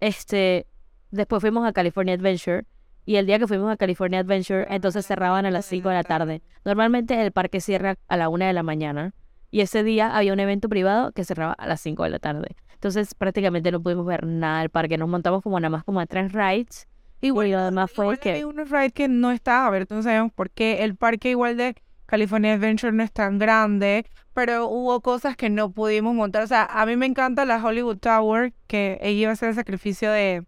[0.00, 0.66] este,
[1.12, 2.64] después fuimos a California Adventure.
[3.04, 6.04] Y el día que fuimos a California Adventure, entonces cerraban a las 5 de la
[6.04, 6.42] tarde.
[6.64, 9.14] Normalmente el parque cierra a la 1 de la mañana.
[9.50, 12.56] Y ese día había un evento privado que cerraba a las 5 de la tarde.
[12.78, 14.96] Entonces prácticamente no pudimos ver nada del parque.
[14.96, 16.86] Nos montamos como nada más como a tres rides.
[17.20, 18.30] Y bueno, lo demás fue Igual que...
[18.30, 20.84] había unos rides que no estaba abierto, no sabemos por qué.
[20.84, 21.74] El parque igual de
[22.06, 26.44] California Adventure no es tan grande, pero hubo cosas que no pudimos montar.
[26.44, 29.54] O sea, a mí me encanta la Hollywood Tower, que ella iba a hacer el
[29.56, 30.44] sacrificio de,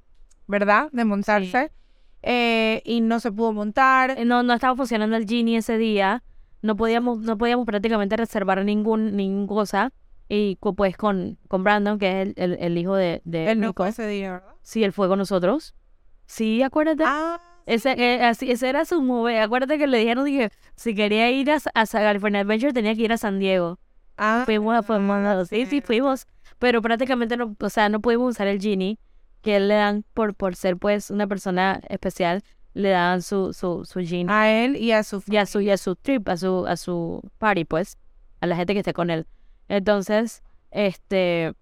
[0.46, 0.88] ¿verdad?
[0.92, 1.72] De montarse.
[2.22, 4.12] Eh, y no se pudo montar.
[4.12, 6.22] Eh, No, no estaba funcionando el Genie ese día.
[6.62, 9.92] No podíamos, no podíamos prácticamente reservar ningún, ningún cosa.
[10.32, 13.66] Y pues con, con Brandon, que es el, el, el hijo de, de Él no
[13.68, 13.82] Nico.
[13.82, 14.54] fue ese día, ¿verdad?
[14.62, 15.74] Sí, él fue con nosotros.
[16.26, 17.02] Sí, acuérdate.
[17.04, 19.40] Ah, Ese, eh, así, ese era su move.
[19.40, 23.12] Acuérdate que le dijeron que si quería ir a, a California Adventure tenía que ir
[23.12, 23.80] a San Diego.
[24.16, 25.86] ah, Fuimos, fuimos a- sí, sí, cierto.
[25.88, 26.26] fuimos.
[26.60, 28.98] Pero prácticamente no, o sea, no pudimos usar el Genie,
[29.42, 32.42] que él le dan por, por ser pues una persona especial,
[32.74, 34.26] le dan su, su, su Genie.
[34.32, 36.76] A él y a su y a su, y a su trip, a su, a
[36.76, 37.98] su party, pues,
[38.40, 39.26] a la gente que esté con él.
[39.70, 40.42] Entonces,
[40.72, 41.52] este,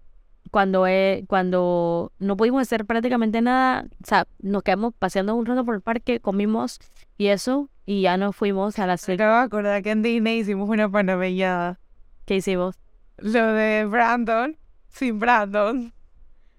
[0.49, 5.63] cuando, eh, cuando no pudimos hacer prácticamente nada, o sea, nos quedamos paseando un rato
[5.63, 6.79] por el parque, comimos
[7.19, 10.39] y eso, y ya nos fuimos a la serie acabo de acordar que en Disney
[10.39, 11.79] hicimos una panabellada.
[12.25, 12.79] que hicimos.
[13.17, 14.57] Lo de Brandon,
[14.87, 15.93] sin Brandon.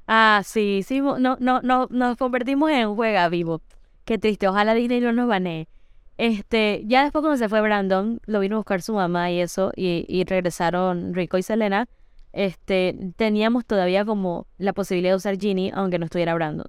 [0.06, 3.60] Ah, sí, hicimos, no, no, no, nos convertimos en juega vivo.
[4.04, 5.66] Qué triste, ojalá Disney no nos banee.
[6.20, 9.72] Este, ya después cuando se fue Brandon, lo vino a buscar su mamá y eso,
[9.74, 11.88] y, y regresaron Rico y Selena,
[12.34, 16.66] este, teníamos todavía como la posibilidad de usar Genie, aunque no estuviera Brandon.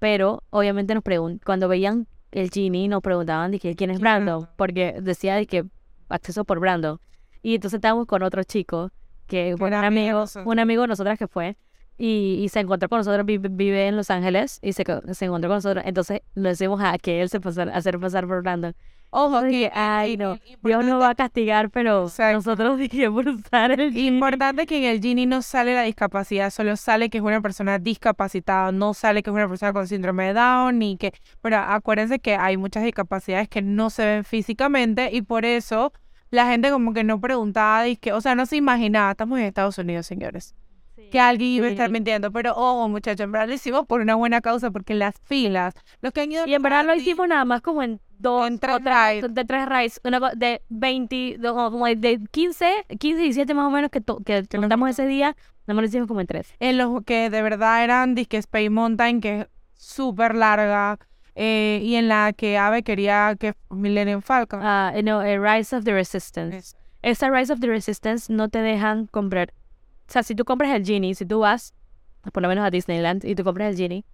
[0.00, 4.00] Pero, obviamente nos pregun cuando veían el Genie, nos preguntaban, dije, ¿quién es ¿Quién es
[4.00, 4.48] Brandon?
[4.56, 5.66] Porque decía, de que
[6.08, 6.98] acceso por Brandon.
[7.42, 8.90] Y entonces estábamos con otro chico,
[9.28, 11.56] que fue un amigo de un amigo de nosotras que fue,
[11.98, 15.48] y, y se encontró con nosotros, vive, vive en Los Ángeles, y se, se encontró
[15.48, 15.84] con nosotros.
[15.86, 18.74] Entonces le decimos a que él se pasara, hacer pasar por Brandon.
[19.16, 22.34] Ojo, que ay, y- no, Dios no va a castigar, pero Exacto.
[22.38, 23.96] nosotros dijimos usar el.
[23.96, 27.78] Importante que en el Genie no sale la discapacidad, solo sale que es una persona
[27.78, 31.12] discapacitada, no sale que es una persona con síndrome de Down, ni que...
[31.42, 35.92] Pero acuérdense que hay muchas discapacidades que no se ven físicamente y por eso
[36.30, 39.78] la gente como que no preguntaba, que, o sea, no se imaginaba, estamos en Estados
[39.78, 40.56] Unidos, señores,
[41.14, 44.14] que alguien iba a estar mintiendo, pero ojo, muchachos, en verdad lo hicimos por una
[44.16, 46.46] buena causa, porque las filas, los que han ido...
[46.46, 49.32] Y en verdad lo hicimos nada más como en dos, En tres rides.
[49.34, 53.90] de tres rides, una de 20, de, como de 15, 15, 17 más o menos
[53.90, 55.36] que, to- que montamos ese día,
[55.66, 56.52] nada más lo hicimos como en tres.
[56.60, 60.98] en los que de verdad eran disque Space Mountain, que es súper larga,
[61.36, 64.60] eh, y en la que Ave quería que Millennium Falcon.
[64.62, 66.56] Ah, no, eh, Rise of the Resistance.
[66.56, 69.52] Es- Esa Rise of the Resistance no te dejan comprar.
[70.14, 71.74] O sea, si tú compras el Genie, si tú vas,
[72.32, 74.04] por lo menos a Disneyland, y tú compras el Genie,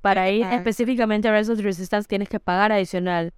[0.00, 3.32] para ir específicamente a Rise of the Resistance tienes que pagar adicional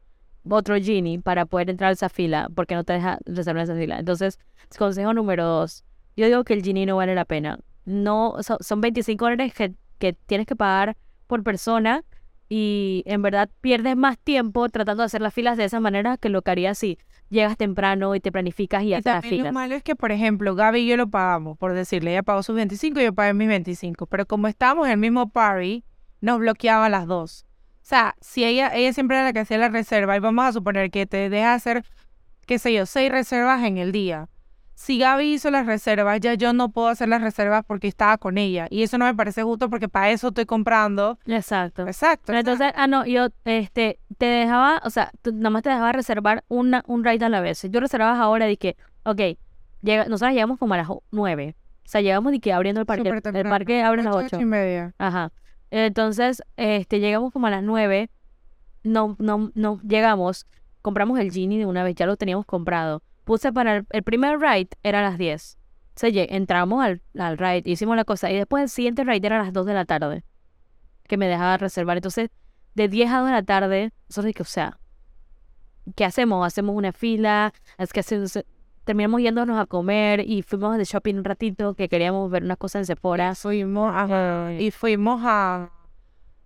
[0.47, 3.98] otro Genie para poder entrar a esa fila, porque no te deja reservar esa fila.
[3.98, 4.39] Entonces,
[4.76, 5.84] consejo número dos,
[6.14, 7.59] yo digo que el Genie no vale la pena.
[7.86, 12.05] No, so- son 25 dólares que, que tienes que pagar por persona
[12.51, 16.28] y en verdad pierdes más tiempo tratando de hacer las filas de esa manera que
[16.28, 16.98] lo que harías si
[17.33, 20.81] llegas temprano y te planificas y Y también lo malo es que, por ejemplo, Gaby
[20.81, 24.07] y yo lo pagamos, por decirle, ella pagó sus 25 y yo pagué mis 25,
[24.07, 25.85] pero como estábamos en el mismo party,
[26.21, 27.47] nos bloqueaba a las dos.
[27.77, 30.53] O sea, si ella, ella siempre era la que hacía la reserva, y vamos a
[30.53, 31.85] suponer que te deja hacer,
[32.47, 34.29] qué sé yo, seis reservas en el día.
[34.74, 38.39] Si Gaby hizo las reservas, ya yo no puedo hacer las reservas porque estaba con
[38.39, 38.66] ella.
[38.70, 41.19] Y eso no me parece justo porque para eso estoy comprando.
[41.27, 41.86] Exacto.
[41.86, 42.32] Exacto.
[42.32, 46.44] Entonces, ah, no, yo, este, te dejaba, o sea, tú nada más te dejaba reservar
[46.49, 47.66] una, un ride a la vez.
[47.70, 49.20] Tú reservabas ahora, dije, ok,
[49.82, 51.55] llega, nosotros llegamos como a las nueve.
[51.85, 53.09] O sea, llegamos y que abriendo el parque.
[53.09, 54.94] El, parque abre a las ocho y media.
[54.99, 55.32] Ajá.
[55.70, 58.11] Entonces, este, llegamos como a las nueve.
[58.85, 60.47] No, no, no, llegamos.
[60.81, 63.03] Compramos el Genie de una vez, ya lo teníamos comprado.
[63.24, 65.59] Puse para el, el primer ride, era a las 10.
[65.94, 68.31] O sea, lle- entramos al, al ride, hicimos la cosa.
[68.31, 70.24] Y después el siguiente ride era a las 2 de la tarde.
[71.07, 71.97] Que me dejaba reservar.
[71.99, 72.31] Entonces,
[72.74, 74.78] de 10 a 2 de la tarde, nosotros dije, o sea,
[75.94, 76.47] ¿qué hacemos?
[76.47, 78.39] Hacemos una fila, es que hacemos-
[78.85, 82.81] terminamos yéndonos a comer y fuimos de shopping un ratito, que queríamos ver unas cosas
[82.81, 83.35] en Sephora.
[83.35, 85.70] Fuimos, ajá, y fuimos a,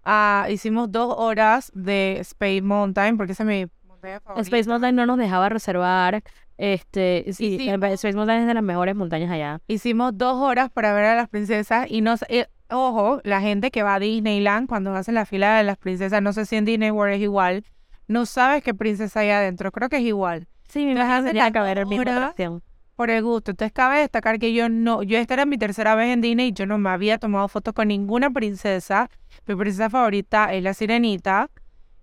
[0.05, 4.43] a- hicimos dos horas de Space Mountain, porque esa es mi montaña favorita.
[4.43, 6.23] Space Mountain no nos dejaba reservar.
[6.59, 9.61] Este, sí, sí, en- Mountain es de las mejores montañas allá.
[9.69, 13.83] Hicimos dos horas para ver a las princesas y nos, eh, ojo, la gente que
[13.83, 16.91] va a Disneyland cuando hace la fila de las princesas, no sé si en Disney
[16.91, 17.65] World es igual,
[18.09, 20.47] no sabes qué princesa hay adentro, creo que es igual.
[20.69, 22.62] Sí, me el mismo hora atracción.
[22.97, 23.51] por el gusto.
[23.53, 26.53] Entonces cabe destacar que yo no, yo esta era mi tercera vez en Disney y
[26.53, 29.09] yo no me había tomado fotos con ninguna princesa.
[29.47, 31.51] Mi princesa favorita es la sirenita.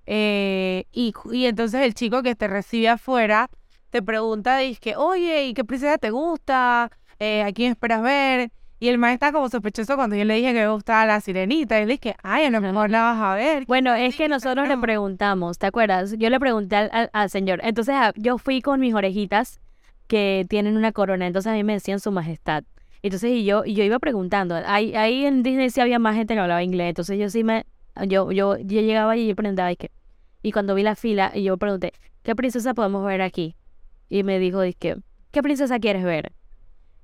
[0.05, 3.49] Eh, y, y entonces el chico que te recibe afuera
[3.93, 6.89] te pregunta, dice, oye, ¿y qué princesa te gusta?
[7.19, 8.49] Eh, ¿A quién esperas ver?
[8.79, 11.77] Y el maestro está como sospechoso cuando yo le dije que me gustaba la sirenita.
[11.79, 13.65] Y él dije, ay, a lo mejor la vas a ver.
[13.67, 16.15] Bueno, es que nosotros le preguntamos, ¿te acuerdas?
[16.17, 17.59] Yo le pregunté al, al- al señor.
[17.63, 19.61] Entonces yo fui con mis orejitas
[20.07, 22.63] que tienen una corona, entonces a mí me decían su majestad.
[23.03, 24.55] Entonces y yo, y yo iba preguntando.
[24.65, 27.65] Ahí, ahí en Disney sí había más gente que hablaba inglés, entonces yo sí me,
[28.07, 29.91] yo, yo, yo llegaba y yo preguntaba, y, que,
[30.41, 31.93] y cuando vi la fila, y yo pregunté,
[32.23, 33.55] ¿qué princesa podemos ver aquí?
[34.13, 34.97] Y me dijo, que,
[35.31, 36.33] ¿qué princesa quieres ver?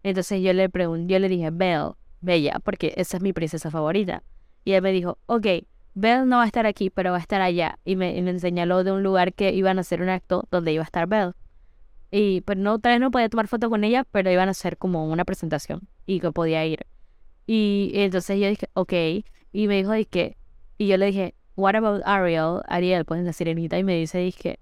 [0.03, 4.21] Entonces yo le pregunté, yo le dije, Belle, Bella, porque esa es mi princesa favorita.
[4.63, 5.47] Y él me dijo, ok,
[5.95, 7.79] Belle no va a estar aquí, pero va a estar allá.
[7.83, 10.71] Y me, y me señaló de un lugar que iban a hacer un acto donde
[10.71, 11.31] iba a estar Belle.
[12.11, 14.77] Y pues no, tal vez no podía tomar foto con ella, pero iban a hacer
[14.77, 16.85] como una presentación y que podía ir.
[17.47, 18.93] Y entonces yo dije, ok.
[19.51, 20.37] Y me dijo, que
[20.77, 22.61] y yo le dije, what about Ariel?
[22.67, 23.79] Ariel, pues la sirenita.
[23.79, 24.59] Y me dice, dije,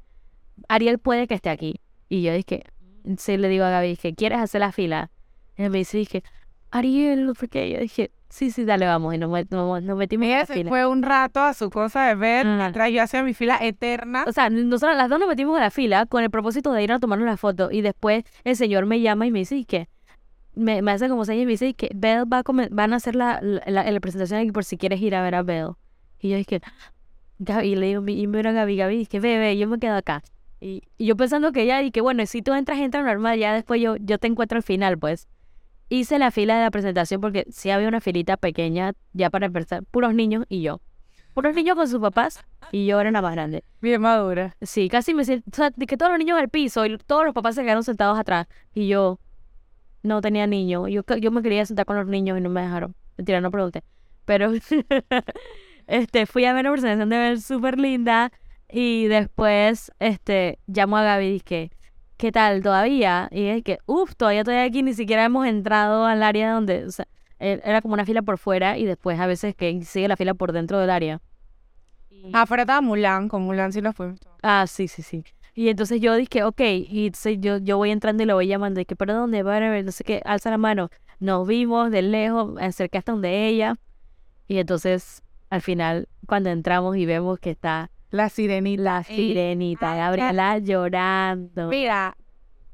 [0.69, 1.81] Ariel puede que esté aquí.
[2.09, 2.63] Y yo dije,
[3.17, 5.09] sí le digo a Gaby, dije, ¿quieres hacer la fila?
[5.57, 6.23] Y él me dice, dije,
[6.71, 7.69] Ariel, ¿por qué?
[7.69, 9.13] Yo dije, sí, sí, dale, vamos.
[9.13, 10.69] Y nos, met- nos, metimos en Ella la se fila.
[10.69, 14.25] fue un rato a su cosa de ver, mientras yo hacía mi fila eterna.
[14.27, 16.91] O sea, nosotros las dos nos metimos en la fila con el propósito de ir
[16.91, 17.71] a tomarnos la foto.
[17.71, 19.88] Y después el señor me llama y me dice, ¿y qué?
[20.55, 21.89] Me, me hace como señas y me dice, ¿y qué?
[21.95, 24.99] Belle va a comen- van a hacer la, la, la presentación aquí por si quieres
[25.01, 25.71] ir a ver a Belle.
[26.19, 26.61] Y yo dije,
[27.39, 30.23] Gaby, y le digo, y miro a Gaby, Gaby, que bebé, yo me quedo acá.
[30.59, 33.53] Y, y yo pensando que ella, y que bueno, si tú entras, entra normal, ya
[33.53, 35.27] después yo, yo te encuentro al final, pues.
[35.89, 39.84] Hice la fila de la presentación porque sí había una filita pequeña ya para empezar,
[39.85, 40.81] puros niños y yo.
[41.34, 43.63] Puros niños con sus papás y yo era la más grande.
[43.79, 44.57] Bien madura.
[44.61, 47.34] Sí, casi me siento, o sea, que todos los niños al piso y todos los
[47.34, 49.19] papás se quedaron sentados atrás y yo
[50.03, 50.88] no tenía niño.
[50.88, 52.95] Yo, yo me quería sentar con los niños y no me dejaron.
[53.17, 53.84] Mentira, no pregunté.
[54.25, 54.51] Pero
[55.88, 58.31] este, fui a ver una presentación de ver súper linda
[58.69, 61.72] y después este, llamo a Gaby y dije,
[62.18, 63.30] ¿qué tal todavía?
[63.31, 66.91] Y es que, uff, todavía estoy aquí, ni siquiera hemos entrado al área donde, o
[66.91, 67.07] sea,
[67.39, 70.34] e- era como una fila por fuera y después a veces que sigue la fila
[70.34, 71.22] por dentro del área.
[72.10, 74.19] Y- Afuera estaba Mulan, con Mulan sí lo fuimos.
[74.44, 75.23] Ah, sí, sí, sí.
[75.53, 78.80] Y entonces yo dije, ok, y entonces yo, yo voy entrando y lo voy llamando,
[78.80, 79.41] y que, ¿pero dónde?
[79.44, 80.89] Va a ver, no sé qué, alza la mano.
[81.19, 83.76] Nos vimos de lejos, acerqué hasta donde ella,
[84.48, 88.81] y entonces, al final, cuando entramos y vemos que está La sirenita.
[88.84, 91.67] la sirenita, ay, Gabriela llorando.
[91.67, 92.15] Mira,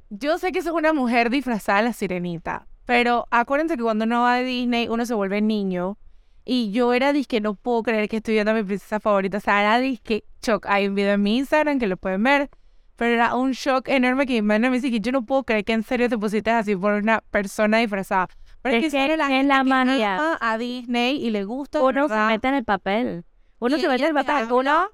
[0.10, 4.22] yo sé que sos una mujer disfrazada de la sirenita, pero acuérdense que cuando uno
[4.22, 5.98] va de Disney, uno se vuelve niño.
[6.46, 9.38] Y yo era disque, no puedo creer que estoy viendo a mi princesa favorita.
[9.38, 10.66] O sea, era disque shock.
[10.68, 12.50] Hay un video en mi Instagram que lo pueden ver.
[12.98, 15.64] Pero era un shock enorme que mi hermana me dice que yo no puedo creer
[15.66, 18.28] que en serio te pusiste así por una persona disfrazada.
[18.62, 22.08] Pero Es es, que, que la es la ama a Disney y le gusta Uno
[22.08, 23.24] se verdad, mete en el papel.
[23.60, 24.52] Uno y se mete en el papel.
[24.52, 24.90] Uno,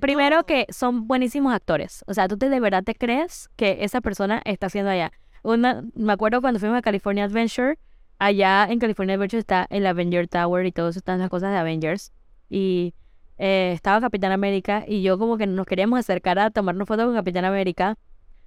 [0.00, 2.04] primero que son buenísimos actores.
[2.06, 5.12] O sea, tú te, de verdad te crees que esa persona está haciendo allá.
[5.42, 7.78] Una, me acuerdo cuando fuimos a California Adventure,
[8.18, 11.58] allá en California Adventure está el Avenger Tower y todo eso, están las cosas de
[11.58, 12.12] Avengers.
[12.48, 12.94] Y
[13.38, 17.14] eh, estaba Capitán América y yo como que nos queríamos acercar a tomarnos fotos con
[17.14, 17.98] Capitán América.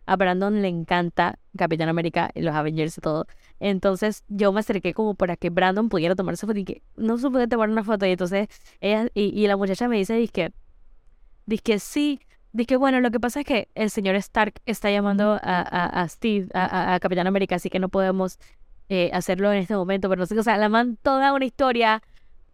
[0.08, 3.26] A Brandon le encanta Capitán América y los Avengers y todo.
[3.60, 7.30] Entonces yo me acerqué como para que Brandon pudiera tomarse foto y que no se
[7.30, 8.06] puede tomar una foto.
[8.06, 8.48] Y entonces
[8.80, 10.18] ella y, la muchacha me dice,
[11.46, 12.20] dice que sí,
[12.68, 16.48] que bueno, lo que pasa es que el señor Stark está llamando a, a, Steve,
[16.54, 18.40] a, a- a Capitán América, así que no podemos
[18.90, 20.08] eh, hacerlo en este momento.
[20.10, 22.02] Pero no sé, o sea, la man toda una historia,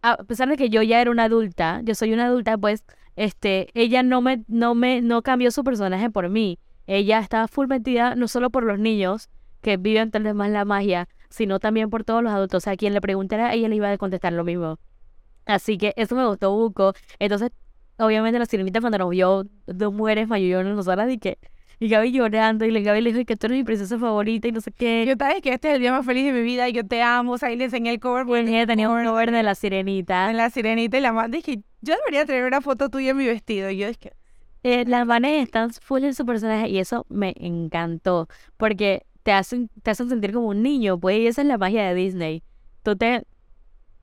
[0.02, 2.84] a pesar de que yo ya era una adulta, yo soy una adulta, pues,
[3.16, 6.58] este, ella no me, no me, no cambió su personaje por mí.
[6.86, 9.28] Ella estaba full metida no solo por los niños
[9.60, 12.58] que viven tal vez más la magia, sino también por todos los adultos.
[12.58, 14.78] O sea, quien le preguntara, ella le iba a contestar lo mismo.
[15.46, 16.94] Así que eso me gustó buco.
[17.18, 17.50] Entonces,
[18.04, 21.38] obviamente la sirenita cuando nos vio dos mujeres mayores nosotras y que
[21.80, 24.52] y Gaby llorando y le Gaby le dijo que tú eres mi princesa favorita y
[24.52, 25.04] no sé qué.
[25.04, 27.02] Yo dije que este es el día más feliz de mi vida y yo te
[27.02, 27.32] amo.
[27.32, 28.24] O sea, ahí le enseñé el cover.
[28.24, 30.30] porque ella tenía un cover de la sirenita.
[30.30, 33.26] en la sirenita y la más dije, yo debería tener una foto tuya en mi
[33.26, 33.68] vestido.
[33.70, 34.12] Y yo dije,
[34.62, 39.68] Eh, las manes están full en su personaje y eso me encantó porque te hacen,
[39.82, 42.44] te hacen sentir como un niño, pues y esa es la magia de Disney.
[42.84, 43.24] Tú te,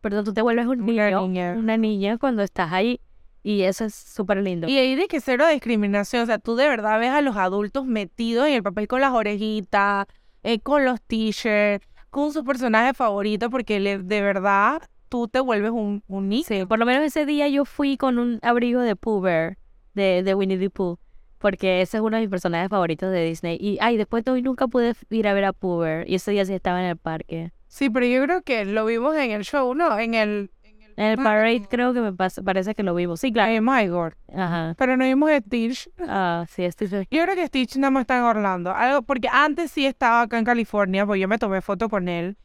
[0.02, 1.54] perdón, tú te vuelves un Una niño, niña.
[1.58, 3.00] una niña cuando estás ahí
[3.44, 4.68] y eso es súper lindo.
[4.68, 7.86] Y ahí de que cero discriminación, o sea, tú de verdad ves a los adultos
[7.86, 10.08] metidos en el papel con las orejitas,
[10.44, 15.72] eh, con los t-shirts, con su personaje favorito, porque le, de verdad tú te vuelves
[15.72, 16.44] un, un niño.
[16.46, 19.58] Sí, por lo menos ese día yo fui con un abrigo de Pooh Bear,
[19.94, 20.98] de, de Winnie the Pooh,
[21.38, 23.58] porque ese es uno de mis personajes favoritos de Disney.
[23.60, 26.32] Y, ay, después de hoy nunca pude ir a ver a Pooh Bear, y ese
[26.32, 27.52] día sí estaba en el parque.
[27.68, 29.98] Sí, pero yo creo que lo vimos en el show, ¿no?
[30.00, 30.52] En el...
[31.00, 33.22] En el parade creo que me pasa, parece que lo vimos.
[33.22, 33.54] Sí, claro.
[33.54, 34.12] En My God.
[34.36, 34.76] Ajá.
[34.78, 35.90] Pero no vimos a Stitch.
[36.06, 36.90] Ah, sí, estoy...
[36.90, 38.76] Yo creo que Stitch nada más está en Orlando.
[38.76, 42.36] Algo, porque antes sí estaba acá en California, pues yo me tomé foto con él.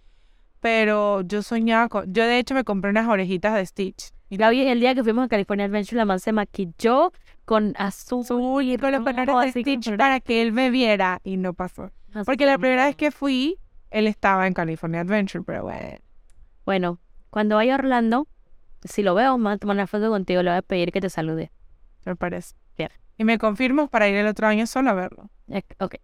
[0.61, 2.15] Pero yo soñaba con...
[2.15, 4.13] Yo de hecho me compré unas orejitas de Stitch.
[4.31, 7.11] Y Gaby, el día que fuimos a California Adventure, la man se maquilló
[7.45, 8.25] con azul
[8.63, 11.91] y Con los colores de Stitch para que él me viera y no pasó.
[12.15, 13.59] así Porque la primera vez que fui,
[13.91, 15.99] él estaba en California Adventure, pero bueno.
[16.65, 17.01] Bueno,
[17.31, 18.29] cuando vaya a Orlando,
[18.85, 21.01] si lo veo, me voy a tomar una foto contigo, le voy a pedir que
[21.01, 21.51] te salude.
[22.05, 22.55] Me parece.
[22.77, 22.91] Bien.
[23.17, 25.31] Y me confirmas para ir el otro año solo a verlo.
[25.49, 25.97] Eh, Ok.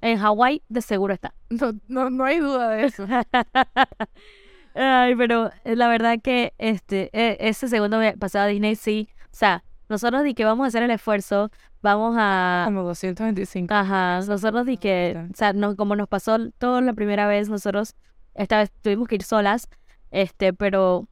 [0.00, 1.34] En Hawái de seguro está.
[1.50, 3.06] No, no, no hay duda de eso.
[4.74, 9.28] Ay, pero eh, la verdad que este eh, ese segundo pasado a Disney sí, o
[9.36, 11.50] sea, nosotros di que vamos a hacer el esfuerzo,
[11.80, 13.72] vamos a Como 225.
[13.72, 15.32] Ajá, nosotros di que, Ahorita.
[15.32, 17.94] o sea, no, como nos pasó todo la primera vez, nosotros
[18.34, 19.68] esta vez tuvimos que ir solas,
[20.10, 21.06] este, pero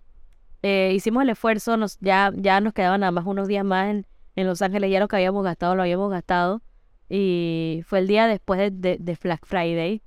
[0.63, 4.07] eh, hicimos el esfuerzo, nos, ya, ya nos quedaban nada más unos días más en,
[4.37, 6.63] en Los Ángeles, ya lo que habíamos gastado, lo habíamos gastado,
[7.09, 10.03] y fue el día después de, de, de Black Friday,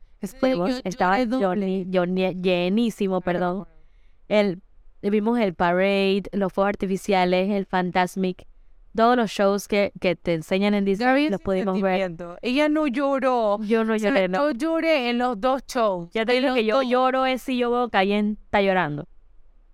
[0.55, 3.67] yo estaba lleni- llenísimo, perdón,
[4.27, 4.61] el,
[5.01, 8.47] vimos el parade, los fuegos artificiales, el Fantasmic,
[8.95, 12.15] todos los shows que, que te enseñan en Disney, los pudimos ver.
[12.41, 13.59] Ella no lloró.
[13.61, 14.51] Yo no O sea, lloré, ¿no?
[14.51, 16.09] Yo lloré en los dos shows.
[16.13, 19.05] Ya te digo que yo lloro es si yo veo que alguien está llorando.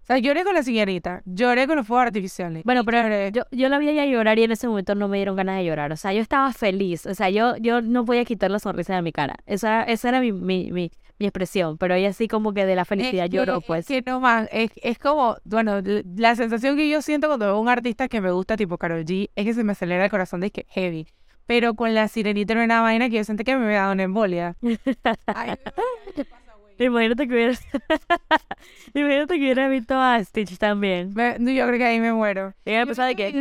[0.01, 1.21] O sea, lloré con la señorita.
[1.25, 2.63] Lloré con los fuegos artificiales.
[2.63, 5.35] Bueno, pero yo, yo la vi a llorar y en ese momento no me dieron
[5.35, 5.91] ganas de llorar.
[5.91, 7.05] O sea, yo estaba feliz.
[7.05, 9.35] O sea, yo, yo no podía quitar la sonrisa de mi cara.
[9.45, 11.77] Esa, esa era mi, mi, mi, mi expresión.
[11.77, 13.85] Pero ella sí como que de la felicidad Es que- lloró, es pues.
[13.87, 15.81] que no más, es, es como, bueno,
[16.17, 19.29] la sensación que yo siento cuando veo un artista que me gusta, tipo Karol G,
[19.35, 21.05] es que se me acelera el corazón de que heavy.
[21.45, 24.03] Pero con la sirenita era una vaina que yo sentí que me había dado una
[24.03, 24.55] embolia.
[25.27, 25.53] Ay.
[26.81, 27.53] Imagínate que hubiera.
[28.93, 31.13] Imagínate que hubiera visto a Stitch también.
[31.13, 32.55] Me, yo creo que ahí me muero.
[32.65, 33.31] Y me empezó de que.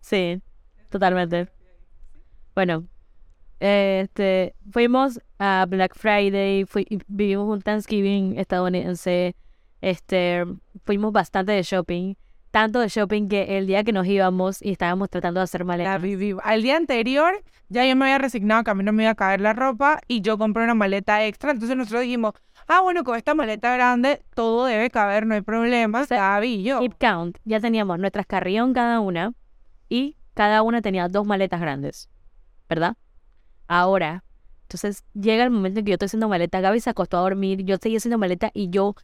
[0.00, 0.40] Sí,
[0.88, 1.48] totalmente.
[2.54, 2.86] Bueno,
[3.60, 9.36] este, fuimos a Black Friday, fui, vivimos un Thanksgiving estadounidense
[9.80, 10.44] este,
[10.84, 12.14] fuimos bastante de shopping,
[12.50, 15.66] tanto de shopping que el día que nos íbamos y estábamos tratando de hacer La
[15.66, 16.02] maletas.
[16.02, 16.34] viví.
[16.42, 19.14] Al día anterior ya yo me había resignado que a mí no me iba a
[19.14, 21.52] caer la ropa y yo compré una maleta extra.
[21.52, 22.34] Entonces nosotros dijimos,
[22.66, 26.04] ah, bueno, con esta maleta grande todo debe caber, no hay problema.
[26.04, 26.80] Gaby y yo.
[26.80, 29.32] Keep count, ya teníamos nuestras carrión cada una
[29.88, 32.08] y cada una tenía dos maletas grandes,
[32.68, 32.96] ¿verdad?
[33.68, 34.24] Ahora,
[34.62, 37.62] entonces llega el momento en que yo estoy haciendo maleta, Gaby se acostó a dormir,
[37.64, 38.96] yo seguí haciendo maleta y yo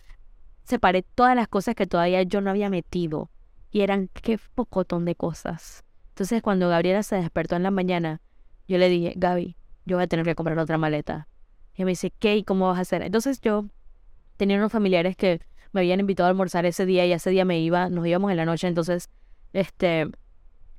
[0.67, 3.31] separé todas las cosas que todavía yo no había metido
[3.71, 5.85] y eran qué pocotón de cosas.
[6.11, 8.21] Entonces cuando Gabriela se despertó en la mañana,
[8.69, 11.29] yo le dije, Gaby, yo voy a tener que comprar otra maleta.
[11.75, 12.37] Y me dice, ¿qué?
[12.37, 13.03] ¿Y cómo vas a hacer?
[13.03, 13.67] Entonces yo
[14.37, 15.41] tenía unos familiares que
[15.73, 18.39] me habían invitado a almorzar ese día y ese día me iba, nos íbamos en
[18.39, 19.11] la noche, entonces,
[19.53, 20.09] este,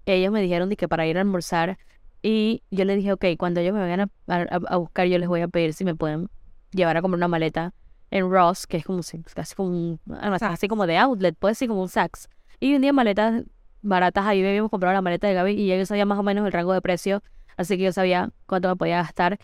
[0.05, 1.77] ellos me dijeron de que para ir a almorzar
[2.23, 5.27] y yo le dije, ok, cuando ellos me vayan a, a- a buscar, yo les
[5.29, 6.29] voy a pedir si me pueden
[6.71, 7.73] llevar a comprar una maleta
[8.11, 9.99] en Ross, que es como si- casi como un,
[10.41, 12.29] así como de outlet, puede ser como un Saks.
[12.59, 13.43] Y un día maletas
[13.81, 16.51] baratas, ahí habíamos comprado la maleta de Gaby y yo sabía más o menos el
[16.51, 17.21] rango de precio,
[17.57, 19.37] así que yo sabía cuánto me podía gastar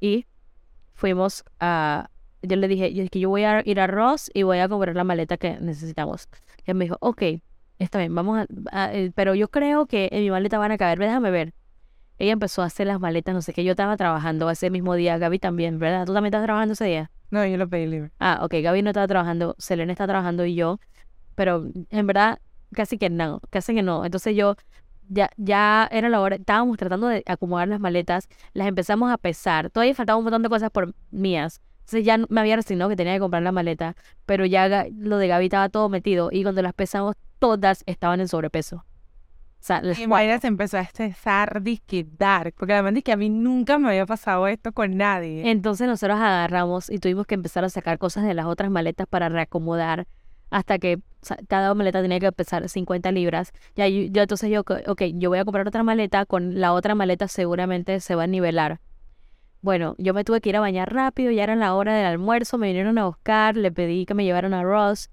[0.00, 0.26] y
[0.94, 2.10] fuimos a,
[2.42, 4.68] yo le dije, yo, es que yo voy a ir a Ross y voy a
[4.68, 6.28] comprar la maleta que necesitamos.
[6.66, 7.22] Y él me dijo, ok,
[7.78, 10.78] está bien, vamos a, a- eh, pero yo creo que en mi maleta van a
[10.78, 11.52] caber, déjame ver.
[12.18, 15.18] Ella empezó a hacer las maletas, no sé qué, yo estaba trabajando ese mismo día,
[15.18, 16.06] Gaby también, ¿verdad?
[16.06, 17.10] ¿Tú también estás trabajando ese día?
[17.34, 18.12] No, yo lo pedí libre.
[18.20, 20.78] Ah, ok, Gaby no estaba trabajando, Selena está trabajando y yo,
[21.34, 22.38] pero en verdad
[22.72, 24.04] casi que no, casi que no.
[24.04, 24.54] Entonces yo,
[25.08, 29.68] ya, ya era la hora, estábamos tratando de acomodar las maletas, las empezamos a pesar,
[29.70, 31.60] todavía faltaba un montón de cosas por mías.
[31.80, 33.96] Entonces ya me había resignado que tenía que comprar la maleta,
[34.26, 38.28] pero ya lo de Gaby estaba todo metido y cuando las pesamos todas estaban en
[38.28, 38.84] sobrepeso.
[39.64, 40.06] Sea, las Y.
[40.06, 44.04] Mayra se empezó a estresar, disque dark, porque además que a mí nunca me había
[44.04, 45.50] pasado esto con nadie.
[45.50, 49.30] Entonces nosotros agarramos y tuvimos que empezar a sacar cosas de las otras maletas para
[49.30, 50.06] reacomodar
[50.50, 53.52] hasta que o sea, cada maleta tenía que pesar 50 libras.
[53.74, 56.94] Ya yo, yo entonces yo, ok, yo voy a comprar otra maleta, con la otra
[56.94, 58.80] maleta seguramente se va a nivelar.
[59.62, 62.58] Bueno, yo me tuve que ir a bañar rápido, ya era la hora del almuerzo,
[62.58, 65.08] me vinieron a buscar, le pedí que me llevaran a Ross,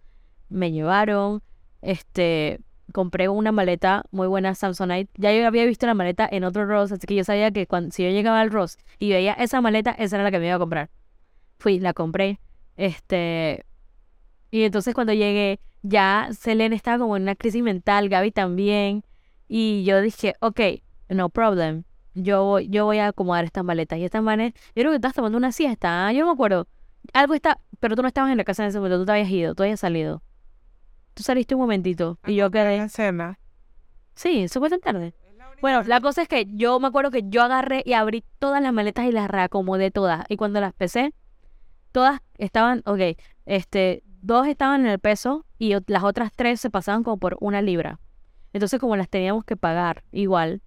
[0.49, 1.41] me llevaron,
[1.81, 2.59] este,
[2.91, 5.11] compré una maleta muy buena Samsonite.
[5.17, 7.91] Ya yo había visto la maleta en otro Ross, así que yo sabía que cuando,
[7.91, 10.55] si yo llegaba al Ross y veía esa maleta, esa era la que me iba
[10.55, 10.89] a comprar.
[11.59, 12.39] Fui, la compré.
[12.77, 13.65] Este.
[14.49, 19.03] Y entonces cuando llegué, ya Selene estaba como en una crisis mental, Gaby también.
[19.47, 20.59] Y yo dije, ok,
[21.09, 21.83] no problem.
[22.13, 23.99] Yo voy, yo voy a acomodar estas maletas.
[23.99, 26.07] Y estas maletas, yo creo que estabas tomando una siesta.
[26.07, 26.13] ¿ah?
[26.13, 26.67] Yo no me acuerdo.
[27.13, 29.29] Algo está, pero tú no estabas en la casa en ese momento, tú te habías
[29.29, 30.21] ido, tú habías salido.
[31.13, 32.77] Tú saliste un momentito y yo quedé.
[32.77, 33.39] En cena.
[34.15, 35.13] Sí, eso fue tan tarde.
[35.61, 38.73] Bueno, la cosa es que yo me acuerdo que yo agarré y abrí todas las
[38.73, 40.25] maletas y las reacomodé todas.
[40.27, 41.13] Y cuando las pesé,
[41.91, 47.03] todas estaban, ok, este, dos estaban en el peso y las otras tres se pasaban
[47.03, 47.99] como por una libra.
[48.53, 50.61] Entonces, como las teníamos que pagar igual,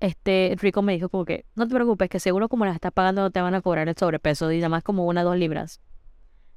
[0.00, 3.22] este, Rico me dijo como que, no te preocupes, que seguro como las estás pagando
[3.22, 5.80] no te van a cobrar el sobrepeso y nada más como una o dos libras.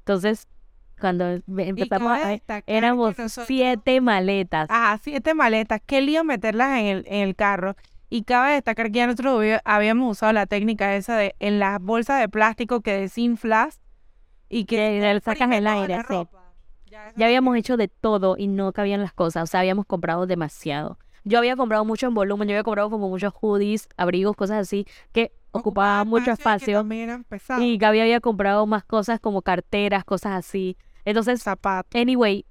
[0.00, 0.48] Entonces,
[1.00, 4.68] cuando empezamos a ver, éramos nosotros- siete maletas.
[4.70, 5.80] Ajá, siete maletas.
[5.84, 7.76] Qué lío meterlas en el, en el carro.
[8.08, 12.20] Y cabe destacar que ya nosotros habíamos usado la técnica esa de en las bolsas
[12.20, 13.80] de plástico que desinflas
[14.48, 16.28] y que le sacas el aire, sí.
[17.16, 20.98] Ya, habíamos hecho de todo y no cabían las cosas, o sea, habíamos comprado demasiado.
[21.24, 24.86] Yo había comprado mucho en volumen, yo había comprado como muchos hoodies, abrigos, cosas así,
[25.12, 26.86] que ocupaban mucho espacio.
[27.60, 30.76] Y Gaby había comprado más cosas como carteras, cosas así.
[31.06, 31.98] Entonces, zapatos.
[31.98, 32.44] anyway,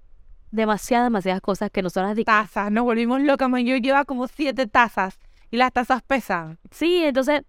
[0.49, 3.63] demasiadas, demasiadas cosas que nosotras di- Tazas, nos volvimos locas, man.
[3.65, 5.19] Yo llevaba como siete tazas
[5.51, 6.57] y las tazas pesan.
[6.71, 7.41] Sí, entonces,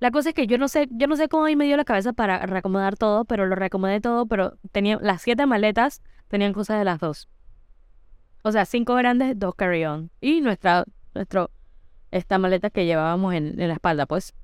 [0.00, 1.76] la cosa es que yo no sé, yo no sé cómo a mí me dio
[1.76, 6.52] la cabeza para reacomodar todo, pero lo reacomodé todo, pero tenía las siete maletas tenían
[6.52, 7.28] cosas de las dos.
[8.42, 10.10] O sea, cinco grandes, dos carry-on.
[10.20, 11.50] Y nuestra, nuestro,
[12.10, 14.34] esta maleta que llevábamos en, en la espalda, pues.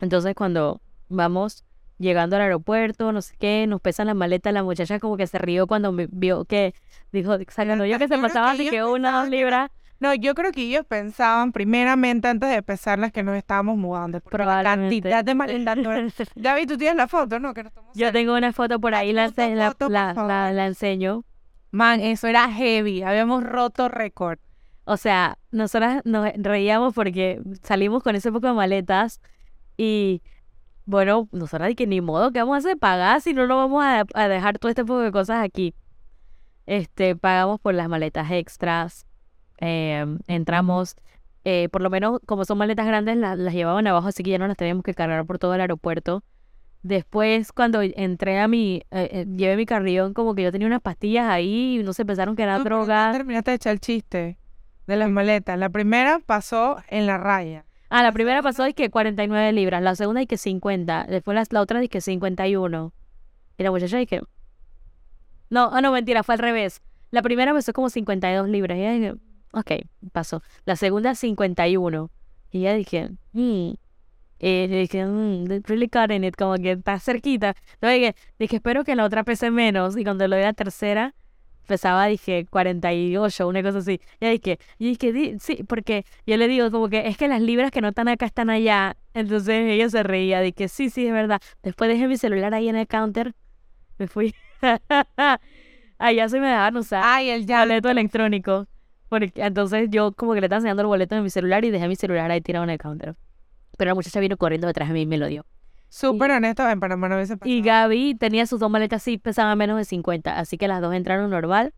[0.00, 1.64] Entonces, cuando vamos
[1.98, 5.38] llegando al aeropuerto, no sé qué, nos pesan las maletas, la muchacha como que se
[5.38, 6.74] rió cuando me vio que
[7.12, 9.70] dijo, sacando yo que se pasaba así que una, dos libras.
[10.00, 14.20] No, yo creo que ellos pensaban primeramente antes de pesarlas que nos estábamos mudando.
[14.20, 15.00] porque La Probablemente.
[15.10, 16.28] cantidad de maletas.
[16.34, 17.54] David, tú tienes la foto, ¿no?
[17.54, 21.24] Que nos tomamos Yo tengo una foto por ahí, la, la, por la enseño.
[21.70, 23.02] Man, eso era heavy.
[23.02, 24.38] Habíamos roto récord.
[24.84, 29.20] O sea, nosotras nos reíamos porque salimos con ese poco de maletas
[29.76, 30.22] y
[30.86, 32.78] bueno, nosotras de que ni modo, ¿qué vamos a hacer?
[32.78, 35.74] Pagar si no nos vamos a, a dejar todo este poco de cosas aquí.
[36.66, 39.06] Este, pagamos por las maletas extras,
[39.58, 40.96] em, entramos,
[41.44, 44.38] eh, por lo menos como son maletas grandes, la- las llevaban abajo, así que ya
[44.38, 46.22] no las teníamos que cargar por todo el aeropuerto.
[46.82, 50.82] Después, cuando entré a mi, eh, eh, llevé mi carrión, como que yo tenía unas
[50.82, 53.12] pastillas ahí, y no sé, pensaron que era No, no droga.
[53.12, 54.38] terminaste de echar el chiste
[54.86, 55.58] de las maletas.
[55.58, 57.64] La primera pasó en la raya.
[57.96, 61.46] Ah, la primera pasó y que 49 libras, la segunda y que 50, después la,
[61.48, 62.92] la otra y que 51.
[63.56, 64.20] Y la muchacha y que...
[65.48, 66.82] No, ah, no, mentira, fue al revés.
[67.12, 68.78] La primera pasó como 52 libras.
[68.78, 69.14] Y ella dije,
[69.52, 70.42] ok, pasó.
[70.64, 72.10] La segunda 51.
[72.50, 73.74] Y ya dije, hmm.
[74.40, 77.54] Y dije, mm, that's really cutting it, como que está cerquita.
[77.74, 79.96] Entonces dije, dije, espero que la otra pese menos.
[79.96, 81.14] Y cuando lo di la tercera,
[81.64, 84.00] pesaba, dije, 48, una cosa así.
[84.20, 87.40] Ya dije, y dije, "Di- sí, porque yo le digo como que es que las
[87.40, 88.96] libras que no están acá están allá.
[89.14, 91.40] Entonces ella se reía, dije, sí, sí, es verdad.
[91.62, 93.34] Después dejé mi celular ahí en el counter,
[93.98, 94.34] me fui.
[95.98, 97.60] Allá se me dejaban usar Ay, el ya.
[97.60, 98.66] boleto electrónico.
[99.08, 101.88] Porque entonces yo como que le estaba enseñando el boleto en mi celular y dejé
[101.88, 103.14] mi celular ahí tirado en el counter.
[103.78, 105.44] Pero la muchacha vino corriendo detrás de mí y me lo dio.
[105.94, 107.54] Súper honesto, en Panamá no hubiese pasado.
[107.54, 110.92] Y Gaby tenía sus dos maletas así, pesaban menos de 50, así que las dos
[110.92, 111.72] entraron normal.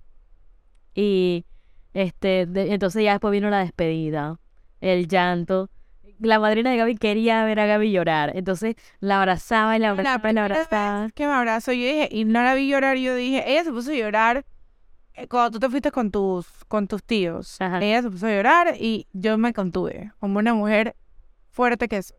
[0.95, 1.45] Y
[1.93, 4.39] este, de- entonces ya después vino la despedida,
[4.81, 5.69] el llanto.
[6.19, 9.91] La madrina de Gaby quería ver a Gaby llorar, entonces la abrazaba y la La
[9.93, 11.11] abrazaba y la abrazaba.
[11.15, 13.91] que me abrazó, yo dije, y no la vi llorar, yo dije, ella se puso
[13.91, 14.47] a llorar
[15.13, 17.61] eh, cuando tú te fuiste con tus, con tus tíos.
[17.61, 17.81] Ajá.
[17.85, 20.97] Ella se puso a llorar y yo me contuve, como una mujer
[21.57, 22.17] fuerte que soy.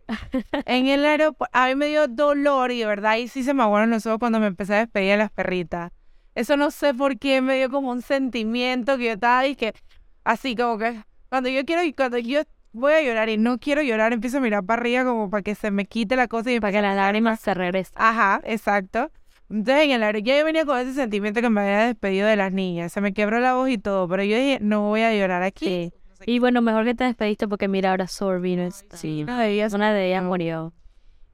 [0.65, 3.61] en el aeropuerto, a mí me dio dolor y de verdad ahí sí se me
[3.61, 5.91] aguaron los ojos cuando me empecé a despedir de las perritas.
[6.33, 9.73] Eso no sé por qué me dio como un sentimiento que yo estaba ahí que,
[10.23, 12.41] así como que, cuando yo quiero, cuando yo
[12.73, 15.55] voy a llorar y no quiero llorar, empiezo a mirar para arriba como para que
[15.55, 17.93] se me quite la cosa y Para que las lágrimas se regresen.
[17.95, 19.11] Ajá, exacto.
[19.49, 22.51] Entonces en el ya yo venía con ese sentimiento que me había despedido de las
[22.51, 22.91] niñas.
[22.91, 25.65] Se me quebró la voz y todo, pero yo dije, no voy a llorar aquí.
[25.65, 25.96] Sí.
[26.25, 28.97] Y bueno, mejor que te despediste porque mira, ahora Sorby no está.
[28.97, 29.23] Sí.
[29.23, 30.73] Una de ellas- Una de ellas murió.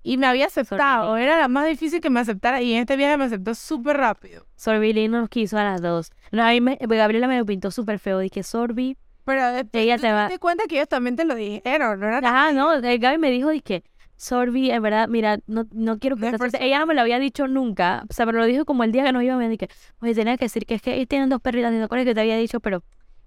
[0.06, 3.16] Y me había aceptado, era la más difícil que me aceptara y en este viaje
[3.18, 4.46] me aceptó súper rápido.
[4.58, 6.12] Sorby no nos quiso a las dos.
[6.32, 8.20] No, a mí me, Gabriela me lo pintó súper feo.
[8.20, 8.98] Dije, Sorby.
[9.24, 12.18] Pero después Ella te va- te cuenta que ellos también te lo dijeron, ¿no era?
[12.18, 13.86] Ajá, no, el Gaby me dijo, dije,
[14.18, 16.66] Sorby, en verdad, mira, no, no quiero que No es te por asustes".
[16.68, 19.06] Ella no me lo había dicho nunca, o sea, pero lo dijo como el día
[19.06, 19.70] que nos íbamos, me dije,
[20.02, 22.14] oye, tenía que decir que es que ellos tienen dos perritas, y no acuerdas que
[22.14, 22.84] te había dicho, pero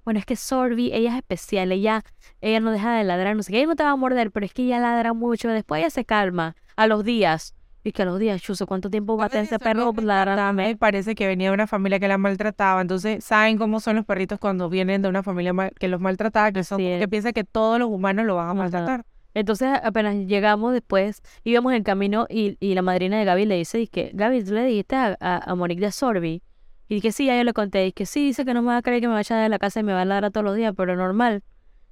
[0.06, 2.02] bueno, es que Sorby, ella es especial, ella,
[2.40, 4.46] ella no deja de ladrar, no sé qué, ella no te va a morder, pero
[4.46, 7.54] es que ella ladra mucho, después ella se calma a los días.
[7.82, 10.62] Y que a los días, chuso, ¿cuánto tiempo va a tener ese perro ladrando?
[10.78, 14.38] Parece que venía de una familia que la maltrataba, entonces saben cómo son los perritos
[14.38, 16.84] cuando vienen de una familia mal- que los maltrataba, que son Sí.
[16.98, 19.04] que piensan que todos los humanos lo van a maltratar.
[19.34, 23.86] Entonces apenas llegamos después, íbamos en camino y, y la madrina de Gaby le dice,
[23.88, 26.42] que Gaby, ¿tú le dijiste a, a, a Monique de Sorbi?
[26.88, 27.86] Y dije, sí, ya yo le conté.
[27.86, 29.58] Y que sí, dice que no me va a creer que me vaya de la
[29.58, 31.42] casa y me va a ladrar todos los días, pero normal.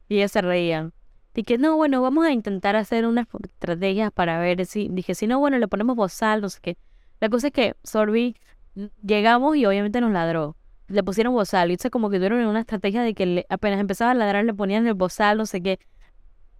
[0.08, 0.92] Y ellas se reían.
[1.34, 4.88] Dije, no, bueno, vamos a intentar hacer unas estrategias para ver si...
[4.90, 6.76] Dije, si no, bueno, le ponemos bozal, no sé qué.
[7.20, 8.36] La cosa es que Sorbi,
[8.76, 10.56] mm, llegamos y obviamente nos ladró.
[10.86, 11.70] Le pusieron bozal.
[11.70, 14.54] Y dice como que tuvieron una estrategia de que le- apenas empezaba a ladrar le
[14.54, 15.80] ponían el bozal, no sé qué.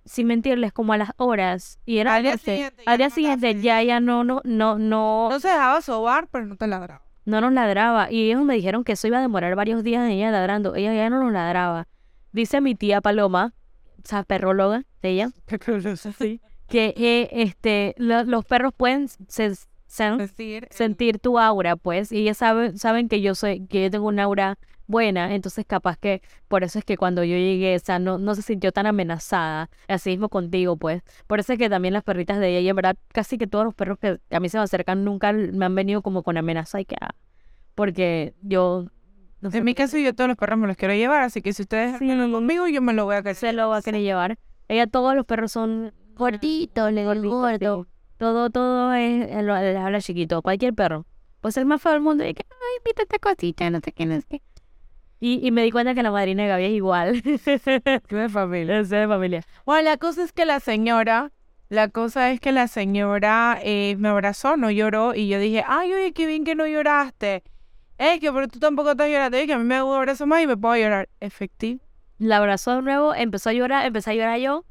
[0.07, 1.79] Sin mentirles, como a las horas.
[1.87, 4.41] Y era Al día siguiente ya al día no siguiente estaba ya, ya no, no,
[4.45, 7.05] no, no, No se dejaba sobar, pero no te ladraba.
[7.25, 8.11] No nos ladraba.
[8.11, 10.75] Y ellos me dijeron que eso iba a demorar varios días en ella ladrando.
[10.75, 11.87] Ella ya no nos ladraba.
[12.33, 13.55] Dice mi tía Paloma,
[13.99, 15.31] o sea, perróloga de ella,
[16.19, 16.41] Sí.
[16.69, 19.55] que eh, este, lo- los perros pueden se-
[19.87, 23.91] se- Decir, sentir tu aura, pues, y ellas saben, saben que yo soy, que yo
[23.93, 27.79] tengo un aura buena, entonces capaz que por eso es que cuando yo llegué, o
[27.79, 31.71] sea, no, no se sintió tan amenazada, así mismo contigo, pues, por eso es que
[31.71, 34.41] también las perritas de ella, y en verdad, casi que todos los perros que a
[34.41, 37.15] mí se me acercan nunca me han venido como con amenaza y que, ah,
[37.75, 38.87] porque yo,
[39.41, 41.53] no sé, En mi caso, yo todos los perros me los quiero llevar, así que
[41.53, 43.37] si ustedes vienen conmigo, yo me lo voy a querer.
[43.37, 44.39] se lo va a querer llevar.
[44.69, 47.87] Ella, todos los perros son gorditos, le gordo,
[48.17, 51.05] todo, todo es, eh, lo- le habla chiquito, cualquier perro.
[51.41, 54.07] Pues el más feo del mundo, y que, ay, mira esta cosita, no sé qué,
[54.07, 54.43] no sé qué.
[55.27, 57.23] Y, y me di cuenta que la madrina de Gaby es igual.
[57.23, 58.81] De familia.
[58.81, 59.41] es de familia.
[59.65, 61.33] Bueno, la cosa es que la señora,
[61.71, 65.95] la cosa es que la señora eh, me abrazó, no lloró, y yo dije, ay,
[65.95, 67.43] oye, qué bien que no lloraste.
[67.97, 70.27] Es que, pero tú tampoco estás llorando, es que a mí me da un abrazo
[70.27, 71.09] más y me puedo llorar.
[71.21, 71.81] Efectivo.
[72.19, 74.67] La abrazó de nuevo, empezó a llorar, empecé a llorar yo.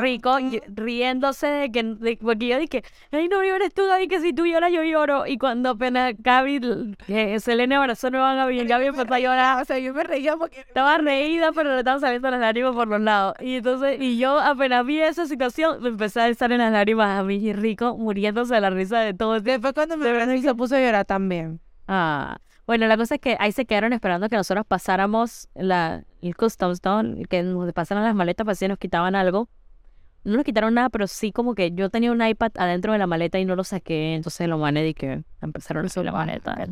[0.00, 4.20] Rico, y- riéndose de que, de- porque yo dije, ay, no llores tú, Gaby, que
[4.20, 5.26] si tú lloras, yo lloro.
[5.26, 9.62] Y cuando apenas Gaby, eh, Selene abrazó nuevo a Gaby, y Gaby empezó a llorar.
[9.62, 10.60] O sea, yo me reía porque...
[10.60, 13.34] Estaba reída, pero le estaban saliendo las lágrimas por los lados.
[13.40, 17.20] Y entonces, y yo apenas vi esa situación, me empecé a estar en las lágrimas
[17.20, 19.38] a mí y Rico muriéndose de la risa de todo.
[19.40, 21.60] Después cuando me abrazó se puso a llorar también.
[21.88, 26.36] Ah, bueno, la cosa es que ahí se quedaron esperando que nosotros pasáramos la, el
[26.36, 27.02] customs, ¿no?
[27.28, 29.48] Que nos pasaran las maletas para si nos quitaban algo.
[30.24, 33.06] No nos quitaron nada, pero sí como que yo tenía un iPad adentro de la
[33.08, 36.64] maleta y no lo saqué, entonces lo mané y que empezaron a subir la maleta.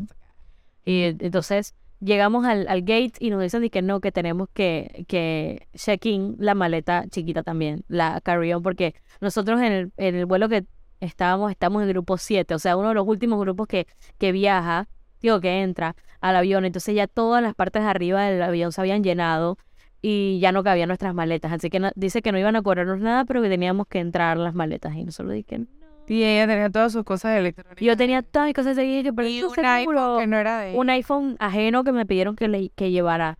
[0.85, 5.69] Y entonces llegamos al, al gate y nos dicen que no, que tenemos que, que
[5.75, 10.49] check in la maleta chiquita también, la carry-on, porque nosotros en el, en el vuelo
[10.49, 10.65] que
[11.01, 13.87] estábamos, estamos en el grupo 7, o sea, uno de los últimos grupos que,
[14.19, 14.89] que viaja,
[15.23, 18.81] digo, que entra al avión, entonces ya todas las partes de arriba del avión se
[18.81, 19.59] habían llenado
[20.03, 23.01] y ya no cabían nuestras maletas, así que no- dice que no iban a cobrarnos
[23.01, 25.67] nada, pero que teníamos que entrar las maletas y nosotros dije, no.
[26.09, 27.81] Y ella tenía todas sus cosas electrónicas.
[27.85, 30.81] Yo tenía todas mis cosas que pero y un iPhone que no era de ella.
[30.81, 33.39] un iPhone ajeno que me pidieron que, le, que llevara.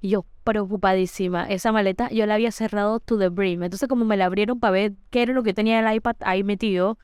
[0.00, 1.44] Y yo, preocupadísima.
[1.48, 3.62] Esa maleta yo la había cerrado to the brim.
[3.64, 6.44] Entonces, como me la abrieron para ver qué era lo que tenía el iPad ahí
[6.44, 6.96] metido,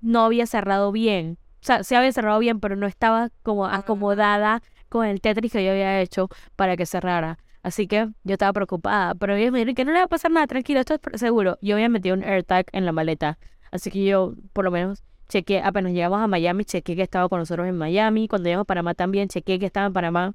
[0.00, 1.36] no había cerrado bien.
[1.62, 5.64] O sea, sí había cerrado bien, pero no estaba como acomodada con el Tetris que
[5.64, 7.38] yo había hecho para que cerrara.
[7.62, 9.14] Así que yo estaba preocupada.
[9.14, 11.58] Pero ellos me dijeron que no le va a pasar nada, tranquilo, esto es seguro.
[11.60, 13.38] Yo había metido un AirTag en la maleta.
[13.70, 17.38] Así que yo, por lo menos, chequeé, apenas llegamos a Miami, chequeé que estaba con
[17.38, 18.28] nosotros en Miami.
[18.28, 20.32] Cuando llegamos a Panamá también, chequeé que estaba en Panamá.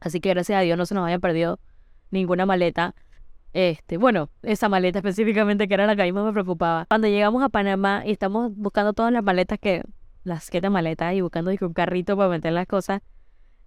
[0.00, 1.60] Así que gracias a Dios no se nos había perdido
[2.10, 2.94] ninguna maleta.
[3.52, 6.86] Este, bueno, esa maleta específicamente que era la que a mí más me preocupaba.
[6.86, 9.82] Cuando llegamos a Panamá y estamos buscando todas las maletas que,
[10.26, 13.00] las siete maletas y buscando un carrito para meter las cosas,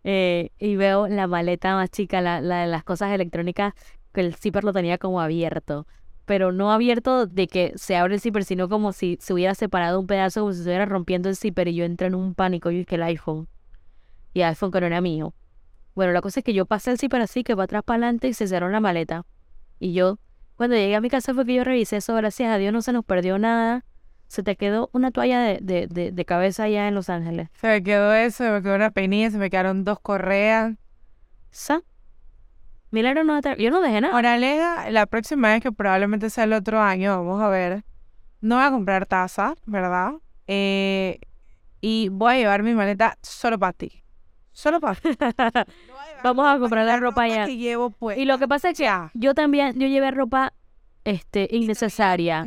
[0.03, 3.73] eh, y veo la maleta más chica, la, la de las cosas electrónicas,
[4.13, 5.87] que el zipper lo tenía como abierto.
[6.25, 9.99] Pero no abierto de que se abre el zipper, sino como si se hubiera separado
[9.99, 12.69] un pedazo, como si se estuviera rompiendo el zipper y yo entré en un pánico.
[12.69, 13.47] Yo dije el iPhone.
[14.33, 15.33] Y el iPhone que no era mío.
[15.95, 18.27] Bueno, la cosa es que yo pasé el zipper así, que va atrás para adelante
[18.27, 19.25] y se cerró la maleta.
[19.79, 20.19] Y yo,
[20.55, 22.93] cuando llegué a mi casa fue que yo revisé eso, gracias a Dios no se
[22.93, 23.85] nos perdió nada.
[24.29, 27.49] Se te quedó una toalla de, de, de, de cabeza allá en Los Ángeles.
[27.59, 30.75] Se me quedó eso, se me quedó una peinilla, se me quedaron dos correas.
[31.49, 31.81] ¿Sa?
[32.91, 34.13] Milagro no Yo no dejé nada.
[34.13, 37.83] Ahora, Lega, la próxima vez que probablemente sea el otro año, vamos a ver.
[38.39, 40.13] No voy a comprar taza, ¿verdad?
[40.47, 41.19] Eh,
[41.81, 44.03] y voy a llevar mi maleta solo para ti.
[44.51, 45.09] Solo para ti.
[46.23, 47.45] Vamos a comprar la ropa ya.
[47.45, 48.17] que llevo pues.
[48.17, 49.09] Y lo que pasa es que Ya.
[49.13, 50.53] yo también, yo llevé ropa
[51.05, 52.45] este innecesaria.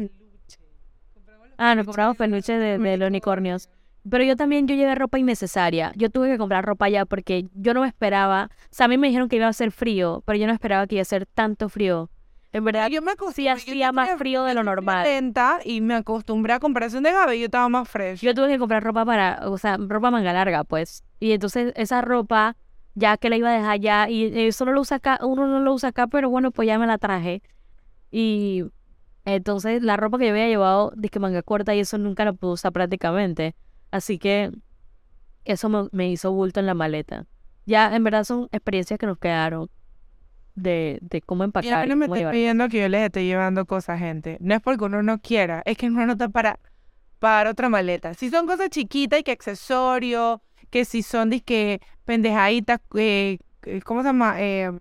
[1.59, 3.69] Ah, nos compramos peluches de, de los unicornios.
[4.09, 5.93] Pero yo también, yo llevé ropa innecesaria.
[5.95, 8.51] Yo tuve que comprar ropa ya porque yo no me esperaba.
[8.65, 10.87] O sea, a mí me dijeron que iba a ser frío, pero yo no esperaba
[10.87, 12.11] que iba a ser tanto frío.
[12.55, 15.05] En verdad, Yo me sí acostumbré, yo hacía más frío de lo normal.
[15.05, 18.21] lenta y me acostumbré a comparación de Gaby, yo estaba más fresh.
[18.21, 21.03] Yo tuve que comprar ropa para, o sea, ropa manga larga, pues.
[21.19, 22.57] Y entonces esa ropa,
[22.95, 25.61] ya que la iba a dejar ya, y eso no lo usa acá, uno no
[25.61, 27.41] lo usa acá, pero bueno, pues ya me la traje.
[28.11, 28.65] Y
[29.25, 32.53] entonces la ropa que yo había llevado, que manga corta, y eso nunca la pude
[32.53, 33.55] usar prácticamente.
[33.91, 34.51] Así que
[35.45, 37.27] eso me, me hizo bulto en la maleta.
[37.67, 39.71] Ya, en verdad son experiencias que nos quedaron
[40.55, 41.87] de, de cómo Y a empacar.
[41.87, 42.33] mí y no me llevar.
[42.33, 44.37] pidiendo que yo les esté llevando cosas, gente.
[44.41, 46.59] No es porque uno no quiera, es que uno no está para
[47.19, 48.15] para otra maleta.
[48.15, 50.41] Si son cosas chiquitas y que accesorios,
[50.71, 53.39] que si son disque pendejaditas, eh,
[53.85, 54.35] ¿cómo se llama?
[54.43, 54.73] Eh,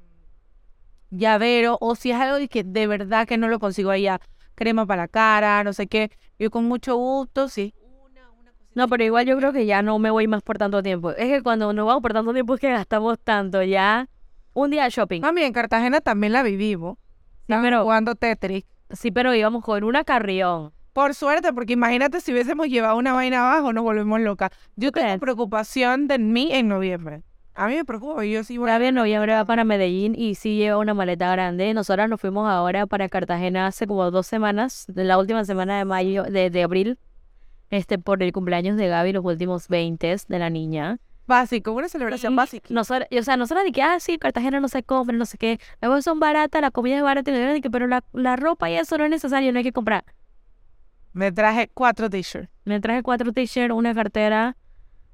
[1.11, 4.19] llavero, o si es algo de que de verdad que no lo consigo allá,
[4.55, 7.73] crema para la cara, no sé qué, yo con mucho gusto, sí.
[8.73, 11.11] No, pero igual yo creo que ya no me voy más por tanto tiempo.
[11.11, 13.61] Es que cuando nos vamos por tanto tiempo es que gastamos tanto.
[13.63, 14.07] Ya
[14.53, 15.21] un día de shopping.
[15.21, 16.97] Mami, en Cartagena también la vivimos.
[17.47, 18.63] Sí, pero, jugando Tetris.
[18.91, 20.71] sí, pero íbamos con una carrión.
[20.93, 24.51] Por suerte, porque imagínate si hubiésemos llevado una vaina abajo, nos volvemos locas.
[24.75, 25.19] Yo tengo crees?
[25.19, 27.23] preocupación de mí en noviembre.
[27.53, 28.73] A mí me preocupa, yo sí voy a...
[28.73, 31.73] Gaby en noviembre va para Medellín y sí lleva una maleta grande.
[31.73, 35.85] Nosotras nos fuimos ahora para Cartagena hace como dos semanas, de la última semana de
[35.85, 36.97] mayo, de, de abril,
[37.69, 40.99] este, por el cumpleaños de Gaby, los últimos 20 de la niña.
[41.27, 42.67] Básico, una celebración básica.
[42.69, 45.59] Nosotros, o sea, nosotros de que, ah, sí, Cartagena no se compra, no sé qué.
[45.81, 47.31] Las cosas son baratas, la comida es barata,
[47.71, 50.03] pero la, la ropa y eso no es necesario, no hay que comprar.
[51.13, 52.49] Me traje cuatro t-shirts.
[52.63, 54.55] Me traje cuatro t-shirts, una cartera.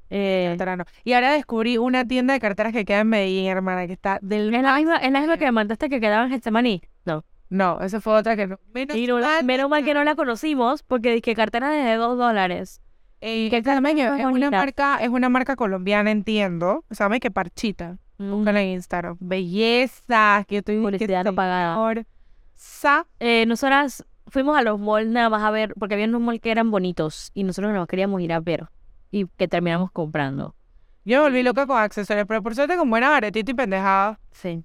[0.10, 0.86] Eh, no.
[1.04, 4.54] Y ahora descubrí una tienda de carteras que queda en Medellín, hermana, que está del...
[4.54, 6.82] ¿Es la misma, es la misma que me mandaste que quedaba en Getsemaní?
[7.06, 7.24] No.
[7.50, 8.60] No, esa fue otra que no.
[8.74, 12.18] Menos Y no la- menos mal que no la conocimos, porque dije cartera de dos
[12.18, 12.82] dólares.
[13.22, 13.82] eh, que es una
[14.52, 16.84] marca, es una marca colombiana, entiendo.
[16.90, 17.98] Llama que Parchita.
[18.18, 18.32] Mm.
[18.32, 19.18] Búscala en Instagram.
[19.20, 22.04] Belleza, que yo estoy Publicidad no pagada.
[22.56, 26.42] Sa Eh, nosotras fuimos a los malls nada más a ver, porque había unos malls
[26.42, 28.68] que eran bonitos y nosotros nos queríamos ir a ver
[29.12, 30.56] y que terminamos comprando.
[31.06, 34.20] Yo me volví loca con accesorios, pero por suerte con buena baretita y pendejada.
[34.32, 34.64] Sí.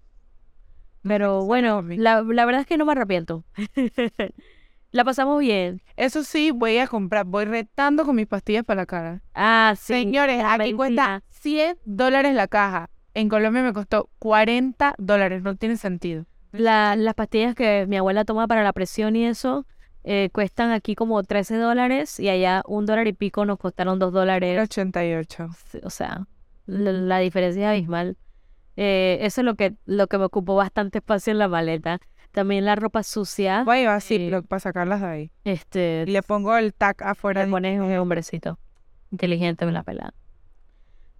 [1.02, 3.44] Pero bueno, la, la verdad es que no me arrepiento.
[4.90, 5.82] la pasamos bien.
[5.97, 9.23] Eso sí, voy a comprar, voy retando con mis pastillas para la cara.
[9.35, 9.94] Ah, sí.
[9.94, 11.23] Señores, aquí cuesta medicina.
[11.31, 12.90] 100 dólares la caja.
[13.14, 16.27] En Colombia me costó 40 dólares, no tiene sentido.
[16.52, 19.66] La- las pastillas que mi abuela toma para la presión y eso
[20.04, 24.12] eh, cuestan aquí como 13 dólares y allá un dólar y pico nos costaron dos
[24.12, 24.60] dólares.
[24.60, 25.48] 88.
[25.70, 26.26] Sí, O sea,
[26.66, 28.16] la, la diferencia es abismal.
[28.76, 32.00] Eh, eso es lo que, lo que me ocupó bastante espacio en la maleta.
[32.30, 33.62] También la ropa sucia.
[33.64, 34.16] Voy a llevar Sí.
[34.16, 35.30] Ziploc para sacarlas de ahí.
[35.44, 37.44] Este, Y le pongo el tag afuera.
[37.44, 38.58] le pones un hombrecito
[39.10, 40.14] inteligente en la pelada.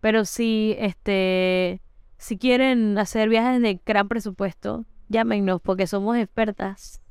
[0.01, 1.83] Pero si, este,
[2.17, 7.02] si quieren hacer viajes de gran presupuesto, llámenos porque somos expertas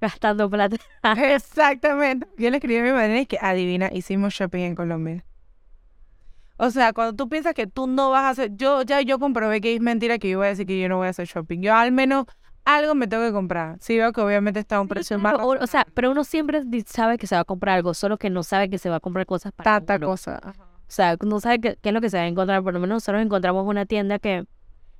[0.00, 0.76] gastando plata.
[1.16, 2.26] Exactamente.
[2.36, 5.24] Yo le escribí a mi madre y que adivina, hicimos shopping en Colombia.
[6.56, 9.60] O sea, cuando tú piensas que tú no vas a hacer, yo ya yo comprobé
[9.60, 11.60] que es mentira que yo voy a decir que yo no voy a hacer shopping.
[11.60, 12.26] Yo al menos
[12.64, 13.76] algo me tengo que comprar.
[13.80, 16.62] Sí veo que obviamente está a un precio más o, o sea, pero uno siempre
[16.86, 19.00] sabe que se va a comprar algo, solo que no sabe que se va a
[19.00, 20.08] comprar cosas para tanta uno.
[20.08, 20.40] cosa.
[20.44, 22.62] O sea, no sabe qué, qué es lo que se va a encontrar.
[22.62, 24.44] Por lo menos nosotros encontramos una tienda que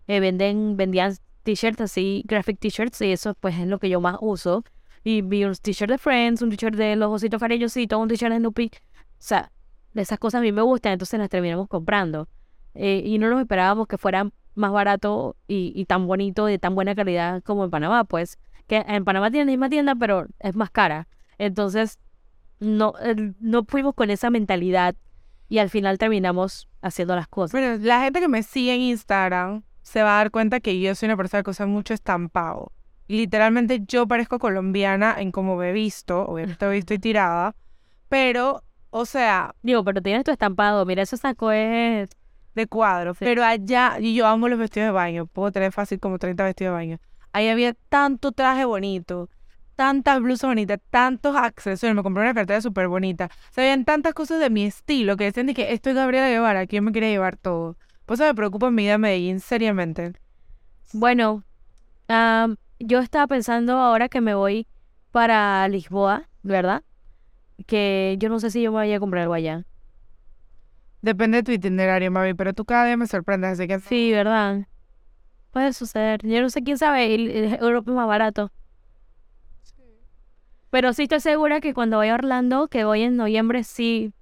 [0.07, 4.17] eh, venden, vendían t-shirts así, graphic t-shirts, y eso pues es lo que yo más
[4.21, 4.65] uso.
[5.09, 8.41] Y vi un t-shirt de Friends, un t-shirt de los ositos farellositos, un t-shirt de
[8.41, 8.71] Snoopy.
[8.75, 9.51] O sea,
[9.95, 12.29] de esas cosas a mí me gustan, entonces las terminamos comprando.
[12.75, 16.75] Eh, y no nos esperábamos que fueran más barato y, y tan bonito, de tan
[16.75, 18.39] buena calidad como en Panamá, pues.
[18.67, 21.09] Que en Panamá tiene la misma tienda, pero es más cara.
[21.39, 21.99] Entonces,
[22.61, 22.93] no,
[23.41, 24.95] no fuimos con esa mentalidad
[25.49, 27.53] y al final terminamos haciendo las cosas.
[27.53, 30.95] Bueno, la gente que me sigue en Instagram se va a dar cuenta que yo
[30.95, 32.73] soy una persona que usa mucho estampado.
[33.09, 37.57] Literalmente yo parezco colombiana en cómo me he visto, obviamente hoy estoy tirada,
[38.09, 42.11] pero, o sea, Digo, pero tienes tu estampado, mira, eso sacó es...
[42.55, 43.15] de cuadro.
[43.15, 43.25] Sí.
[43.25, 46.73] Pero allá, y yo amo los vestidos de baño, puedo tener fácil como 30 vestidos
[46.73, 46.99] de baño.
[47.33, 49.29] Ahí había tanto traje bonito,
[49.77, 51.95] tantas blusas bonitas, tantos accesorios.
[51.95, 53.31] Me compré una cartera súper bonita.
[53.51, 56.67] Se veían tantas cosas de mi estilo que decían de que esto es Gabriela Guevara,
[56.67, 57.77] que yo me quería llevar todo.
[58.05, 60.15] Por eso me preocupa mi vida en Medellín, seriamente.
[60.93, 61.45] Bueno,
[62.09, 64.67] am, yo estaba pensando ahora que me voy
[65.13, 66.83] para Lisboa, ¿verdad?
[67.67, 69.65] Que yo no sé si yo me vaya a comprar algo allá.
[71.01, 74.67] Depende de tu itinerario, mami, pero tú cada día me sorprendes, así que Sí, ¿verdad?
[75.53, 76.21] Puede suceder.
[76.25, 78.53] Yo no sé quién sabe, el- el- Europa es más barato.
[80.71, 84.13] Pero sí estoy segura que cuando vaya a Orlando, que voy en noviembre, sí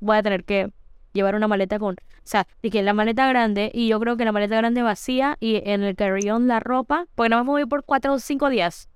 [0.00, 0.70] voy a tener que
[1.12, 4.32] llevar una maleta con, o sea, que la maleta grande y yo creo que la
[4.32, 7.84] maleta grande vacía y en el carry-on la ropa, porque nada más me voy por
[7.84, 8.88] cuatro o cinco días.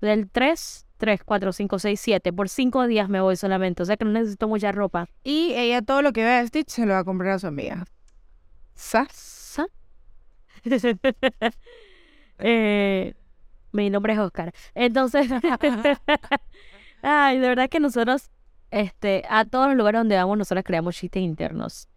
[0.00, 3.96] Del 3, 3, 4, 5, 6, 7, por cinco días me voy solamente, o sea
[3.96, 5.08] que no necesito mucha ropa.
[5.22, 7.46] Y ella todo lo que vea de Stitch se lo va a comprar a su
[7.46, 7.84] amiga.
[8.74, 9.12] ¿Sas?
[9.12, 9.66] ¿Sa?
[12.38, 13.14] eh,
[13.72, 14.52] mi nombre es Oscar.
[14.74, 15.28] Entonces,
[17.02, 18.30] ay, de verdad que nosotros,
[18.72, 21.88] este, a todos los lugares donde vamos, nosotros creamos chistes internos.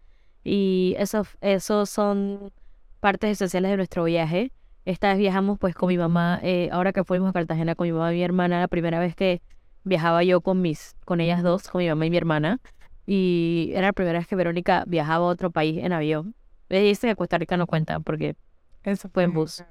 [0.44, 2.52] Y esos, esos son
[3.00, 4.52] partes esenciales de nuestro viaje.
[4.84, 7.92] Esta vez viajamos pues con mi mamá, eh, ahora que fuimos a Cartagena con mi
[7.92, 9.42] mamá y mi hermana, la primera vez que
[9.82, 12.60] viajaba yo con mis, con ellas dos, con mi mamá y mi hermana.
[13.06, 16.34] Y era la primera vez que Verónica viajaba a otro país en avión.
[16.68, 18.36] Ella dice que Costa Rica no cuenta porque
[18.84, 19.64] Eso Fue en bus.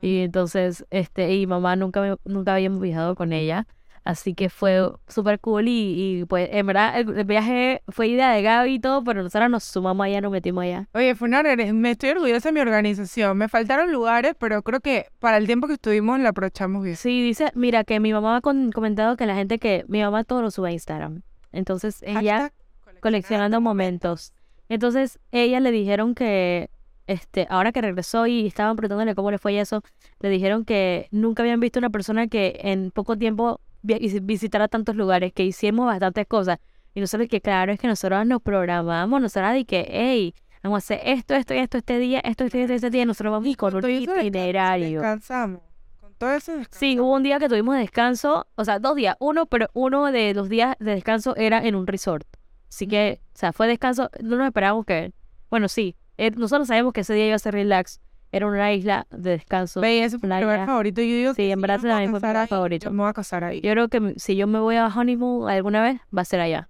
[0.00, 3.66] y entonces, este, y mamá nunca, nunca habíamos viajado con ella.
[4.04, 8.32] Así que fue súper cool y, y, pues en verdad el, el viaje fue idea
[8.32, 10.88] de Gaby y todo, pero nosotros nos sumamos allá, nos metimos allá.
[10.94, 13.36] Oye, fue una me estoy orgullosa de mi organización.
[13.36, 16.96] Me faltaron lugares, pero creo que para el tiempo que estuvimos la aprovechamos bien.
[16.96, 20.24] Sí, dice, mira que mi mamá ha con- comentado que la gente que, mi mamá
[20.24, 21.22] todo lo sube a Instagram.
[21.52, 22.52] Entonces ella Hashtag
[23.00, 24.32] coleccionando momentos.
[24.68, 26.68] Entonces, ella le dijeron que,
[27.06, 29.82] este, ahora que regresó y estaban preguntándole cómo le fue y eso,
[30.20, 34.68] le dijeron que nunca habían visto una persona que en poco tiempo vi- vis- visitara
[34.68, 36.58] tantos lugares, que hicimos bastantes cosas.
[36.94, 40.78] Y nosotros que claro, es que nosotros nos programamos, nosotros de que, hey, vamos a
[40.78, 43.32] hacer esto, esto y esto este día, esto, esto y esto este día, y nosotros
[43.32, 45.00] vamos con un todo eso descan- itinerario.
[45.00, 45.60] Descansamos.
[46.00, 49.46] Con todo eso Sí, hubo un día que tuvimos descanso, o sea, dos días, uno,
[49.46, 52.26] pero uno de los días de descanso era en un resort.
[52.68, 55.12] Así que, o sea, fue descanso, no nos esperábamos que,
[55.50, 58.00] bueno, sí, eh, nosotros sabíamos que ese día iba a ser relax,
[58.30, 59.80] era una isla de descanso.
[59.80, 61.00] Ve, ese fue mi lugar favorito.
[61.00, 62.84] Yo digo Sí, que en a también fue mi lugar favorito.
[62.86, 63.60] Yo me voy a casar ahí.
[63.60, 66.68] Yo creo que si yo me voy a honeymoon alguna vez, va a ser allá.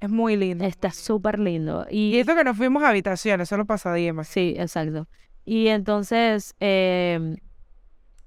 [0.00, 0.64] Es muy lindo.
[0.64, 1.86] Está súper lindo.
[1.90, 4.28] Y Y, eso que nos fuimos a habitaciones, solo pasadía más.
[4.28, 5.06] sí, exacto.
[5.44, 7.36] Y entonces, eh,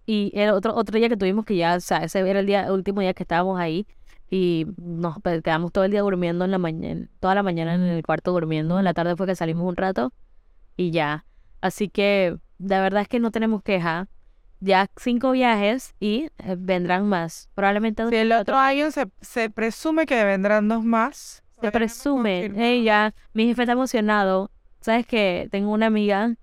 [0.05, 2.65] y el otro, otro día que tuvimos que ya, o sea, ese era el día,
[2.65, 3.87] el último día que estábamos ahí
[4.29, 7.81] y nos pe- quedamos todo el día durmiendo en la mañana, toda la mañana en
[7.83, 8.77] el cuarto durmiendo.
[8.77, 10.11] En la tarde fue que salimos un rato
[10.75, 11.25] y ya.
[11.61, 12.35] Así que
[12.65, 14.07] la verdad es que no tenemos queja.
[14.59, 17.49] Ya cinco viajes y eh, vendrán más.
[17.53, 21.43] Probablemente Si el otro año se, se presume que vendrán dos más.
[21.59, 22.33] se no presume.
[22.43, 22.63] confirmado.
[22.65, 24.51] Ey, ya, mi jefe está emocionado.
[24.79, 26.35] Sabes que tengo una amiga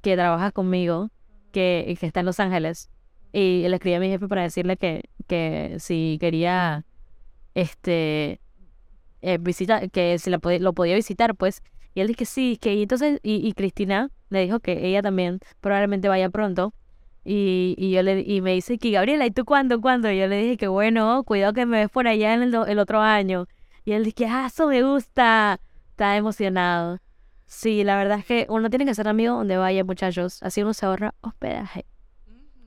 [0.00, 1.10] que trabaja conmigo
[1.52, 2.88] que, que está en Los Ángeles
[3.32, 6.84] y le escribí a mi jefe para decirle que, que si quería
[7.54, 8.40] este
[9.22, 11.62] eh, visita, que si la pod- lo podía visitar, pues.
[11.94, 15.02] Y él dijo que sí, que y entonces, y, y Cristina le dijo que ella
[15.02, 16.72] también probablemente vaya pronto.
[17.24, 19.80] Y, y yo le y me dice que Gabriela, ¿y tú cuándo?
[19.80, 20.10] ¿Cuándo?
[20.10, 22.78] Y yo le dije que bueno, cuidado que me ves por allá en el, el
[22.78, 23.46] otro año.
[23.84, 25.60] Y él dice, ah, eso me gusta.
[25.90, 26.98] Está emocionado.
[27.46, 30.42] Sí, la verdad es que uno tiene que ser amigo donde vaya, muchachos.
[30.42, 31.84] Así uno se ahorra hospedaje.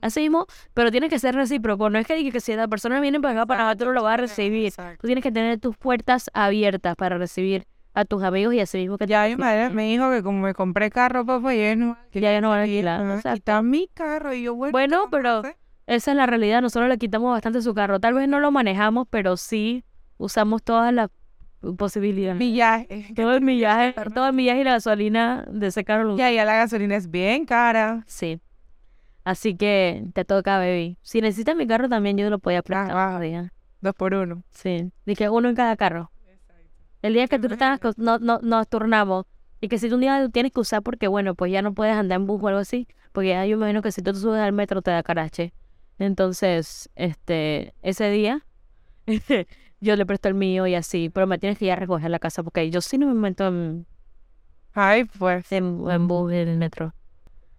[0.02, 1.88] Así mismo, pero tiene que ser recíproco.
[1.88, 4.12] No es que diga que si la persona viene para acá, para otro lo va
[4.12, 4.70] a recibir.
[5.00, 8.98] Tú tienes que tener tus puertas abiertas para recibir a tus amigos y así mismo
[8.98, 12.32] que Ya mi madre me dijo que como me compré carro, papá, ya no Ya
[12.32, 13.22] ya no van a alquilar.
[13.46, 15.56] a mi carro y yo bueno, Bueno, ¿qué vamos a pero-?
[15.86, 16.62] Esa es la realidad.
[16.62, 18.00] Nosotros le quitamos bastante su carro.
[18.00, 19.84] Tal vez no lo manejamos, pero sí
[20.16, 21.10] usamos todas las
[21.76, 22.38] posibilidades.
[22.38, 23.06] millaje.
[23.14, 26.16] Todo el millaje, todo el millaje y la gasolina de ese carro.
[26.16, 28.02] Ya, ya la gasolina es bien cara.
[28.06, 28.40] Sí.
[29.24, 30.98] Así que te toca, baby.
[31.02, 32.92] Si necesitas mi carro también, yo lo podía prestar.
[32.92, 33.16] wow.
[33.16, 33.52] otro día.
[33.80, 34.42] Dos por uno.
[34.50, 34.90] Sí.
[35.06, 36.10] Dije uno en cada carro.
[37.04, 39.26] El día que tú estás, no, no, nos turnamos.
[39.60, 41.94] Y que si tú un día tienes que usar porque, bueno, pues ya no puedes
[41.94, 42.88] andar en bus o algo así.
[43.12, 45.52] Porque ya yo me imagino que si tú te subes al metro te da carache.
[45.98, 48.46] Entonces, este, ese día,
[49.82, 51.10] yo le presto el mío y así.
[51.10, 53.12] Pero me tienes que ir a recoger a la casa porque yo sí no me
[53.12, 53.86] meto en,
[54.72, 55.52] Ay, pues.
[55.52, 56.94] en, en bus en el metro.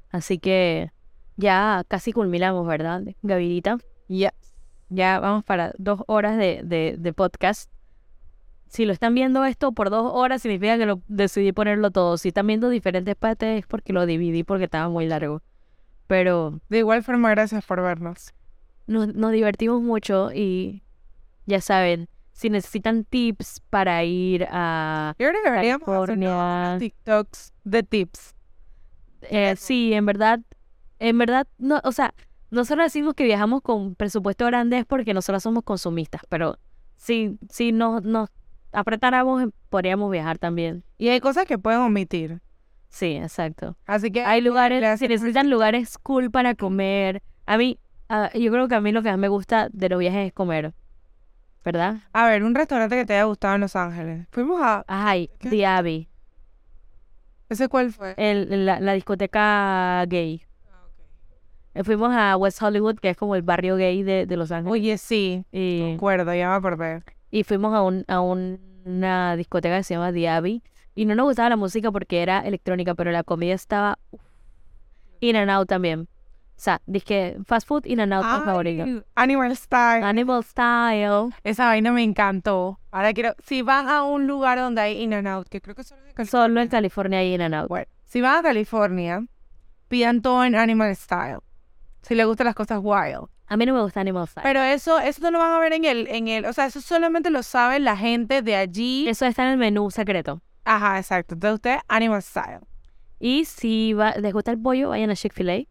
[0.09, 0.89] Así que
[1.38, 3.77] ya casi culminamos, ¿verdad, Gavidita?
[4.07, 4.34] Ya.
[4.89, 7.74] Ya vamos para dos horas de, de, de podcast.
[8.67, 12.17] Si lo están viendo esto por dos horas, significa que lo decidí ponerlo todo.
[12.17, 15.41] Si están viendo diferentes partes es porque lo dividí porque estaba muy largo.
[16.07, 18.33] Pero De igual forma, gracias por vernos.
[18.87, 20.83] nos, nos divertimos mucho y
[21.45, 25.15] ya saben, si necesitan tips para ir a...
[25.17, 26.67] Yo creo que deberíamos hacer California.
[26.67, 28.35] unos TikToks de tips.
[29.21, 30.41] Eh, sí, en verdad,
[30.99, 32.13] en verdad, no, o sea,
[32.51, 36.59] nosotros decimos que viajamos con presupuesto grande es porque nosotros somos consumistas, pero
[36.97, 38.29] si, si nos, nos
[38.76, 40.84] apretáramos, eh, podríamos viajar también.
[40.97, 42.41] Y hay cosas que pueden omitir.
[42.89, 43.76] Sí, exacto.
[43.85, 47.77] Así que Hay lugares, si necesitan lugares cool para comer, a mí,
[48.10, 50.34] ah, yo creo que a mí lo que más me gusta de los viajes es
[50.34, 50.73] comer.
[51.65, 51.95] ¿verdad?
[52.14, 54.27] A ver, un restaurante que te haya gustado en Los Ángeles.
[54.31, 54.85] Fuimos a...
[54.88, 55.49] Ay, ¿Qué?
[55.49, 56.07] The Abbey,
[57.49, 58.14] ¿Ese cuál fue?
[58.18, 60.43] el, la, la discoteca gay.
[61.73, 64.72] Eh, Fuimos a West Hollywood, que es como el barrio gay de, de Los Ángeles.
[64.72, 65.43] Oye, sí.
[65.52, 67.02] y, Recuerdo, ya me acordé.
[67.36, 70.64] Y fuimos a, un, a un- una discoteca que se llama The Abbey.
[70.95, 73.99] Y no nos gustaba la música porque era electrónica, pero la comida estaba
[75.20, 76.07] in and out también.
[76.57, 78.84] O sea, dije fast food in and out mi favorito.
[78.86, 80.03] Ay, Animal Style.
[80.06, 81.36] Animal Style.
[81.44, 82.80] Esa vaina me encantó.
[82.91, 83.36] Ahora quiero...
[83.44, 86.07] Si van a un lugar donde hay In and Out, que creo que solo es
[86.07, 86.48] de California.
[86.48, 87.68] Solo en California hay in and out.
[87.68, 89.26] Bueno, si van a California,
[89.90, 91.40] pidan todo en Animal Style.
[92.02, 93.28] Si les gustan las cosas wild.
[93.47, 94.43] A mí no me gusta Animal Style.
[94.43, 96.81] Pero eso, eso no lo van a ver en el, en el, o sea, eso
[96.81, 99.07] solamente lo sabe la gente de allí.
[99.07, 100.41] Eso está en el menú secreto.
[100.63, 101.35] Ajá, exacto.
[101.35, 102.59] Entonces usted, Animal Style.
[103.19, 105.63] Y si va- les gusta el pollo, vayan a Chick-fil-A.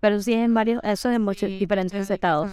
[0.00, 2.50] Pero sí es en varios, eso es en muchos Sí, diferentes sí, estados.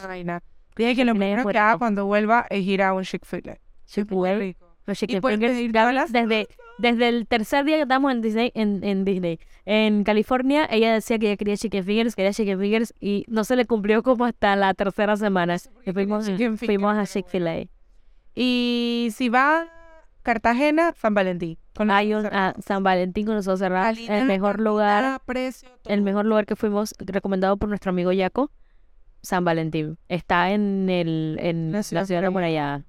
[0.76, 3.58] Dije que lo primero que haga cuando vuelva es ir a un Chick-fil-A.
[3.86, 4.54] Chick-fil-A.
[4.86, 5.00] Los
[5.72, 6.48] todas las desde,
[6.80, 11.20] desde el tercer día que estábamos en Disney, en, en Disney, en California, ella decía
[11.20, 14.56] que ella quería chicken fingers, quería chicken fingers, y no se le cumplió como hasta
[14.56, 15.58] la tercera semana.
[15.86, 17.68] Y fuimos, fuimos a Chick-fil-A.
[18.34, 19.68] Y si va
[20.24, 21.58] Cartagena, San Valentín.
[21.76, 22.56] Con Hay ojos un cerrados.
[22.58, 26.56] a San Valentín con los ojos cerrados, el mejor lugar, precio, el mejor lugar que
[26.56, 28.52] fuimos, recomendado por nuestro amigo Yaco,
[29.22, 29.98] San Valentín.
[30.08, 32.30] Está en el en La la ciudad ciudad de.
[32.30, 32.84] Murallada.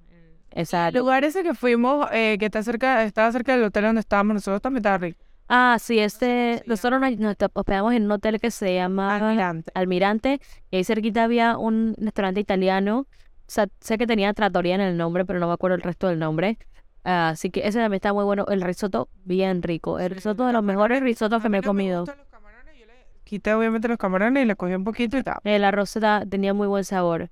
[0.51, 4.01] Esa El lugar ese que fuimos, eh, que está cerca, estaba cerca del hotel donde
[4.01, 5.23] estábamos nosotros, también estaba rico.
[5.47, 9.71] Ah, sí, este, nosotros nos, nos hospedamos en un hotel que se llama Almirante.
[9.75, 12.99] Almirante, y ahí cerquita había un restaurante italiano.
[12.99, 16.07] O sea, sé que tenía trattoria en el nombre, pero no me acuerdo el resto
[16.07, 16.57] del nombre.
[17.03, 18.45] Ah, así que ese también está muy bueno.
[18.47, 19.99] El risotto, bien rico.
[19.99, 22.01] El risotto de los mejores risotos que me he comido.
[22.01, 22.93] gustan los camarones, yo le
[23.25, 25.39] Quité obviamente los camarones y le cogí un poquito y tal.
[25.43, 25.97] El arroz
[26.29, 27.29] tenía muy buen sabor.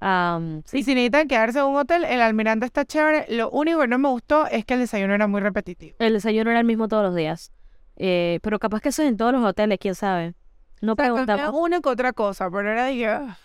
[0.00, 3.26] Am, Y si necesitan quedarse en un hotel, el almirante está chévere.
[3.34, 5.96] Lo único que no me gustó es que el desayuno era muy repetitivo.
[5.98, 7.52] el desayuno era el mismo todos los días.
[7.96, 10.34] Eh, pero capaz que eso es en todos los hoteles, quién sabe.
[10.82, 11.54] No O sea, preguntamos.
[11.58, 13.06] una que otra cosa, pero era de que...
[13.08, 13.38] ah,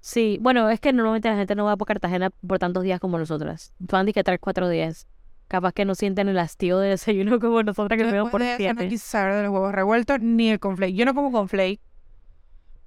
[0.00, 3.18] Sí, bueno, es que normalmente la gente no va por Cartagena por tantos días como
[3.18, 3.72] nosotras.
[3.78, 5.06] Van de que tres, cuatro días.
[5.46, 8.56] Capaz que no sienten el hastío de desayuno como nosotras que comemos Después por no
[8.56, 8.98] siete.
[8.98, 10.94] saber de los huevos revueltos ni el conflake.
[10.94, 11.80] Yo no como conflake,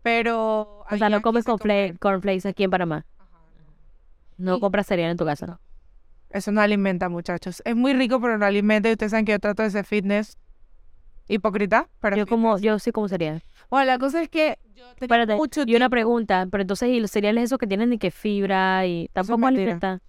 [0.10, 0.86] pero...
[0.88, 3.06] O sea, no comes cornflakes, cornflakes aquí en Panamá.
[3.18, 3.40] Ajá,
[4.38, 4.60] no.
[4.60, 5.60] Compras cereal en tu casa.
[6.30, 7.64] Eso no alimenta, muchachos.
[7.65, 8.88] Es muy rico, pero no alimenta.
[8.88, 10.38] Y ustedes saben que yo trato de ser fitness
[11.27, 13.41] hipócrita, pero Yo como, yo sí como cereal.
[13.72, 16.90] Bueno, la cosa es que yo tenía Espérate, mucho y una tiempo- pregunta, pero entonces,
[16.90, 19.64] ¿y los cereales esos que tienen ni que fibra y tampoco mentira.
[19.64, 20.02] alimenta?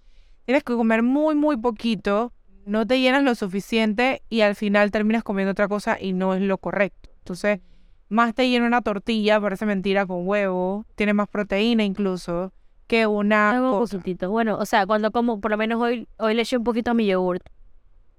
[0.45, 2.33] Tienes que comer muy, muy poquito,
[2.67, 6.41] no te llenas lo suficiente y al final terminas comiendo otra cosa y no es
[6.43, 7.09] lo correcto.
[7.17, 7.61] Entonces,
[8.09, 12.51] más te llena una tortilla, parece mentira, con huevo, tiene más proteína incluso
[12.87, 13.99] que una Algo cosa.
[14.29, 16.93] Bueno, o sea, cuando como, por lo menos hoy, hoy le eché un poquito a
[16.93, 17.43] mi yogurt.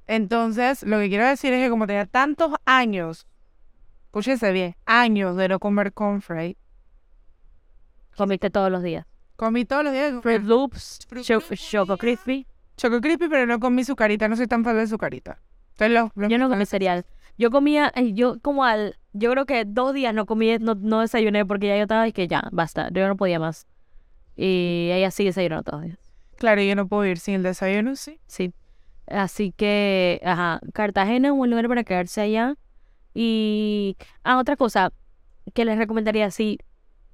[0.07, 3.27] Entonces, lo que quiero decir es que como tenía tantos años,
[4.07, 6.57] escúchese bien, años de no comer cornflakes,
[8.17, 9.07] Comiste todos los días.
[9.37, 11.97] comí todos los días Fruit Loops, Fruit Cho- Loops, Choco.
[11.97, 12.47] Crispy.
[12.77, 15.39] Choco Crispy, pero no comí sucarita, no soy tan fan de sucarita.
[15.73, 17.07] Entonces, los, los Yo no comí cereal.
[17.37, 21.01] Yo comía, ay, yo como al, yo creo que dos días no comí, no, no
[21.01, 23.67] desayuné porque ya yo estaba y que ya, basta, yo no podía más.
[24.37, 25.99] Y ella sí desayunó todos los días.
[26.37, 28.21] Claro, yo no puedo ir sin el desayuno, sí.
[28.27, 28.53] Sí.
[29.07, 32.55] Así que, ajá, Cartagena es un buen lugar para quedarse allá.
[33.15, 34.93] Y, ah, otra cosa
[35.55, 36.59] que les recomendaría, si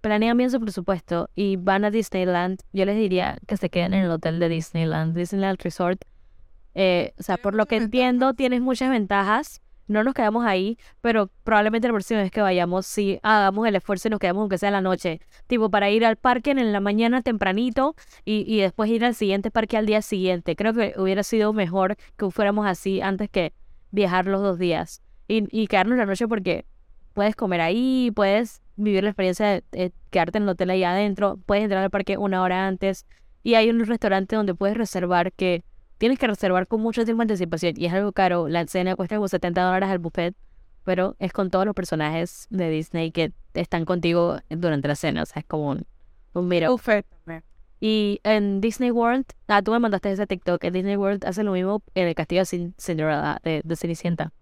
[0.00, 4.04] planean bien su presupuesto y van a Disneyland, yo les diría que se queden en
[4.04, 6.04] el hotel de Disneyland, Disneyland Resort.
[6.74, 9.62] Eh, o sea, por lo que entiendo, tienes muchas ventajas.
[9.86, 14.08] No nos quedamos ahí, pero probablemente la próxima vez que vayamos, sí hagamos el esfuerzo
[14.08, 15.20] y nos quedamos aunque sea en la noche.
[15.46, 17.94] Tipo, para ir al parque en la mañana tempranito
[18.24, 20.56] y, y después ir al siguiente parque al día siguiente.
[20.56, 23.52] Creo que hubiera sido mejor que fuéramos así antes que
[23.90, 26.66] viajar los dos días y, y quedarnos la noche porque
[27.12, 31.38] puedes comer ahí, puedes vivir la experiencia de, de quedarte en el hotel ahí adentro,
[31.46, 33.06] puedes entrar al parque una hora antes
[33.42, 35.62] y hay un restaurante donde puedes reservar que
[35.98, 38.48] tienes que reservar con mucho tiempo de anticipación y es algo caro.
[38.48, 40.34] La cena cuesta como 70 dólares al buffet,
[40.84, 45.26] pero es con todos los personajes de Disney que están contigo durante la cena, o
[45.26, 45.86] sea, es como un,
[46.34, 46.48] un.
[46.48, 47.42] Buffet también.
[47.80, 51.52] Y en Disney World, ah, tú me mandaste ese TikTok, en Disney World hace lo
[51.52, 54.32] mismo en el castillo de Cin- Cinderella, de, de Cenicienta,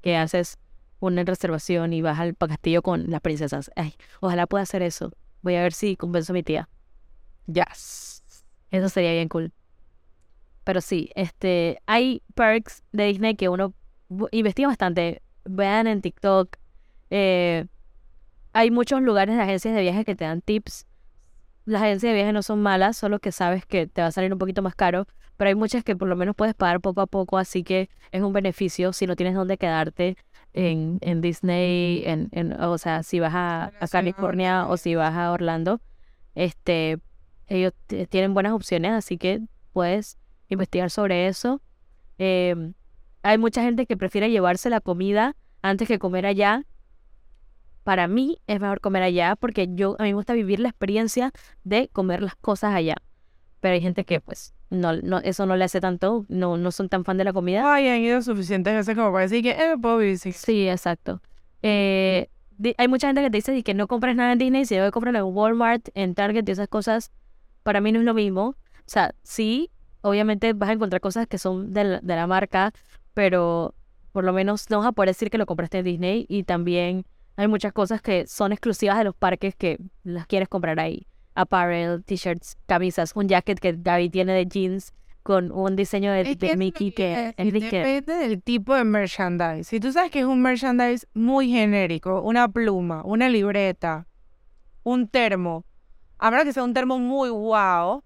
[0.00, 0.58] que haces
[1.00, 3.70] una reservación y vas al castillo con las princesas.
[3.76, 5.10] Ay, ojalá pueda hacer eso.
[5.42, 6.68] Voy a ver si convenzo a mi tía.
[7.46, 8.44] Yes.
[8.70, 9.52] Eso sería bien cool.
[10.64, 13.74] Pero sí, este, hay perks de Disney que uno
[14.32, 15.22] investiga bastante.
[15.44, 16.56] Vean en TikTok.
[17.10, 17.66] eh,
[18.52, 20.86] hay muchos lugares de agencias de viajes que te dan tips
[21.64, 24.32] las agencias de viaje no son malas, solo que sabes que te va a salir
[24.32, 27.06] un poquito más caro, pero hay muchas que por lo menos puedes pagar poco a
[27.06, 30.16] poco, así que es un beneficio si no tienes dónde quedarte
[30.52, 35.14] en, en Disney, en, en, o sea, si vas a, a California o si vas
[35.14, 35.80] a Orlando,
[36.34, 36.98] este,
[37.48, 37.72] ellos
[38.10, 39.40] tienen buenas opciones, así que
[39.72, 40.18] puedes
[40.48, 41.60] investigar sobre eso.
[42.18, 42.74] Em,
[43.22, 46.64] hay mucha gente que prefiere llevarse la comida antes que comer allá.
[47.82, 51.32] Para mí es mejor comer allá porque yo a mí me gusta vivir la experiencia
[51.64, 52.96] de comer las cosas allá.
[53.60, 56.88] Pero hay gente que pues no, no eso no le hace tanto, no, no son
[56.88, 57.72] tan fan de la comida.
[57.72, 60.32] Ay, han ido suficientes veces como para decir que eh, puedo vivir sin.
[60.32, 61.20] Sí, exacto.
[61.62, 62.28] Eh,
[62.76, 64.90] hay mucha gente que te dice "Di que no compres nada en Disney, si debo
[64.90, 67.10] comprarlo en Walmart, en Target y esas cosas,
[67.62, 68.48] para mí no es lo mismo.
[68.80, 69.70] O sea, sí,
[70.04, 72.72] obviamente vas a encontrar cosas que son de la, de la marca,
[73.14, 73.74] pero
[74.12, 77.04] por lo menos no vas a poder decir que lo compraste en Disney y también
[77.36, 81.06] hay muchas cosas que son exclusivas de los parques que las quieres comprar ahí.
[81.34, 84.92] Apparel, t-shirts, camisas, un jacket que Gaby tiene de jeans
[85.24, 89.64] con un diseño de, Es que Mickey que es Depende del tipo de merchandise.
[89.64, 94.06] Si tú sabes que es un merchandise muy genérico, una pluma, una libreta,
[94.82, 95.64] un termo,
[96.18, 98.04] a menos que sea un termo muy wow,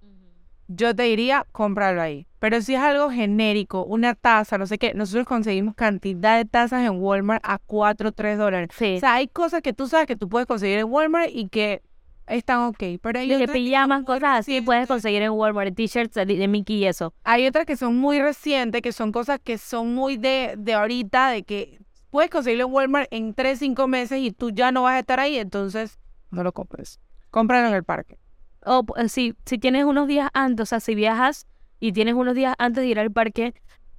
[0.69, 2.27] yo te diría, cómpralo ahí.
[2.39, 6.85] Pero si es algo genérico, una taza, no sé qué, nosotros conseguimos cantidad de tazas
[6.85, 8.69] en Walmart a 4 o 3 dólares.
[8.77, 8.97] Sí.
[8.97, 11.83] O sea, hay cosas que tú sabes que tú puedes conseguir en Walmart y que
[12.29, 12.83] están ok.
[13.03, 16.49] Pero hay de otras que pijamas, cosas así, puedes conseguir en Walmart, t-shirts de, de
[16.49, 17.13] Mickey y eso.
[17.25, 21.31] Hay otras que son muy recientes, que son cosas que son muy de, de ahorita,
[21.31, 21.81] de que
[22.11, 25.19] puedes conseguirlo en Walmart en 3, 5 meses y tú ya no vas a estar
[25.19, 25.99] ahí, entonces
[26.31, 27.01] no lo compres.
[27.31, 28.19] Cómpralo en el parque.
[28.65, 31.47] O p- si, si tienes unos días antes, o sea, si viajas
[31.81, 33.55] y tienes unos días antes de ir al parque,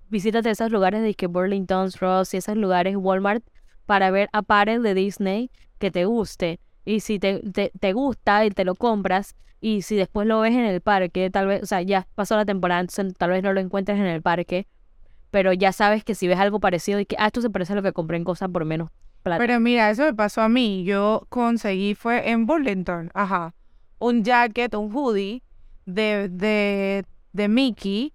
[0.09, 3.43] visítate esos lugares de que Burlington, Ross y esos lugares, Walmart,
[3.85, 6.59] para ver apparel de Disney que te guste.
[6.85, 10.53] Y si te, te, te gusta y te lo compras, y si después lo ves
[10.53, 13.53] en el parque, tal vez, o sea, ya pasó la temporada, entonces tal vez no
[13.53, 14.67] lo encuentres en el parque,
[15.31, 17.75] pero ya sabes que si ves algo parecido y que, ah, esto se parece a
[17.75, 18.89] lo que compré en cosas por menos.
[19.23, 20.83] Pero mira, eso me pasó a mí.
[20.85, 23.53] Yo conseguí, fue en Burlington, ajá,
[23.99, 25.43] un jacket, un hoodie
[25.85, 27.03] de, de,
[27.33, 28.13] de Mickey,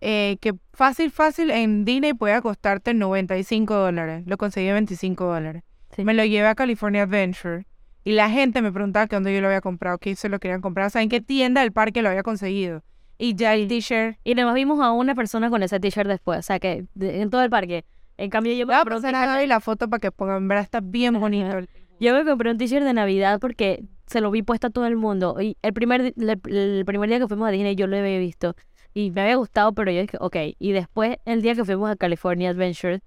[0.00, 4.22] eh, que fácil, fácil en Disney puede costarte 95 dólares.
[4.26, 5.62] Lo conseguí a 25 dólares.
[5.96, 6.04] Sí.
[6.04, 7.66] Me lo llevé a California Adventure.
[8.06, 10.60] Y la gente me preguntaba que dónde yo lo había comprado, que se lo querían
[10.60, 12.82] comprar, o sea, en qué tienda del parque lo había conseguido.
[13.16, 14.18] Y ya el t-shirt.
[14.24, 17.30] Y además vimos a una persona con ese t-shirt después, o sea que de- en
[17.30, 17.86] todo el parque.
[18.18, 20.80] En cambio yo me Voy a pasar la foto para que pongan, en verdad está
[20.82, 21.60] bien bonito.
[22.00, 24.96] Yo me compré un t-shirt de Navidad porque se lo vi puesto a todo el
[24.96, 25.40] mundo.
[25.40, 28.54] Y el primer, le- el primer día que fuimos a Disney yo lo había visto
[28.92, 30.36] y me había gustado, pero yo dije, ok.
[30.58, 33.00] Y después, el día que fuimos a California Adventure,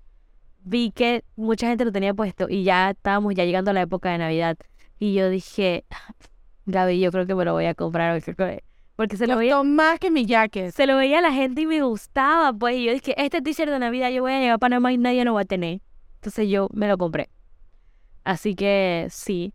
[0.64, 4.12] vi que mucha gente lo tenía puesto y ya estábamos ya llegando a la época
[4.12, 4.58] de Navidad.
[5.00, 5.86] Y yo dije,
[6.66, 8.22] Gaby, yo creo que me lo voy a comprar.
[8.22, 8.64] porque-
[8.96, 10.74] Porque se lo veía más que mi jacket.
[10.74, 12.76] se lo veía a la gente y me gustaba, pues.
[12.78, 15.24] Y yo dije, este t-shirt de Navidad yo voy a llegar a Panamá y nadie
[15.24, 15.80] lo va a tener.
[16.16, 17.30] Entonces yo me lo compré.
[18.28, 19.54] Así que sí,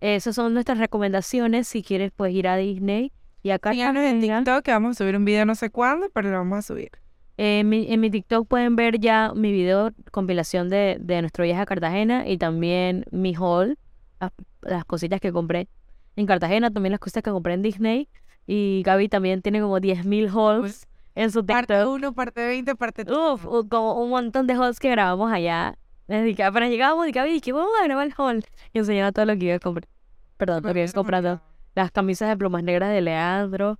[0.00, 1.66] esas son nuestras recomendaciones.
[1.66, 3.10] Si quieres, pues ir a Disney.
[3.42, 6.30] Y acá Síganos en TikTok, que vamos a subir un video no sé cuándo, pero
[6.30, 6.90] lo vamos a subir.
[7.36, 11.60] en, mi, en mi TikTok pueden ver ya mi video compilación de, de nuestro viaje
[11.62, 13.76] a Cartagena y también mi haul,
[14.20, 14.30] las,
[14.60, 15.66] las cositas que compré
[16.14, 18.08] en Cartagena, también las cosas que compré en Disney.
[18.46, 20.86] Y Gaby también tiene como 10.000 hauls
[21.16, 21.56] en su TikTok.
[21.66, 25.76] Parte 1, parte 20, parte Uf, u- como un montón de hauls que grabamos allá.
[26.12, 28.44] Apenas llegábamos y Gaby que vamos a grabar el haul.
[28.72, 29.88] Y enseñaba todo lo que iba a comprar.
[30.36, 31.40] Perdón, lo que iba comprando.
[31.74, 33.78] Las camisas de plumas negras de Leandro.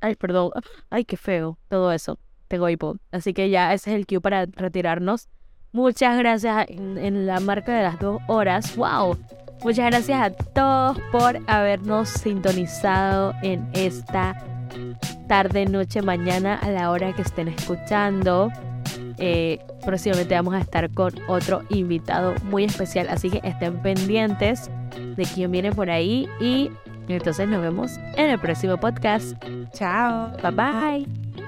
[0.00, 0.50] Ay, perdón.
[0.90, 1.58] Ay, qué feo.
[1.68, 2.18] Todo eso.
[2.48, 2.96] Tengo hipo.
[3.10, 5.28] Así que ya ese es el cue para retirarnos.
[5.72, 8.76] Muchas gracias en, en la marca de las dos horas.
[8.76, 9.18] ¡Wow!
[9.64, 14.36] Muchas gracias a todos por habernos sintonizado en esta
[15.26, 18.50] tarde, noche, mañana a la hora que estén escuchando.
[19.18, 24.70] Eh, próximamente vamos a estar con otro invitado muy especial, así que estén pendientes
[25.16, 26.70] de quién viene por ahí y
[27.08, 29.34] entonces nos vemos en el próximo podcast.
[29.72, 30.32] Chao.
[30.42, 31.45] Bye bye.